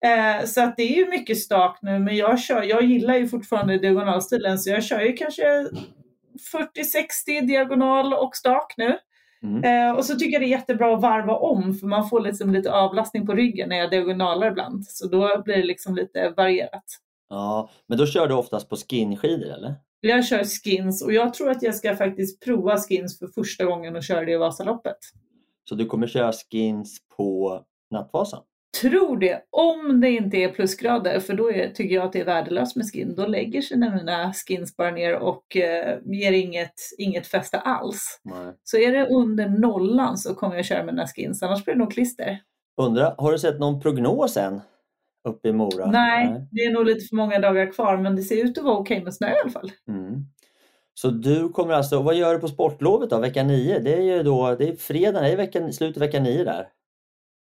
Eh, 0.06 0.46
så 0.46 0.62
att 0.62 0.78
det 0.78 0.84
är 0.84 0.96
ju 0.98 1.10
mycket 1.10 1.38
stak 1.38 1.80
nu, 1.82 2.00
men 2.00 2.16
jag, 2.16 2.40
kör, 2.40 2.64
jag 2.64 2.84
gillar 2.84 3.16
ju 3.16 3.28
fortfarande 3.28 3.78
diagonalstilen 3.78 4.60
så 4.60 4.70
jag 4.70 4.84
kör 4.84 5.00
ju 5.02 5.14
kanske 5.14 5.44
40-60 6.54 7.48
diagonal 7.48 8.14
och 8.14 8.36
stak 8.36 8.74
nu. 8.78 8.98
Mm. 9.44 9.64
Eh, 9.64 9.96
och 9.96 10.06
så 10.06 10.16
tycker 10.16 10.32
jag 10.34 10.42
det 10.42 10.46
är 10.46 10.60
jättebra 10.60 10.96
att 10.96 11.02
varva 11.02 11.36
om 11.36 11.74
för 11.74 11.88
man 11.88 12.10
får 12.10 12.22
liksom 12.22 12.54
lite 12.54 12.72
avlastning 12.72 13.26
på 13.26 13.34
ryggen 13.34 13.70
när 13.70 13.76
jag 13.76 13.90
diagonalar 13.90 14.48
ibland. 14.48 14.88
Så 14.88 15.08
då 15.08 15.42
blir 15.46 15.58
det 15.58 15.64
liksom 15.64 15.96
lite 15.96 16.34
varierat. 16.38 16.84
Ja, 17.30 17.70
men 17.88 17.98
då 17.98 18.06
kör 18.06 18.28
du 18.28 18.34
oftast 18.34 18.70
på 18.70 18.76
skinskidor 18.76 19.50
eller? 19.50 19.76
Jag 20.02 20.26
kör 20.26 20.44
skins 20.44 21.04
och 21.04 21.14
jag 21.14 21.34
tror 21.34 21.50
att 21.50 21.64
jag 21.64 21.76
ska 21.76 21.96
faktiskt 21.96 22.44
prova 22.44 22.78
skins 22.78 23.20
för 23.20 23.28
första 23.28 23.66
gången 23.66 23.96
och 23.96 24.04
köra 24.04 24.26
det 24.26 24.32
i 24.32 24.38
Vasaloppet. 24.38 24.98
Så 25.70 25.76
du 25.76 25.86
kommer 25.86 26.08
köra 26.08 26.32
skins 26.32 26.98
på 27.18 27.62
Nattvasan? 27.92 28.44
Tror 28.82 29.18
det, 29.18 29.42
om 29.50 30.02
det 30.02 30.10
inte 30.10 30.38
är 30.38 30.50
plusgrader, 30.50 31.20
för 31.20 31.34
då 31.34 31.52
är, 31.52 31.70
tycker 31.70 31.96
jag 31.96 32.06
att 32.06 32.14
det 32.14 32.20
är 32.20 32.26
värdelöst 32.26 32.76
med 32.76 32.86
skin. 32.92 33.16
Då 33.16 33.26
lägger 33.26 33.62
sig 33.62 33.78
mina 33.78 34.34
skins 34.34 34.78
bara 34.78 34.92
ner 34.92 35.16
och 35.16 35.56
eh, 35.56 35.98
ger 36.06 36.32
inget, 36.32 36.74
inget 36.98 37.28
fäste 37.28 37.60
alls. 37.60 38.20
Nej. 38.24 38.54
Så 38.64 38.78
är 38.78 38.92
det 38.92 39.08
under 39.08 39.50
nollan 39.50 40.18
så 40.18 40.36
kommer 40.36 40.56
jag 40.56 40.66
köra 40.66 40.84
mina 40.84 41.08
skins, 41.08 41.44
annars 41.44 41.66
blir 41.66 41.74
det 41.74 41.80
nog 41.80 41.92
klister. 41.92 42.40
Undra, 42.82 43.16
har 43.18 43.32
du 43.32 43.40
sett 43.40 43.60
någon 43.60 43.82
prognos 43.82 44.38
än? 44.38 44.62
Uppe 45.28 45.50
i 45.50 45.54
Mora? 45.54 45.86
Nej, 45.86 46.48
det 46.52 46.62
är 46.62 46.72
nog 46.72 46.86
lite 46.86 47.06
för 47.06 47.16
många 47.16 47.40
dagar 47.40 47.72
kvar, 47.72 47.98
men 47.98 48.16
det 48.16 48.22
ser 48.22 48.46
ut 48.46 48.58
att 48.58 48.64
vara 48.64 48.78
okej 48.78 49.04
med 49.04 49.14
snö 49.14 49.28
i 49.28 49.40
alla 49.44 49.52
fall. 49.52 49.72
Mm. 49.88 50.26
Så 50.94 51.10
du 51.10 51.50
kommer 51.50 51.74
alltså, 51.74 52.02
vad 52.02 52.16
gör 52.16 52.34
du 52.34 52.40
på 52.40 52.48
sportlovet 52.48 53.10
då, 53.10 53.20
vecka 53.20 53.44
9? 53.44 53.80
Det 53.80 53.94
är 53.94 54.02
ju 54.02 54.24
då, 54.24 54.56
det 54.56 54.70
är 54.70 54.76
fredag, 54.76 55.22
det 55.22 55.32
är 55.32 55.38
vecka, 55.38 55.72
slutet 55.72 56.02
vecka 56.02 56.20
9 56.20 56.44
där. 56.44 56.68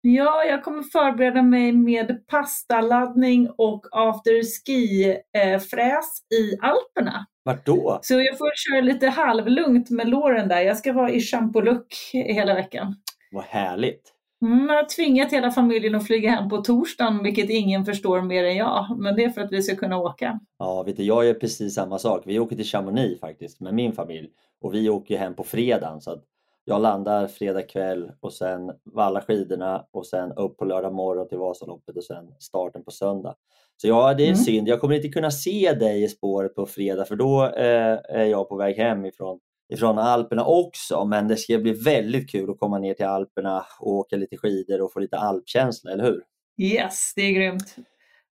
Ja, 0.05 0.43
jag 0.43 0.63
kommer 0.63 0.83
förbereda 0.83 1.41
mig 1.41 1.71
med 1.71 2.27
pastaladdning 2.27 3.49
och 3.57 3.85
afterski-fräs 3.91 6.21
i 6.33 6.57
Alperna. 6.61 7.25
Vart 7.43 7.65
då? 7.65 7.99
Så 8.01 8.13
jag 8.13 8.37
får 8.37 8.51
köra 8.55 8.81
lite 8.81 9.07
halvlugnt 9.07 9.89
med 9.89 10.09
låren 10.09 10.47
där. 10.47 10.61
Jag 10.61 10.77
ska 10.77 10.93
vara 10.93 11.11
i 11.11 11.21
champolook 11.21 11.93
hela 12.13 12.53
veckan. 12.53 12.95
Vad 13.31 13.43
härligt! 13.43 14.13
Mm, 14.45 14.67
jag 14.67 14.75
har 14.75 14.95
tvingat 14.95 15.33
hela 15.33 15.51
familjen 15.51 15.95
att 15.95 16.07
flyga 16.07 16.31
hem 16.31 16.49
på 16.49 16.57
torsdagen, 16.57 17.23
vilket 17.23 17.49
ingen 17.49 17.85
förstår 17.85 18.21
mer 18.21 18.43
än 18.43 18.57
jag. 18.57 18.95
Men 18.99 19.15
det 19.15 19.23
är 19.23 19.29
för 19.29 19.41
att 19.41 19.51
vi 19.51 19.61
ska 19.61 19.75
kunna 19.75 19.97
åka. 19.97 20.39
Ja, 20.59 20.83
vet 20.83 20.97
du, 20.97 21.03
jag 21.03 21.25
gör 21.25 21.33
precis 21.33 21.75
samma 21.75 21.99
sak. 21.99 22.23
Vi 22.25 22.39
åker 22.39 22.55
till 22.55 22.65
Chamonix 22.65 23.19
faktiskt 23.19 23.59
med 23.59 23.73
min 23.73 23.93
familj 23.93 24.29
och 24.61 24.73
vi 24.73 24.89
åker 24.89 25.17
hem 25.17 25.35
på 25.35 25.43
fredagen. 25.43 26.01
Så 26.01 26.11
att 26.11 26.23
jag 26.65 26.81
landar 26.81 27.27
fredag 27.27 27.61
kväll 27.61 28.11
och 28.19 28.33
sen 28.33 28.71
vallar 28.93 29.21
skidorna 29.21 29.85
och 29.91 30.05
sen 30.05 30.31
upp 30.31 30.57
på 30.57 30.65
lördag 30.65 30.93
morgon 30.93 31.27
till 31.27 31.37
Vasaloppet 31.37 31.97
och 31.97 32.03
sen 32.03 32.33
starten 32.39 32.83
på 32.83 32.91
söndag. 32.91 33.35
Så 33.81 33.87
ja, 33.87 34.13
det 34.13 34.23
är 34.23 34.27
Mm. 34.27 34.35
synd. 34.37 34.67
Jag 34.67 34.81
kommer 34.81 34.95
inte 34.95 35.07
kunna 35.09 35.31
se 35.31 35.73
dig 35.73 36.03
i 36.03 36.07
spåret 36.07 36.55
på 36.55 36.65
fredag 36.65 37.05
för 37.05 37.15
då 37.15 37.43
eh, 37.45 37.99
är 38.09 38.23
jag 38.25 38.49
på 38.49 38.55
väg 38.55 38.75
hem 38.77 39.05
ifrån, 39.05 39.39
ifrån 39.73 39.97
Alperna 39.99 40.45
också. 40.45 41.05
Men 41.05 41.27
det 41.27 41.37
ska 41.37 41.57
bli 41.57 41.71
väldigt 41.73 42.31
kul 42.31 42.49
att 42.51 42.59
komma 42.59 42.79
ner 42.79 42.93
till 42.93 43.05
Alperna 43.05 43.65
och 43.79 43.91
åka 43.93 44.15
lite 44.15 44.37
skidor 44.37 44.81
och 44.81 44.93
få 44.93 44.99
lite 44.99 45.17
alpkänsla, 45.17 45.91
eller 45.91 46.03
hur? 46.03 46.23
Yes, 46.61 47.13
det 47.15 47.21
är 47.21 47.31
grymt. 47.31 47.75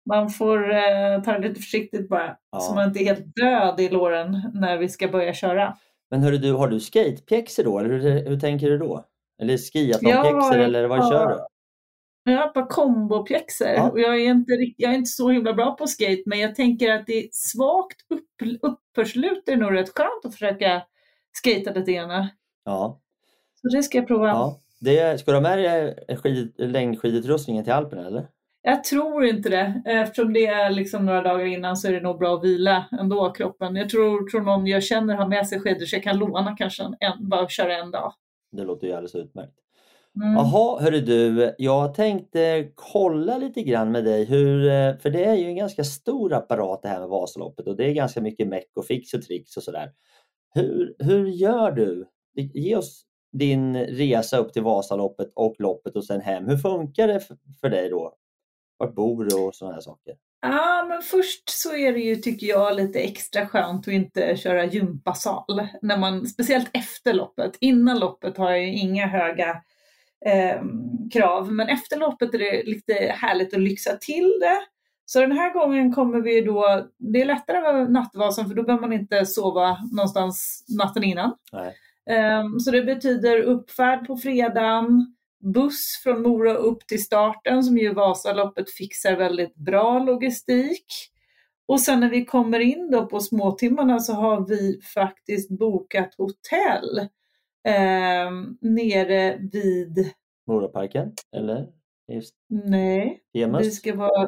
Man 0.09 0.29
får 0.29 0.69
eh, 0.73 1.21
ta 1.25 1.31
det 1.31 1.47
lite 1.47 1.61
försiktigt 1.61 2.09
bara, 2.09 2.37
Ja. 2.51 2.59
så 2.59 2.75
man 2.75 2.87
inte 2.87 2.99
är 3.03 3.05
helt 3.05 3.35
död 3.35 3.79
i 3.79 3.89
låren 3.89 4.41
när 4.53 4.77
vi 4.77 4.89
ska 4.89 5.07
börja 5.07 5.33
köra. 5.33 5.77
Men 6.11 6.23
hörru 6.23 6.37
du, 6.37 6.53
har 6.53 6.67
du 6.67 6.79
skatepjäxor 6.79 7.63
då? 7.63 7.79
Eller 7.79 7.89
hur, 7.89 8.29
hur 8.29 8.39
tänker 8.39 8.69
du 8.69 8.77
då? 8.77 9.05
Eller 9.41 9.57
skiathlonpjäxor 9.57 10.39
har 10.41 10.57
eller 10.57 10.87
vad 10.87 10.99
ett 10.99 11.09
kör 11.09 11.27
du? 11.29 11.45
Jag 12.31 12.39
har 12.39 12.47
ett 12.47 12.53
par 12.53 12.69
kombopjäxor 12.69 13.67
Ja. 13.67 13.89
och 13.91 13.99
jag 13.99 14.15
är, 14.21 14.29
inte, 14.29 14.51
jag 14.77 14.91
är 14.91 14.95
inte 14.95 15.09
så 15.09 15.29
himla 15.29 15.53
bra 15.53 15.75
på 15.75 15.87
skate 15.87 16.23
men 16.25 16.39
jag 16.39 16.55
tänker 16.55 16.91
att 16.91 17.05
det 17.07 17.13
är 17.25 17.29
svagt 17.31 17.97
upp, 18.09 18.61
uppförslut 18.61 19.49
är 19.49 19.57
nog 19.57 19.73
rätt 19.73 19.89
skönt 19.97 20.25
att 20.25 20.33
försöka 20.33 20.81
skata 21.31 21.79
lite 21.79 21.91
grann. 21.93 22.27
Ja. 22.65 23.01
Så 23.61 23.67
det 23.77 23.83
ska 23.83 23.97
jag 23.97 24.07
prova. 24.07 24.27
ja. 24.27 24.57
Det, 24.79 25.19
ska 25.19 25.31
du 25.31 25.37
ha 25.37 25.41
med 25.41 25.57
dig 25.57 26.17
skid, 26.17 26.53
längdskidutrustningen 26.57 27.63
till 27.63 27.73
Alperna 27.73 28.07
eller? 28.07 28.27
Jag 28.63 28.83
tror 28.83 29.25
inte 29.25 29.49
det. 29.49 29.81
Eftersom 29.85 30.33
det 30.33 30.45
är 30.45 30.69
liksom 30.69 31.05
några 31.05 31.21
dagar 31.21 31.45
innan 31.45 31.77
så 31.77 31.87
är 31.87 31.91
det 31.91 32.01
nog 32.01 32.19
bra 32.19 32.35
att 32.35 32.43
vila 32.43 32.85
ändå 32.99 33.31
kroppen. 33.31 33.75
Jag 33.75 33.89
tror, 33.89 34.29
tror 34.29 34.41
någon 34.41 34.67
jag 34.67 34.83
känner 34.83 35.15
har 35.15 35.27
med 35.27 35.47
sig 35.47 35.59
skidor 35.59 35.85
så 35.85 35.95
jag 35.95 36.03
kan 36.03 36.17
låna 36.17 36.55
kanske 36.57 36.83
en, 36.83 37.29
bara 37.29 37.47
köra 37.47 37.77
en 37.77 37.91
dag. 37.91 38.13
Det 38.51 38.63
låter 38.63 38.87
ju 38.87 38.93
alldeles 38.93 39.15
utmärkt. 39.15 39.53
Mm. 40.15 40.33
Jaha, 40.33 40.81
hörru 40.81 41.01
du, 41.01 41.55
jag 41.57 41.93
tänkte 41.93 42.71
kolla 42.75 43.37
lite 43.37 43.63
grann 43.63 43.91
med 43.91 44.03
dig 44.03 44.25
hur, 44.25 44.63
för 44.97 45.09
det 45.09 45.23
är 45.23 45.35
ju 45.35 45.45
en 45.45 45.55
ganska 45.55 45.83
stor 45.83 46.33
apparat 46.33 46.81
det 46.81 46.89
här 46.89 46.99
med 46.99 47.09
Vasaloppet 47.09 47.67
och 47.67 47.75
det 47.77 47.89
är 47.89 47.93
ganska 47.93 48.21
mycket 48.21 48.47
meck 48.47 48.69
och 48.75 48.85
fix 48.85 49.13
och 49.13 49.21
tricks 49.21 49.57
och 49.57 49.63
sådär. 49.63 49.91
Hur, 50.53 50.95
hur 50.99 51.27
gör 51.27 51.71
du? 51.71 52.07
Ge 52.33 52.75
oss 52.75 53.05
din 53.31 53.77
resa 53.77 54.37
upp 54.37 54.53
till 54.53 54.63
Vasaloppet 54.63 55.31
och 55.35 55.55
loppet 55.59 55.95
och 55.95 56.05
sen 56.05 56.21
hem. 56.21 56.47
Hur 56.47 56.57
funkar 56.57 57.07
det 57.07 57.19
för 57.61 57.69
dig 57.69 57.89
då? 57.89 58.13
Vart 58.81 58.95
bor 58.95 59.25
du 59.25 59.35
och 59.35 59.55
sådana 59.55 59.73
här 59.73 59.81
saker? 59.81 60.15
Ja, 60.41 60.85
men 60.89 61.01
först 61.01 61.49
så 61.49 61.75
är 61.75 61.93
det 61.93 61.99
ju, 61.99 62.15
tycker 62.15 62.47
jag, 62.47 62.75
lite 62.75 62.99
extra 62.99 63.47
skönt 63.47 63.87
att 63.87 63.93
inte 63.93 64.37
köra 64.37 64.65
gympasal. 64.65 65.67
När 65.81 65.97
man, 65.97 66.27
speciellt 66.27 66.69
efter 66.73 67.13
loppet. 67.13 67.57
Innan 67.59 67.99
loppet 67.99 68.37
har 68.37 68.51
jag 68.51 68.59
ju 68.59 68.73
inga 68.73 69.07
höga 69.07 69.49
eh, 70.25 70.61
krav, 71.13 71.51
men 71.51 71.69
efter 71.69 71.97
loppet 71.97 72.33
är 72.33 72.39
det 72.39 72.63
lite 72.63 72.93
härligt 72.93 73.53
att 73.53 73.61
lyxa 73.61 73.97
till 73.97 74.37
det. 74.39 74.57
Så 75.05 75.19
den 75.19 75.31
här 75.31 75.53
gången 75.53 75.93
kommer 75.93 76.21
vi 76.21 76.41
då, 76.41 76.87
det 76.97 77.21
är 77.21 77.25
lättare 77.25 77.61
med 77.61 77.91
nattvasen 77.91 78.47
för 78.47 78.55
då 78.55 78.63
behöver 78.63 78.87
man 78.87 78.93
inte 78.93 79.25
sova 79.25 79.77
någonstans 79.91 80.65
natten 80.77 81.03
innan. 81.03 81.33
Nej. 81.51 81.75
Ehm, 82.09 82.59
Så 82.59 82.71
det 82.71 82.81
betyder 82.81 83.41
uppfärd 83.41 84.07
på 84.07 84.17
fredagen, 84.17 85.15
buss 85.41 85.99
från 86.03 86.21
Mora 86.21 86.53
upp 86.53 86.87
till 86.87 87.03
starten 87.03 87.63
som 87.63 87.77
ju 87.77 87.93
Vasaloppet 87.93 88.71
fixar 88.71 89.15
väldigt 89.15 89.55
bra 89.55 89.99
logistik. 89.99 90.85
Och 91.65 91.81
sen 91.81 91.99
när 91.99 92.09
vi 92.09 92.25
kommer 92.25 92.59
in 92.59 92.91
då 92.91 93.05
på 93.05 93.19
småtimmarna 93.19 93.99
så 93.99 94.13
har 94.13 94.47
vi 94.47 94.81
faktiskt 94.81 95.49
bokat 95.49 96.15
hotell 96.17 96.99
eh, 97.67 98.31
nere 98.61 99.37
vid, 99.51 100.13
Moraparken? 100.47 101.13
Eller? 101.35 101.67
Just 102.07 102.35
nej, 102.49 103.23
Hemus? 103.33 103.65
det 103.65 103.71
ska 103.71 103.95
vara, 103.95 104.27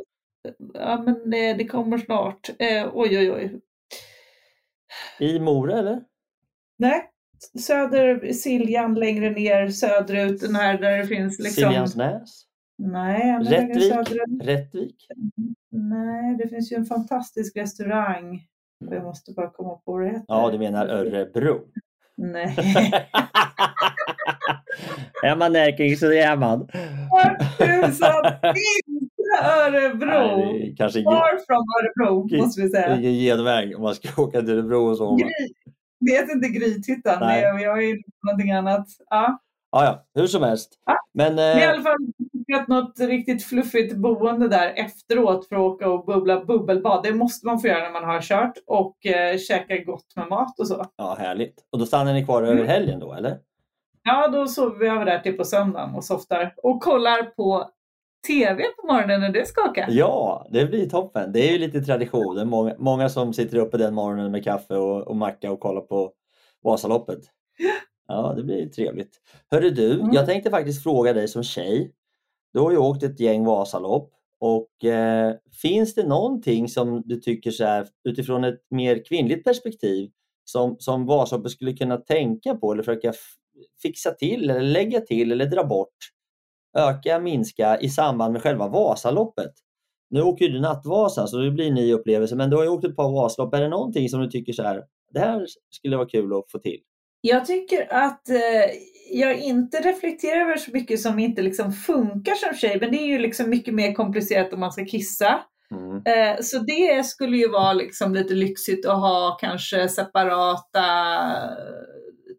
ja 0.74 1.02
men 1.06 1.30
det, 1.30 1.54
det 1.54 1.68
kommer 1.68 1.98
snart. 1.98 2.50
Eh, 2.60 2.90
oj 2.94 3.18
oj 3.18 3.32
oj. 3.32 3.60
I 5.20 5.40
Mora 5.40 5.80
eller? 5.80 6.04
Nej, 6.78 7.10
söder, 7.60 8.34
Siljan 8.34 8.96
längre 8.96 9.30
ner 9.30 9.70
söderut, 9.70 10.42
den 10.42 10.56
här 10.56 10.78
där 10.78 10.98
det 10.98 11.08
finns 11.08 11.40
liksom... 11.40 11.64
Siljansnäs? 11.64 12.46
Nej, 12.78 13.40
Rättvik? 13.40 13.94
Rättvik? 14.42 15.08
Nej, 15.72 16.38
det 16.38 16.48
finns 16.48 16.72
ju 16.72 16.76
en 16.76 16.86
fantastisk 16.86 17.58
restaurang. 17.58 18.42
Jag 18.92 19.04
måste 19.04 19.32
bara 19.32 19.50
komma 19.50 19.76
på 19.76 19.92
vad 19.92 20.02
det 20.02 20.08
heter. 20.08 20.26
Ja, 20.28 20.52
du 20.52 20.58
menar 20.58 20.88
Örebro. 20.88 21.62
Nej. 22.18 22.56
är 25.24 25.36
man 25.36 25.54
närking 25.54 25.98
så 25.98 26.12
är 26.12 26.36
man. 26.36 26.68
Tusan, 27.58 28.26
inte 28.88 29.24
Örebro! 29.44 30.38
Nej, 30.38 30.76
kanske 30.78 31.04
Far 31.04 31.46
from 31.46 31.66
Örebro, 31.80 32.38
måste 32.38 32.62
vi 32.62 32.70
säga. 32.70 32.98
ingen 33.00 33.14
genväg 33.14 33.76
om 33.76 33.82
man 33.82 33.96
ska 33.96 34.22
åka 34.22 34.42
till 34.42 34.50
Örebro 34.50 34.90
och 34.90 34.98
sova. 34.98 35.18
Gry, 35.18 35.54
vet 36.06 36.30
inte 36.32 36.48
Grythyttan, 36.48 37.40
jag, 37.62 37.84
är 37.84 37.98
någonting 38.28 38.52
annat. 38.52 38.88
Ja. 39.10 39.38
Ja, 39.72 39.84
ja, 39.86 40.06
hur 40.22 40.28
som 40.28 40.44
helst. 40.44 40.74
Men, 41.14 41.36
Men 41.36 41.58
i 41.60 41.62
eh, 41.64 41.70
alla 41.70 41.82
fall 41.82 41.98
att 42.62 42.68
något 42.68 43.00
riktigt 43.00 43.44
fluffigt 43.44 43.96
boende 43.96 44.48
där 44.48 44.74
efteråt 44.76 45.48
för 45.48 45.56
att 45.56 45.62
åka 45.62 45.90
och 45.90 46.06
bubbla 46.06 46.46
bubbelbad. 46.46 47.04
Det 47.04 47.14
måste 47.14 47.46
man 47.46 47.60
få 47.60 47.68
göra 47.68 47.84
när 47.84 47.92
man 47.92 48.04
har 48.04 48.22
kört 48.22 48.54
och 48.68 49.06
eh, 49.06 49.38
käka 49.38 49.78
gott 49.78 50.16
med 50.16 50.28
mat 50.30 50.60
och 50.60 50.68
så. 50.68 50.86
ja, 50.96 51.16
härligt. 51.20 51.56
Och 51.72 51.80
då 51.80 51.86
stannar 51.86 52.14
ni 52.14 52.26
kvar 52.26 52.44
Mm. 52.44 52.58
över 52.58 52.68
helgen 52.68 53.00
då, 53.00 53.14
eller? 53.14 53.38
Ja, 54.04 54.28
då 54.28 54.48
sover 54.48 54.80
vi 54.80 54.88
över 54.88 55.06
där 55.06 55.20
till 55.20 55.38
på 55.38 55.44
söndagen 55.46 55.96
och 55.96 56.04
softar 56.04 56.54
och 56.64 56.82
kollar 56.84 57.24
på 57.24 57.70
TV 58.28 58.64
på 58.82 58.88
morgonen 58.88 59.22
när 59.22 59.30
det 59.32 59.48
skakar. 59.48 59.88
Ja, 59.90 60.48
det 60.52 60.66
blir 60.66 60.90
toppen. 60.90 61.32
Det 61.32 61.50
är 61.50 61.52
ju 61.52 61.58
lite 61.58 61.82
tradition. 61.82 62.36
Det 62.36 62.42
är 62.42 62.46
många, 62.46 62.76
många 62.80 63.10
som 63.10 63.34
sitter 63.34 63.58
uppe 63.58 63.78
den 63.78 63.94
morgonen 63.94 64.32
med 64.32 64.44
kaffe 64.44 64.76
och, 64.76 65.08
och 65.08 65.16
macka 65.16 65.52
och 65.52 65.60
kollar 65.60 65.82
på 65.82 66.12
Vasaloppet. 66.64 67.20
Ja, 68.08 68.34
det 68.38 68.44
blir 68.44 68.70
trevligt. 68.70 69.18
Hörru 69.52 69.70
du, 69.70 69.94
Mm. 70.00 70.14
jag 70.14 70.26
tänkte 70.26 70.50
faktiskt 70.50 70.84
fråga 70.84 71.14
dig 71.14 71.28
som 71.28 71.44
tjej. 71.44 71.92
Du 72.54 72.60
har 72.60 72.72
ju 72.72 72.78
åkt 72.78 73.04
ett 73.04 73.20
gäng 73.20 73.46
Vasalopp 73.46 74.12
och 74.40 74.86
eh, 74.86 75.34
finns 75.62 75.96
det 75.96 76.08
någonting 76.08 76.68
som 76.70 77.02
du 77.06 77.16
tycker 77.20 77.52
så 77.52 77.64
här, 77.66 77.88
utifrån 78.04 78.44
ett 78.44 78.62
mer 78.70 79.06
kvinnligt 79.06 79.44
perspektiv 79.44 80.10
som, 80.44 80.76
som 80.80 81.06
Vasaloppet 81.06 81.52
skulle 81.52 81.74
kunna 81.74 81.98
tänka 81.98 82.56
på 82.56 82.72
eller 82.72 82.84
försöka 82.84 83.14
fixa 83.82 84.12
till 84.12 84.50
eller 84.50 84.62
lägga 84.62 85.02
till 85.02 85.32
eller 85.32 85.46
dra 85.46 85.64
bort? 85.64 85.96
Öka, 86.78 87.20
minska 87.20 87.80
i 87.80 87.90
samband 87.90 88.34
med 88.34 88.42
själva 88.42 88.68
Vasaloppet? 88.68 89.52
Nu 90.10 90.22
åker 90.22 90.50
du 90.50 90.60
Nattvasan 90.60 91.28
så 91.28 91.38
det 91.38 91.52
blir 91.52 91.68
en 91.68 91.74
ny 91.74 91.94
upplevelse 91.94 92.36
men 92.36 92.50
du 92.50 92.56
har 92.56 92.64
ju 92.64 92.70
åkt 92.70 92.86
ett 92.86 92.96
par 92.96 93.12
Vasalopp. 93.12 93.54
Är 93.54 93.62
det 93.62 93.70
någonting 93.70 94.10
som 94.10 94.22
du 94.22 94.30
tycker 94.30 94.54
så 94.54 94.64
här, 94.64 94.84
det 95.14 95.20
här 95.20 95.46
skulle 95.70 95.98
vara 95.98 96.10
kul 96.10 96.34
att 96.34 96.52
få 96.52 96.60
till? 96.60 96.80
Jag 97.22 97.46
tycker 97.46 97.94
att 97.94 98.30
eh, 98.30 98.72
jag 99.12 99.38
inte 99.38 99.78
reflekterar 99.78 100.42
över 100.42 100.58
så 100.58 100.72
mycket 100.72 101.02
som 101.02 101.20
inte 101.20 101.42
liksom 101.42 101.74
funkar 101.74 102.36
som 102.36 102.58
tjej, 102.58 102.78
men 102.82 102.92
det 102.92 102.98
är 102.98 103.08
ju 103.08 103.20
liksom 103.20 103.50
mycket 103.50 103.74
mer 103.74 103.94
komplicerat 103.94 104.54
om 104.54 104.60
man 104.60 104.72
ska 104.72 104.86
kissa. 104.86 105.44
Mm. 105.72 105.96
Eh, 105.96 106.42
så 106.42 106.60
det 106.60 107.06
skulle 107.06 107.38
ju 107.38 107.48
vara 107.48 107.74
liksom 107.74 108.14
lite 108.14 108.34
lyxigt 108.34 108.86
att 108.86 109.00
ha 109.00 109.38
kanske 109.42 109.90
separata 109.90 110.86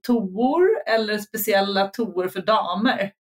toor 0.07 0.63
eller 0.87 1.19
speciella 1.19 1.87
toor 1.87 2.29
för 2.29 2.43
damer. 2.43 3.13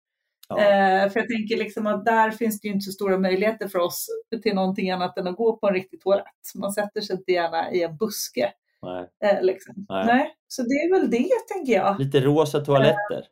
Ja. 0.50 0.60
Eh, 0.60 1.10
för 1.10 1.20
jag 1.20 1.30
tänker 1.30 1.58
liksom 1.58 1.88
att 1.88 2.06
där 2.06 2.32
finns 2.32 2.62
det 2.62 2.68
ju 2.68 2.74
inte 2.74 2.84
så 2.86 2.92
stora 2.92 3.18
möjligheter 3.18 3.68
för 3.68 3.80
oss 3.80 4.08
till 4.44 4.56
någonting 4.56 4.92
annat 4.92 5.18
än 5.18 5.28
att 5.28 5.36
gå 5.36 5.58
på 5.58 5.68
en 5.68 5.74
riktig 5.74 6.02
toalett. 6.02 6.26
Man 6.56 6.72
sätter 6.72 7.02
sig 7.02 7.16
inte 7.16 7.32
gärna 7.32 7.72
i 7.72 7.84
en 7.84 7.98
buske. 7.98 8.52
Nej. 8.82 9.10
Eh, 9.32 9.42
liksom. 9.44 9.86
Nej. 9.90 10.06
Nej. 10.06 10.36
Så 10.48 10.62
det 10.62 10.74
är 10.76 11.00
väl 11.00 11.10
det 11.12 11.30
tänker 11.54 11.74
jag. 11.74 12.00
Lite 12.00 12.20
rosa 12.20 12.60
toaletter. 12.60 13.26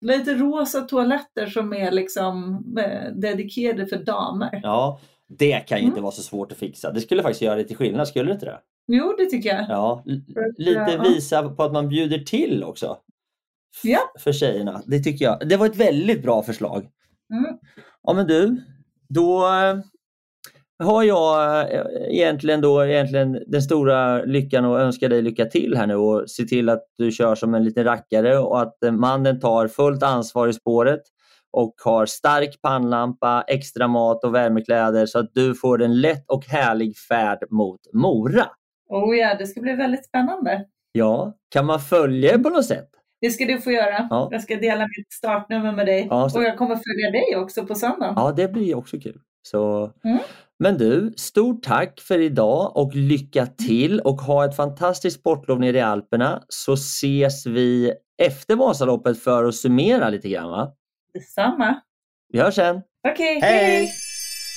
Lite 0.00 0.34
rosa 0.34 0.80
toaletter 0.80 1.46
som 1.46 1.72
är 1.72 1.90
liksom 1.90 2.54
eh, 2.78 3.12
dedikerade 3.12 3.86
för 3.86 3.96
damer. 3.96 4.60
Ja, 4.62 5.00
det 5.28 5.60
kan 5.68 5.78
ju 5.78 5.82
Mm. 5.82 5.90
inte 5.90 6.00
vara 6.00 6.12
så 6.12 6.22
svårt 6.22 6.52
att 6.52 6.58
fixa. 6.58 6.92
Det 6.92 7.00
skulle 7.00 7.22
faktiskt 7.22 7.42
göra 7.42 7.56
lite 7.56 7.74
skillnad, 7.74 8.08
skulle 8.08 8.24
det 8.30 8.32
inte 8.34 8.46
det? 8.46 8.58
Jo, 8.88 9.14
det 9.18 9.26
tycker 9.26 9.48
jag. 9.48 9.66
Ja, 9.68 10.02
lite 10.56 11.00
visa 11.04 11.48
på 11.48 11.62
att 11.62 11.72
man 11.72 11.88
bjuder 11.88 12.18
till 12.18 12.64
också. 12.64 12.98
Ja. 13.82 14.00
För 14.18 14.32
tjejerna. 14.32 14.82
Det 14.86 14.98
tycker 14.98 15.24
jag. 15.24 15.48
Det 15.48 15.56
var 15.56 15.66
ett 15.66 15.76
väldigt 15.76 16.22
bra 16.22 16.42
förslag. 16.42 16.88
Mm. 17.32 17.58
Ja 18.02 18.12
men 18.12 18.26
du, 18.26 18.62
då 19.08 19.46
eh, 19.46 19.76
har 20.78 21.02
jag 21.02 21.60
eh, 21.74 21.84
egentligen 22.08 22.60
då 22.60 22.84
egentligen 22.84 23.44
den 23.46 23.62
stora 23.62 24.24
lyckan 24.24 24.64
att 24.64 24.80
önska 24.80 25.08
dig 25.08 25.22
lycka 25.22 25.44
till 25.44 25.76
här 25.76 25.86
nu 25.86 25.94
och 25.94 26.30
se 26.30 26.44
till 26.44 26.68
att 26.68 26.82
du 26.98 27.12
kör 27.12 27.34
som 27.34 27.54
en 27.54 27.64
liten 27.64 27.84
rackare 27.84 28.38
och 28.38 28.60
att 28.60 28.82
eh, 28.84 28.92
mannen 28.92 29.40
tar 29.40 29.68
fullt 29.68 30.02
ansvar 30.02 30.48
i 30.48 30.52
spåret 30.52 31.00
och 31.52 31.74
har 31.84 32.06
stark 32.06 32.62
pannlampa, 32.62 33.44
extra 33.48 33.88
mat 33.88 34.24
och 34.24 34.34
värmekläder 34.34 35.06
så 35.06 35.18
att 35.18 35.30
du 35.34 35.54
får 35.54 35.82
en 35.82 36.00
lätt 36.00 36.24
och 36.28 36.44
härlig 36.44 36.96
färd 36.96 37.38
mot 37.50 37.80
Mora. 37.92 38.46
Oh 38.88 39.16
ja, 39.16 39.34
det 39.38 39.46
ska 39.46 39.60
bli 39.60 39.72
väldigt 39.72 40.04
spännande. 40.04 40.64
Ja, 40.92 41.36
kan 41.48 41.66
man 41.66 41.80
följa 41.80 42.38
på 42.38 42.50
något 42.50 42.64
sätt? 42.64 42.88
Det 43.20 43.30
ska 43.30 43.44
du 43.44 43.60
få 43.60 43.70
göra. 43.70 44.06
Ja. 44.10 44.28
Jag 44.32 44.42
ska 44.42 44.56
dela 44.56 44.86
mitt 44.98 45.12
startnummer 45.12 45.72
med 45.72 45.86
dig. 45.86 46.06
Ja, 46.10 46.28
så- 46.30 46.38
Och 46.38 46.44
jag 46.44 46.58
kommer 46.58 46.74
följa 46.76 47.10
dig 47.10 47.36
också 47.36 47.66
på 47.66 47.74
söndagen. 47.74 48.14
Ja, 48.16 48.32
det 48.36 48.48
blir 48.48 48.74
också 48.76 49.00
kul. 49.00 49.20
Så... 49.42 49.92
Mm. 50.04 50.18
Men 50.58 50.78
du, 50.78 51.12
stort 51.16 51.62
tack 51.62 52.00
för 52.00 52.18
idag 52.18 52.76
och 52.76 52.94
lycka 52.94 53.46
till 53.46 54.00
och 54.00 54.20
ha 54.20 54.44
ett 54.44 54.56
fantastiskt 54.56 55.20
sportlov 55.20 55.60
nere 55.60 55.76
i 55.76 55.80
Alperna 55.80 56.42
så 56.48 56.72
ses 56.72 57.46
vi 57.46 57.92
efter 58.22 58.56
Vasaloppet 58.56 59.22
för 59.22 59.44
att 59.44 59.54
summera 59.54 60.08
lite 60.10 60.28
grann. 60.28 60.50
Va? 60.50 60.72
Detsamma. 61.14 61.80
Vi 62.32 62.40
hörs 62.40 62.54
sen! 62.54 62.80
Okej, 63.08 63.40
Hej! 63.42 63.90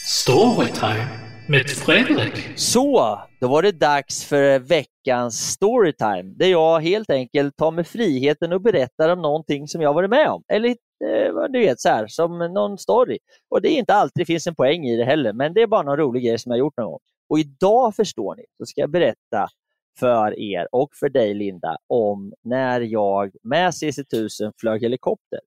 Storytime 0.05 1.07
med 1.49 1.69
Fredrik. 1.69 2.59
Så, 2.59 3.19
då 3.39 3.47
var 3.47 3.61
det 3.61 3.71
dags 3.71 4.25
för 4.25 4.59
veckans 4.59 5.51
storytime 5.51 6.33
där 6.35 6.47
jag 6.47 6.79
helt 6.79 7.09
enkelt 7.09 7.57
tar 7.57 7.71
mig 7.71 7.83
friheten 7.83 8.53
och 8.53 8.61
berättar 8.61 9.09
om 9.09 9.21
någonting 9.21 9.67
som 9.67 9.81
jag 9.81 9.93
varit 9.93 10.09
med 10.09 10.29
om. 10.29 10.43
Eller 10.47 10.69
eh, 10.69 11.33
vad 11.33 11.53
du 11.53 11.59
vet, 11.59 11.79
så 11.79 11.89
här, 11.89 12.07
som 12.07 12.37
någon 12.37 12.77
story. 12.77 13.17
Och 13.49 13.61
det 13.61 13.69
är 13.69 13.77
inte 13.79 13.93
alltid 13.93 14.21
det 14.21 14.25
finns 14.25 14.47
en 14.47 14.55
poäng 14.55 14.85
i 14.85 14.97
det 14.97 15.05
heller, 15.05 15.33
men 15.33 15.53
det 15.53 15.61
är 15.61 15.67
bara 15.67 15.81
någon 15.81 15.97
rolig 15.97 16.23
grej 16.23 16.39
som 16.39 16.51
jag 16.51 16.59
gjort 16.59 16.77
någon 16.77 16.91
gång. 16.91 16.99
Och 17.29 17.39
idag 17.39 17.95
förstår 17.95 18.35
ni, 18.35 18.43
så 18.57 18.65
ska 18.65 18.81
jag 18.81 18.91
berätta 18.91 19.47
för 19.99 20.39
er 20.39 20.67
och 20.71 20.89
för 20.99 21.09
dig 21.09 21.33
Linda 21.33 21.77
om 21.87 22.33
när 22.43 22.81
jag 22.81 23.31
med 23.43 23.69
CC1000 23.69 24.51
flög 24.59 24.81
helikopter. 24.81 25.39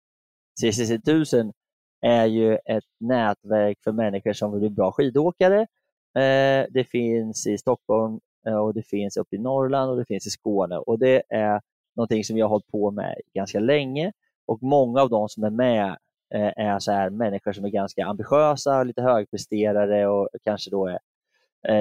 CC1000 0.63 1.53
är 2.01 2.27
ju 2.27 2.55
ett 2.55 2.85
nätverk 3.01 3.79
för 3.85 3.93
människor 3.93 4.33
som 4.33 4.53
vill 4.53 4.61
bli 4.61 4.71
bra 4.71 4.93
skidåkare. 4.93 5.67
Eh, 6.15 6.67
det 6.71 6.85
finns 6.91 7.47
i 7.47 7.59
Stockholm 7.59 8.21
eh, 8.47 8.57
och 8.57 8.75
det 8.75 8.83
finns 8.83 9.17
uppe 9.17 9.37
i 9.37 9.39
Norrland 9.39 9.91
och 9.91 9.97
det 9.97 10.05
finns 10.05 10.27
i 10.27 10.31
Skåne 10.31 10.79
och 10.79 10.99
det 10.99 11.23
är 11.29 11.61
någonting 11.97 12.25
som 12.25 12.39
jag 12.39 12.47
har 12.47 12.51
hållit 12.51 12.71
på 12.71 12.91
med 12.91 13.15
ganska 13.35 13.61
länge 13.61 14.13
och 14.47 14.63
många 14.63 15.03
av 15.03 15.11
de 15.11 15.29
som 15.29 15.45
är 15.45 15.51
med 15.51 15.97
eh, 16.35 16.53
är 16.57 16.79
så 16.79 16.93
här 16.93 17.11
människor 17.11 17.53
som 17.53 17.65
är 17.65 17.69
ganska 17.69 18.07
ambitiösa, 18.07 18.83
lite 18.83 19.03
högpresterare 19.03 20.07
och 20.07 20.29
kanske 20.45 20.71
då 20.71 20.87
är 20.87 20.99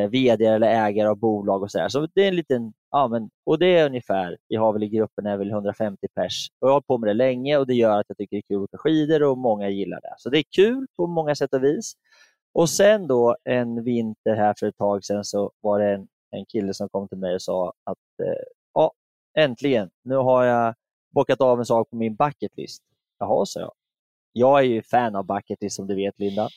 vd 0.08 0.46
eller 0.46 0.68
ägare 0.68 1.08
av 1.08 1.18
bolag 1.18 1.64
och 1.64 1.72
så. 1.72 1.90
Så 1.90 2.08
det 2.14 2.24
är 2.24 2.28
en 2.28 2.36
liten, 2.36 2.74
ja 2.92 3.08
men, 3.08 3.30
och 3.46 3.60
det 3.60 3.78
är 3.78 3.86
ungefär, 3.86 4.38
vi 4.48 4.56
har 4.56 4.74
väl 4.74 4.84
i 4.84 4.90
gruppen 4.90 5.26
är 5.26 5.38
väl 5.38 5.52
150 5.52 6.08
pers 6.16 6.50
och 6.60 6.68
jag 6.68 6.70
har 6.70 6.74
hållit 6.74 6.88
på 6.88 6.98
med 6.98 7.10
det 7.10 7.14
länge 7.14 7.58
och 7.58 7.68
det 7.68 7.74
gör 7.74 8.00
att 8.00 8.06
jag 8.08 8.18
tycker 8.18 8.36
det 8.36 8.40
är 8.40 8.56
kul 8.56 8.64
att 8.64 8.64
åka 8.64 8.78
skidor 8.78 9.24
och 9.24 9.38
många 9.38 9.70
gillar 9.70 10.02
det. 10.02 10.14
Så 10.18 10.30
det 10.30 10.38
är 10.38 10.44
kul 10.56 10.88
på 10.98 11.08
många 11.08 11.36
sätt 11.36 11.54
och 11.54 11.64
vis. 11.64 11.94
Och 12.54 12.70
sen 12.70 13.08
då 13.08 13.36
en 13.44 13.84
vinter 13.84 14.36
här 14.36 14.54
för 14.60 14.68
ett 14.68 14.78
tag 14.78 15.06
sedan 15.06 15.24
så 15.24 15.52
var 15.62 15.80
det 15.80 15.94
en, 15.94 16.08
en 16.32 16.46
kille 16.46 16.74
som 16.74 16.90
kom 16.90 17.08
till 17.08 17.18
mig 17.18 17.36
och 17.36 17.42
sa 17.42 17.74
att 17.84 18.20
eh, 18.24 18.44
ja, 18.74 18.92
äntligen, 19.38 19.90
nu 20.04 20.16
har 20.16 20.44
jag 20.44 20.76
bockat 21.10 21.42
av 21.42 21.60
en 21.60 21.66
sak 21.66 21.90
på 21.90 21.96
min 21.96 22.16
bucket 22.16 22.58
list. 22.58 22.84
Jaha, 23.20 23.46
sa 23.46 23.60
jag. 23.60 23.74
Jag 24.34 24.60
är 24.60 24.64
ju 24.64 24.82
fan 24.82 25.16
av 25.16 25.26
bucket 25.26 25.62
list 25.62 25.76
som 25.76 25.88
du 25.88 25.96
vet 25.96 26.20
Linda. 26.20 26.50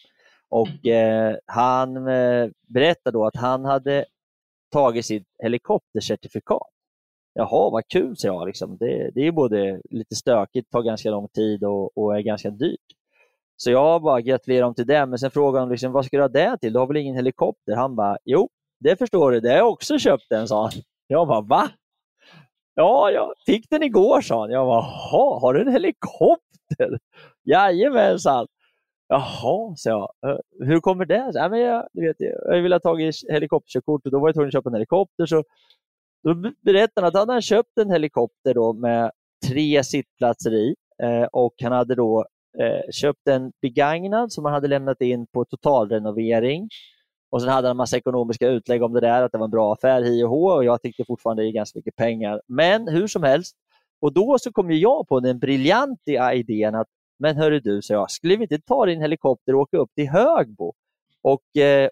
Och 0.48 0.86
eh, 0.86 1.36
han 1.46 2.08
eh, 2.08 2.50
berättade 2.66 3.18
då 3.18 3.26
att 3.26 3.36
han 3.36 3.64
hade 3.64 4.04
tagit 4.72 5.06
sitt 5.06 5.26
helikoptercertifikat. 5.42 6.68
Jaha, 7.32 7.70
vad 7.70 7.88
kul, 7.88 8.16
sa 8.16 8.28
jag. 8.28 8.46
Liksom. 8.46 8.76
Det, 8.76 9.10
det 9.14 9.26
är 9.26 9.32
både 9.32 9.80
lite 9.90 10.14
stökigt, 10.14 10.70
tar 10.70 10.82
ganska 10.82 11.10
lång 11.10 11.28
tid 11.28 11.64
och, 11.64 11.98
och 11.98 12.16
är 12.16 12.20
ganska 12.20 12.50
dyrt. 12.50 12.80
Så 13.56 13.70
jag 13.70 14.02
bara 14.02 14.20
gratulerade 14.20 14.64
honom 14.64 14.74
till 14.74 14.86
det, 14.86 15.06
men 15.06 15.18
sen 15.18 15.30
frågade 15.30 15.62
han 15.62 15.68
liksom, 15.70 15.92
vad 15.92 16.04
ska 16.04 16.16
du 16.16 16.22
ha 16.22 16.28
det 16.28 16.58
till? 16.60 16.72
Du 16.72 16.78
har 16.78 16.86
väl 16.86 16.96
ingen 16.96 17.16
helikopter? 17.16 17.76
Han 17.76 17.96
bara, 17.96 18.18
jo, 18.24 18.48
det 18.80 18.96
förstår 18.96 19.30
du, 19.32 19.40
det 19.40 19.48
har 19.48 19.56
jag 19.56 19.70
också 19.70 19.98
köpt 19.98 20.24
den, 20.30 20.48
sa 20.48 20.62
han. 20.62 20.72
Jag 21.06 21.28
bara, 21.28 21.40
va? 21.40 21.68
Ja, 22.74 23.10
jag 23.10 23.32
fick 23.46 23.70
den 23.70 23.82
igår, 23.82 24.20
sa 24.20 24.40
han. 24.40 24.50
Jag 24.50 24.66
bara, 24.66 24.82
jaha, 24.82 25.40
har 25.40 25.54
du 25.54 25.60
en 25.60 25.72
helikopter? 25.72 26.98
Jajamensan. 27.44 28.46
Jaha, 29.08 29.74
sa 29.76 29.90
jag. 29.90 30.38
Hur 30.66 30.80
kommer 30.80 31.04
det? 31.04 31.32
sig? 31.32 31.42
"Ja, 31.42 31.48
men 31.48 31.60
jag, 31.60 31.88
du 31.92 32.06
vet, 32.06 32.16
jag 32.18 32.62
ville 32.62 32.74
ha 32.74 32.80
tagit 32.80 33.14
helikopterkörkort 33.30 34.06
och 34.06 34.12
då 34.12 34.20
var 34.20 34.28
jag 34.28 34.34
tvungen 34.34 34.48
att 34.48 34.52
köpa 34.52 34.68
en 34.70 34.74
helikopter. 34.74 35.26
Så 35.26 35.42
då 36.22 36.34
berättade 36.62 37.06
han 37.06 37.08
att 37.08 37.14
han 37.14 37.28
hade 37.28 37.42
köpt 37.42 37.78
en 37.78 37.90
helikopter 37.90 38.54
då 38.54 38.72
med 38.72 39.10
tre 39.48 39.84
sittplatser 39.84 40.54
i 40.54 40.74
eh, 41.02 41.24
och 41.32 41.54
han 41.62 41.72
hade 41.72 41.94
då 41.94 42.26
eh, 42.60 42.90
köpt 42.92 43.28
en 43.28 43.52
begagnad 43.62 44.32
som 44.32 44.44
han 44.44 44.54
hade 44.54 44.68
lämnat 44.68 45.00
in 45.00 45.26
på 45.26 45.44
totalrenovering. 45.44 46.68
Och 47.30 47.42
sen 47.42 47.50
hade 47.50 47.68
han 47.68 47.70
en 47.70 47.76
massa 47.76 47.96
ekonomiska 47.96 48.48
utlägg 48.48 48.82
om 48.82 48.92
det 48.92 49.00
där, 49.00 49.22
att 49.22 49.32
det 49.32 49.38
var 49.38 49.44
en 49.44 49.50
bra 49.50 49.72
affär, 49.72 50.02
hi 50.02 50.22
och 50.22 50.30
hå, 50.30 50.52
och 50.52 50.64
jag 50.64 50.82
tyckte 50.82 51.04
fortfarande 51.04 51.42
det 51.42 51.48
är 51.48 51.52
ganska 51.52 51.78
mycket 51.78 51.96
pengar. 51.96 52.40
Men 52.48 52.88
hur 52.88 53.06
som 53.06 53.22
helst, 53.22 53.56
och 54.00 54.12
då 54.12 54.36
så 54.40 54.52
kom 54.52 54.70
ju 54.70 54.78
jag 54.78 55.08
på 55.08 55.20
den 55.20 55.38
briljanta 55.38 56.34
idén 56.34 56.74
att, 56.74 56.86
men 57.18 57.36
hörru 57.36 57.60
du, 57.60 57.82
så 57.82 57.92
jag, 57.92 58.10
skulle 58.10 58.36
vi 58.36 58.42
inte 58.42 58.58
ta 58.58 58.86
din 58.86 59.00
helikopter 59.00 59.54
och 59.54 59.60
åka 59.60 59.76
upp 59.76 59.90
till 59.94 60.08
Högbo 60.08 60.72
och 61.22 61.56
eh, 61.56 61.88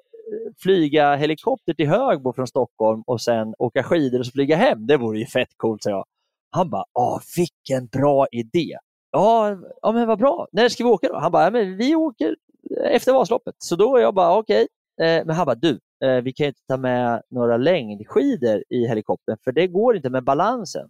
flyga 0.63 1.17
helikopter 1.17 1.75
till 1.75 1.89
Högbo 1.89 2.33
från 2.33 2.47
Stockholm 2.47 3.03
och 3.07 3.21
sen 3.21 3.55
åka 3.59 3.83
skidor 3.83 4.19
och 4.19 4.27
så 4.27 4.33
flyga 4.33 4.57
hem? 4.57 4.87
Det 4.87 4.97
vore 4.97 5.19
ju 5.19 5.27
fett 5.27 5.49
coolt, 5.57 5.83
sa 5.83 5.91
jag. 5.91 6.05
Han 6.51 6.71
bara, 6.71 6.85
åh 6.99 7.21
vilken 7.37 7.87
bra 7.87 8.27
idé. 8.33 8.77
Ja, 9.13 9.57
ja 9.83 9.93
men 9.93 10.09
vad 10.09 10.19
bra. 10.19 10.49
När 10.53 10.69
ska 10.69 10.85
vi 10.85 10.91
åka 10.91 11.09
då? 11.09 11.19
Han 11.19 11.33
bara, 11.33 11.45
ja, 11.45 11.51
men 11.51 11.77
vi 11.77 11.95
åker 11.95 12.37
efter 12.85 13.13
Vasaloppet. 13.13 13.55
Så 13.59 13.77
då 13.77 14.01
jag 14.01 14.15
bara, 14.15 14.39
okej. 14.39 14.69
Eh, 15.01 15.25
men 15.27 15.31
han 15.31 15.47
bara, 15.47 15.55
du, 15.55 15.81
eh, 16.05 16.23
vi 16.23 16.33
kan 16.33 16.47
inte 16.47 16.61
ta 16.69 16.77
med 16.77 17.23
några 17.31 17.57
längdskidor 17.57 18.65
i 18.69 18.87
helikoptern 18.87 19.37
för 19.45 19.53
det 19.53 19.67
går 19.67 19.97
inte 19.97 20.11
med 20.11 20.25
balansen. 20.25 20.89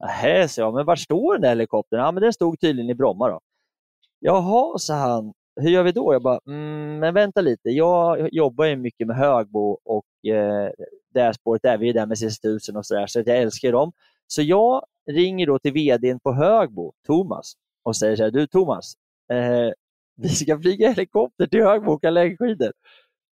Nähä, 0.00 0.48
sa 0.48 0.62
jag, 0.62 0.74
men 0.74 0.86
var 0.86 0.96
står 0.96 1.32
den 1.34 1.42
där 1.42 1.48
helikoptern? 1.48 2.00
Ja, 2.00 2.12
men 2.12 2.22
den 2.22 2.32
stod 2.32 2.60
tydligen 2.60 2.90
i 2.90 2.94
Bromma 2.94 3.28
då. 3.28 3.40
Jaha, 4.20 4.78
sa 4.78 4.94
han. 4.94 5.32
Hur 5.60 5.70
gör 5.70 5.82
vi 5.82 5.92
då? 5.92 6.14
Jag 6.14 6.22
bara, 6.22 6.40
mm, 6.46 6.98
men 6.98 7.14
vänta 7.14 7.40
lite. 7.40 7.70
Jag 7.70 8.32
jobbar 8.32 8.64
ju 8.64 8.76
mycket 8.76 9.06
med 9.06 9.16
Högbo 9.16 9.78
och 9.84 10.30
eh, 10.30 10.70
det 11.14 11.34
spåret 11.34 11.62
där, 11.62 11.78
vi 11.78 11.88
är 11.90 11.94
där 11.94 12.06
med 12.06 12.16
CS1000 12.16 12.76
och 12.76 12.86
sådär, 12.86 13.06
så 13.06 13.18
jag 13.26 13.38
älskar 13.38 13.72
dem. 13.72 13.92
Så 14.26 14.42
jag 14.42 14.84
ringer 15.10 15.46
då 15.46 15.58
till 15.58 15.72
vdn 15.72 16.20
på 16.20 16.32
Högbo, 16.32 16.92
Thomas, 17.06 17.52
och 17.82 17.96
säger 17.96 18.16
så 18.16 18.22
här, 18.22 18.30
du 18.30 18.46
Thomas, 18.46 18.94
eh, 19.32 19.72
vi 20.16 20.28
ska 20.28 20.60
flyga 20.60 20.88
helikopter 20.88 21.46
till 21.46 21.62
Högbo 21.62 21.86
och 21.86 21.94
åka 21.94 22.10
längdskidor. 22.10 22.72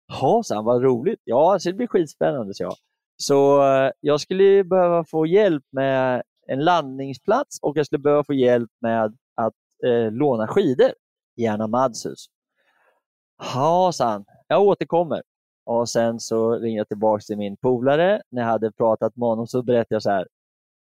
Ja, 0.09 0.43
sa 0.45 0.55
han, 0.55 0.65
vad 0.65 0.83
roligt. 0.83 1.21
Ja, 1.25 1.59
så 1.59 1.69
det 1.69 1.75
blir 1.75 1.87
skitspännande, 1.87 2.55
så 2.55 2.63
jag. 2.63 2.75
Så 3.17 3.63
eh, 3.63 3.91
jag 4.01 4.21
skulle 4.21 4.65
behöva 4.65 5.05
få 5.05 5.27
hjälp 5.27 5.65
med 5.71 6.23
en 6.47 6.65
landningsplats 6.65 7.59
och 7.63 7.77
jag 7.77 7.87
skulle 7.87 7.99
behöva 7.99 8.25
få 8.25 8.35
hjälp 8.35 8.71
med 8.81 9.17
att 9.35 9.55
eh, 9.87 10.13
låna 10.13 10.49
skidor, 10.49 10.91
gärna 11.37 11.67
Madshus. 11.67 12.27
Ja, 13.55 13.91
sa 13.95 14.11
han, 14.11 14.25
jag 14.49 14.63
återkommer. 14.63 15.23
Och 15.65 15.89
Sen 15.89 16.21
så 16.21 16.59
ringde 16.59 16.79
jag 16.79 16.89
tillbaka 16.89 17.21
till 17.21 17.39
min 17.39 17.57
polare. 17.57 18.23
När 18.31 18.43
jag 18.43 18.49
hade 18.49 18.73
pratat 18.73 19.17
med 19.17 19.29
honom 19.29 19.47
så 19.47 19.63
berättade 19.63 19.95
jag 19.95 20.03
så 20.03 20.11
här, 20.11 20.29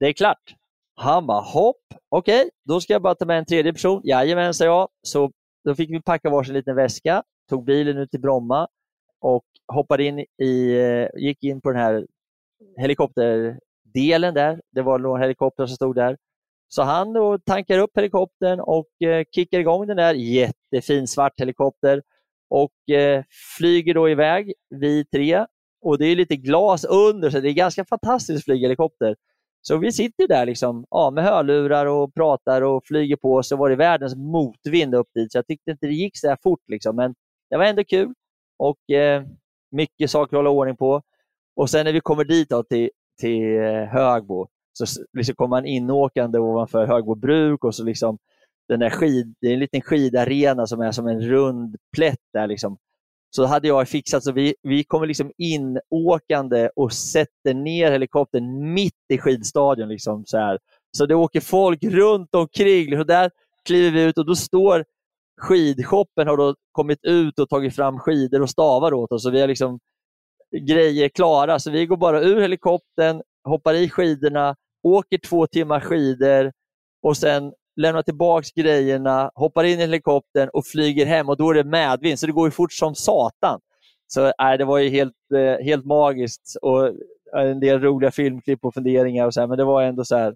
det 0.00 0.06
är 0.06 0.12
klart. 0.12 0.54
Han 1.02 1.26
bara, 1.26 1.40
hopp, 1.40 1.76
okej, 2.08 2.40
okay, 2.40 2.50
då 2.64 2.80
ska 2.80 2.92
jag 2.92 3.02
bara 3.02 3.14
ta 3.14 3.24
med 3.24 3.38
en 3.38 3.44
tredje 3.44 3.72
person. 3.72 4.00
Jajamän, 4.04 4.54
sa 4.54 4.64
jag. 4.64 4.88
Så 5.02 5.30
då 5.64 5.74
fick 5.74 5.90
vi 5.90 6.02
packa 6.02 6.30
varsin 6.30 6.54
liten 6.54 6.76
väska, 6.76 7.22
tog 7.48 7.64
bilen 7.64 7.98
ut 7.98 8.10
till 8.10 8.20
Bromma 8.20 8.68
och 9.20 9.44
hoppade 9.72 10.04
in 10.04 10.24
i, 10.42 10.76
eh, 10.80 11.22
gick 11.22 11.44
in 11.44 11.60
på 11.60 11.70
den 11.70 11.80
här 11.80 12.06
helikopterdelen 12.76 14.34
där. 14.34 14.60
Det 14.72 14.82
var 14.82 14.98
några 14.98 15.22
helikoptrar 15.22 15.66
som 15.66 15.76
stod 15.76 15.94
där. 15.94 16.16
Så 16.68 16.82
han 16.82 17.12
då 17.12 17.38
tankar 17.38 17.78
upp 17.78 17.96
helikoptern 17.96 18.60
och 18.60 19.02
eh, 19.02 19.24
kickar 19.34 19.58
igång 19.58 19.86
den 19.86 19.96
där. 19.96 20.14
Jättefin 20.14 21.08
svart 21.08 21.40
helikopter 21.40 22.02
och 22.50 22.94
eh, 22.94 23.24
flyger 23.58 23.94
då 23.94 24.08
iväg, 24.10 24.52
vi 24.70 25.04
tre. 25.04 25.46
Och 25.82 25.98
det 25.98 26.06
är 26.06 26.16
lite 26.16 26.36
glas 26.36 26.84
under, 26.84 27.30
så 27.30 27.40
det 27.40 27.48
är 27.48 27.52
ganska 27.52 27.84
fantastiskt 27.84 28.38
att 28.38 28.44
flyga 28.44 28.60
helikopter. 28.62 29.16
Så 29.62 29.76
vi 29.76 29.92
sitter 29.92 30.28
där 30.28 30.46
liksom, 30.46 30.84
ja, 30.90 31.10
med 31.10 31.24
hörlurar 31.24 31.86
och 31.86 32.14
pratar 32.14 32.62
och 32.62 32.86
flyger 32.86 33.16
på. 33.16 33.42
Så 33.42 33.56
var 33.56 33.70
det 33.70 33.76
världens 33.76 34.16
motvind 34.16 34.94
upp 34.94 35.08
dit, 35.14 35.32
så 35.32 35.38
jag 35.38 35.46
tyckte 35.46 35.70
inte 35.70 35.86
det 35.86 35.94
gick 35.94 36.18
så 36.18 36.28
här 36.28 36.38
fort. 36.42 36.62
Liksom. 36.68 36.96
Men 36.96 37.14
det 37.50 37.56
var 37.56 37.64
ändå 37.64 37.84
kul 37.84 38.14
och 38.58 38.90
eh, 38.90 39.22
mycket 39.70 40.10
saker 40.10 40.36
att 40.36 40.38
hålla 40.38 40.50
ordning 40.50 40.76
på. 40.76 41.02
Och 41.56 41.70
sen 41.70 41.84
när 41.84 41.92
vi 41.92 42.00
kommer 42.00 42.24
dit 42.24 42.48
då, 42.48 42.62
till, 42.62 42.90
till 43.20 43.56
eh, 43.56 43.84
Högbo 43.84 44.48
så 44.72 45.02
liksom 45.12 45.34
kommer 45.34 45.56
man 45.56 45.66
inåkande 45.66 46.38
ovanför 46.38 46.86
Högbo 46.86 47.14
bruk 47.14 47.64
och 47.64 47.74
så 47.74 47.84
liksom 47.84 48.18
den 48.68 48.80
där 48.80 48.90
skid, 48.90 49.34
det 49.40 49.46
är 49.46 49.52
en 49.52 49.58
liten 49.58 49.80
skidarena 49.80 50.66
som 50.66 50.80
är 50.80 50.92
som 50.92 51.06
en 51.06 51.20
rund 51.20 51.76
plätt 51.96 52.20
där. 52.32 52.46
Liksom. 52.46 52.78
Så 53.30 53.44
hade 53.44 53.68
jag 53.68 53.88
fixat 53.88 54.24
så 54.24 54.32
vi, 54.32 54.54
vi 54.62 54.84
kommer 54.84 55.06
liksom 55.06 55.32
inåkande 55.38 56.68
och 56.76 56.92
sätter 56.92 57.54
ner 57.54 57.92
helikoptern 57.92 58.72
mitt 58.74 58.94
i 59.08 59.18
skidstadion. 59.18 59.88
Liksom, 59.88 60.24
så, 60.26 60.38
här. 60.38 60.58
så 60.96 61.06
det 61.06 61.14
åker 61.14 61.40
folk 61.40 61.84
runt 61.84 62.34
omkring. 62.34 62.96
Så 62.96 63.04
där 63.04 63.30
kliver 63.64 63.90
vi 63.90 64.02
ut 64.02 64.18
och 64.18 64.26
då 64.26 64.34
står 64.34 64.84
skidshoppen 65.40 66.28
har 66.28 66.36
då 66.36 66.54
kommit 66.72 66.98
ut 67.02 67.38
och 67.38 67.48
tagit 67.48 67.76
fram 67.76 67.98
skidor 67.98 68.42
och 68.42 68.50
stavar 68.50 68.94
åt 68.94 69.12
oss. 69.12 69.22
Så 69.22 69.30
vi 69.30 69.40
har 69.40 69.48
liksom 69.48 69.78
grejer 70.66 71.08
klara. 71.08 71.58
Så 71.58 71.70
vi 71.70 71.86
går 71.86 71.96
bara 71.96 72.20
ur 72.20 72.40
helikoptern, 72.40 73.22
hoppar 73.44 73.74
i 73.74 73.88
skidorna, 73.88 74.56
åker 74.82 75.18
två 75.18 75.46
timmar 75.46 75.80
skidor 75.80 76.52
och 77.02 77.16
sen 77.16 77.52
lämnar 77.80 78.02
tillbaka 78.02 78.46
grejerna, 78.56 79.30
hoppar 79.34 79.64
in 79.64 79.78
i 79.78 79.82
helikoptern 79.82 80.48
och 80.52 80.66
flyger 80.66 81.06
hem 81.06 81.28
och 81.28 81.36
då 81.36 81.50
är 81.50 81.54
det 81.54 81.64
medvind, 81.64 82.18
så 82.18 82.26
det 82.26 82.32
går 82.32 82.46
ju 82.46 82.50
fort 82.50 82.72
som 82.72 82.94
satan. 82.94 83.60
Så 84.06 84.26
äh, 84.26 84.52
Det 84.58 84.64
var 84.64 84.78
ju 84.78 84.88
helt, 84.88 85.14
eh, 85.34 85.64
helt 85.64 85.84
magiskt 85.84 86.56
och 86.62 86.86
äh, 86.86 86.92
en 87.32 87.60
del 87.60 87.80
roliga 87.80 88.10
filmklipp 88.10 88.64
och 88.64 88.74
funderingar, 88.74 89.26
och 89.26 89.34
så 89.34 89.40
här, 89.40 89.46
men 89.46 89.58
det 89.58 89.64
var 89.64 89.82
ändå 89.82 90.04
så 90.04 90.16
här, 90.16 90.34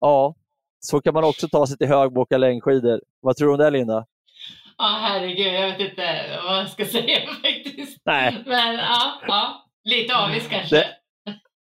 ja, 0.00 0.34
så 0.80 1.00
kan 1.00 1.14
man 1.14 1.24
också 1.24 1.48
ta 1.48 1.66
sig 1.66 1.76
till 1.76 1.88
Högbo 1.88 2.20
och 2.20 2.22
åka 2.22 2.38
längdskidor. 2.38 3.00
Vad 3.20 3.36
tror 3.36 3.48
du 3.48 3.52
om 3.52 3.58
det 3.58 3.70
Linda? 3.70 4.06
Ja, 4.78 4.98
herregud, 5.02 5.54
jag 5.54 5.68
vet 5.68 5.80
inte 5.80 6.24
vad 6.44 6.58
jag 6.58 6.70
ska 6.70 6.84
säga 6.98 7.20
faktiskt. 7.42 8.00
Nej. 8.04 8.42
Men 8.46 8.74
ja, 8.74 9.20
ja 9.26 9.68
lite 9.84 10.16
avis 10.16 10.48
kanske. 10.48 10.76
Det, 10.76 10.86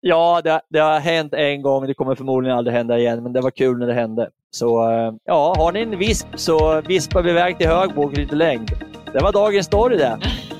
ja, 0.00 0.40
det, 0.44 0.60
det, 0.68 0.78
har 0.78 1.00
hänt 1.00 1.34
en 1.34 1.62
gång, 1.62 1.86
det 1.86 1.94
kommer 1.94 2.14
förmodligen 2.14 2.58
aldrig 2.58 2.76
hända 2.76 2.98
igen, 2.98 3.22
men 3.22 3.32
det 3.32 3.40
var 3.40 3.50
kul 3.50 3.78
när 3.78 3.86
det 3.86 3.94
hände. 3.94 4.30
Så 4.50 4.90
eh, 4.90 5.12
ja, 5.24 5.54
har 5.56 5.72
ni 5.72 5.80
en 5.80 5.98
visp 5.98 6.26
så 6.34 6.80
vispar 6.80 7.22
vi 7.22 7.30
iväg 7.30 7.58
till 7.58 7.68
Högbo 7.68 8.02
och 8.02 8.12
lite 8.12 8.34
längd. 8.34 8.70
Det 9.12 9.18
var 9.18 9.32
dagens 9.32 9.66
story 9.66 9.96
det. 9.96 10.18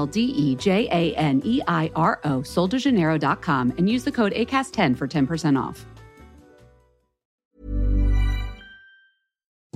L 0.00 0.06
D 0.06 0.20
E 0.20 0.56
J 0.56 0.88
A 0.90 1.14
N 1.16 1.42
E 1.44 1.60
I 1.66 1.90
R 1.94 2.18
O, 2.24 2.42
soldejaneiro.com, 2.42 3.72
and 3.78 3.88
use 3.88 4.04
the 4.04 4.12
code 4.12 4.32
ACAST10 4.32 4.96
for 4.96 5.06
10% 5.06 5.68
off. 5.68 5.86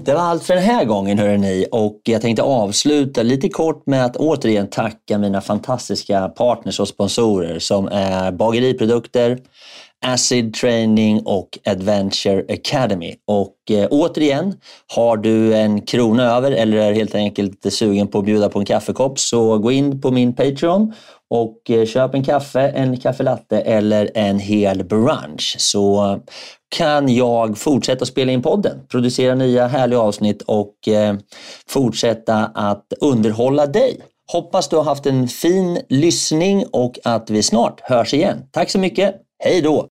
Det 0.00 0.14
var 0.14 0.20
allt 0.20 0.44
för 0.44 0.54
den 0.54 0.62
här 0.62 0.84
gången 0.84 1.18
hörrni 1.18 1.66
och 1.72 2.00
jag 2.04 2.22
tänkte 2.22 2.42
avsluta 2.42 3.22
lite 3.22 3.48
kort 3.48 3.86
med 3.86 4.04
att 4.04 4.16
återigen 4.16 4.70
tacka 4.70 5.18
mina 5.18 5.40
fantastiska 5.40 6.28
partners 6.28 6.80
och 6.80 6.88
sponsorer 6.88 7.58
som 7.58 7.86
är 7.86 8.32
Bageriprodukter, 8.32 9.38
Acid 10.06 10.54
Training 10.54 11.22
och 11.24 11.58
Adventure 11.64 12.44
Academy. 12.48 13.14
Och 13.26 13.56
eh, 13.70 13.88
återigen, 13.90 14.54
har 14.94 15.16
du 15.16 15.54
en 15.54 15.80
krona 15.80 16.36
över 16.36 16.52
eller 16.52 16.76
är 16.76 16.92
helt 16.92 17.14
enkelt 17.14 17.72
sugen 17.72 18.08
på 18.08 18.18
att 18.18 18.24
bjuda 18.24 18.48
på 18.48 18.58
en 18.58 18.64
kaffekopp 18.64 19.18
så 19.18 19.58
gå 19.58 19.72
in 19.72 20.00
på 20.00 20.10
min 20.10 20.34
Patreon 20.34 20.92
och 21.30 21.70
eh, 21.70 21.86
köp 21.86 22.14
en 22.14 22.24
kaffe, 22.24 22.60
en 22.60 22.96
kaffelatte 22.96 23.60
eller 23.60 24.10
en 24.14 24.38
hel 24.38 24.84
brunch 24.84 25.56
så 25.58 26.20
kan 26.76 27.14
jag 27.14 27.58
fortsätta 27.58 28.04
spela 28.06 28.32
in 28.32 28.42
podden, 28.42 28.86
producera 28.88 29.34
nya 29.34 29.66
härliga 29.66 30.00
avsnitt 30.00 30.42
och 30.42 30.88
eh, 30.88 31.14
fortsätta 31.68 32.36
att 32.54 32.92
underhålla 33.00 33.66
dig. 33.66 34.00
Hoppas 34.32 34.68
du 34.68 34.76
har 34.76 34.84
haft 34.84 35.06
en 35.06 35.28
fin 35.28 35.78
lyssning 35.88 36.64
och 36.72 36.98
att 37.04 37.30
vi 37.30 37.42
snart 37.42 37.80
hörs 37.80 38.14
igen. 38.14 38.42
Tack 38.50 38.70
så 38.70 38.78
mycket. 38.78 39.14
Hej 39.44 39.60
då! 39.60 39.88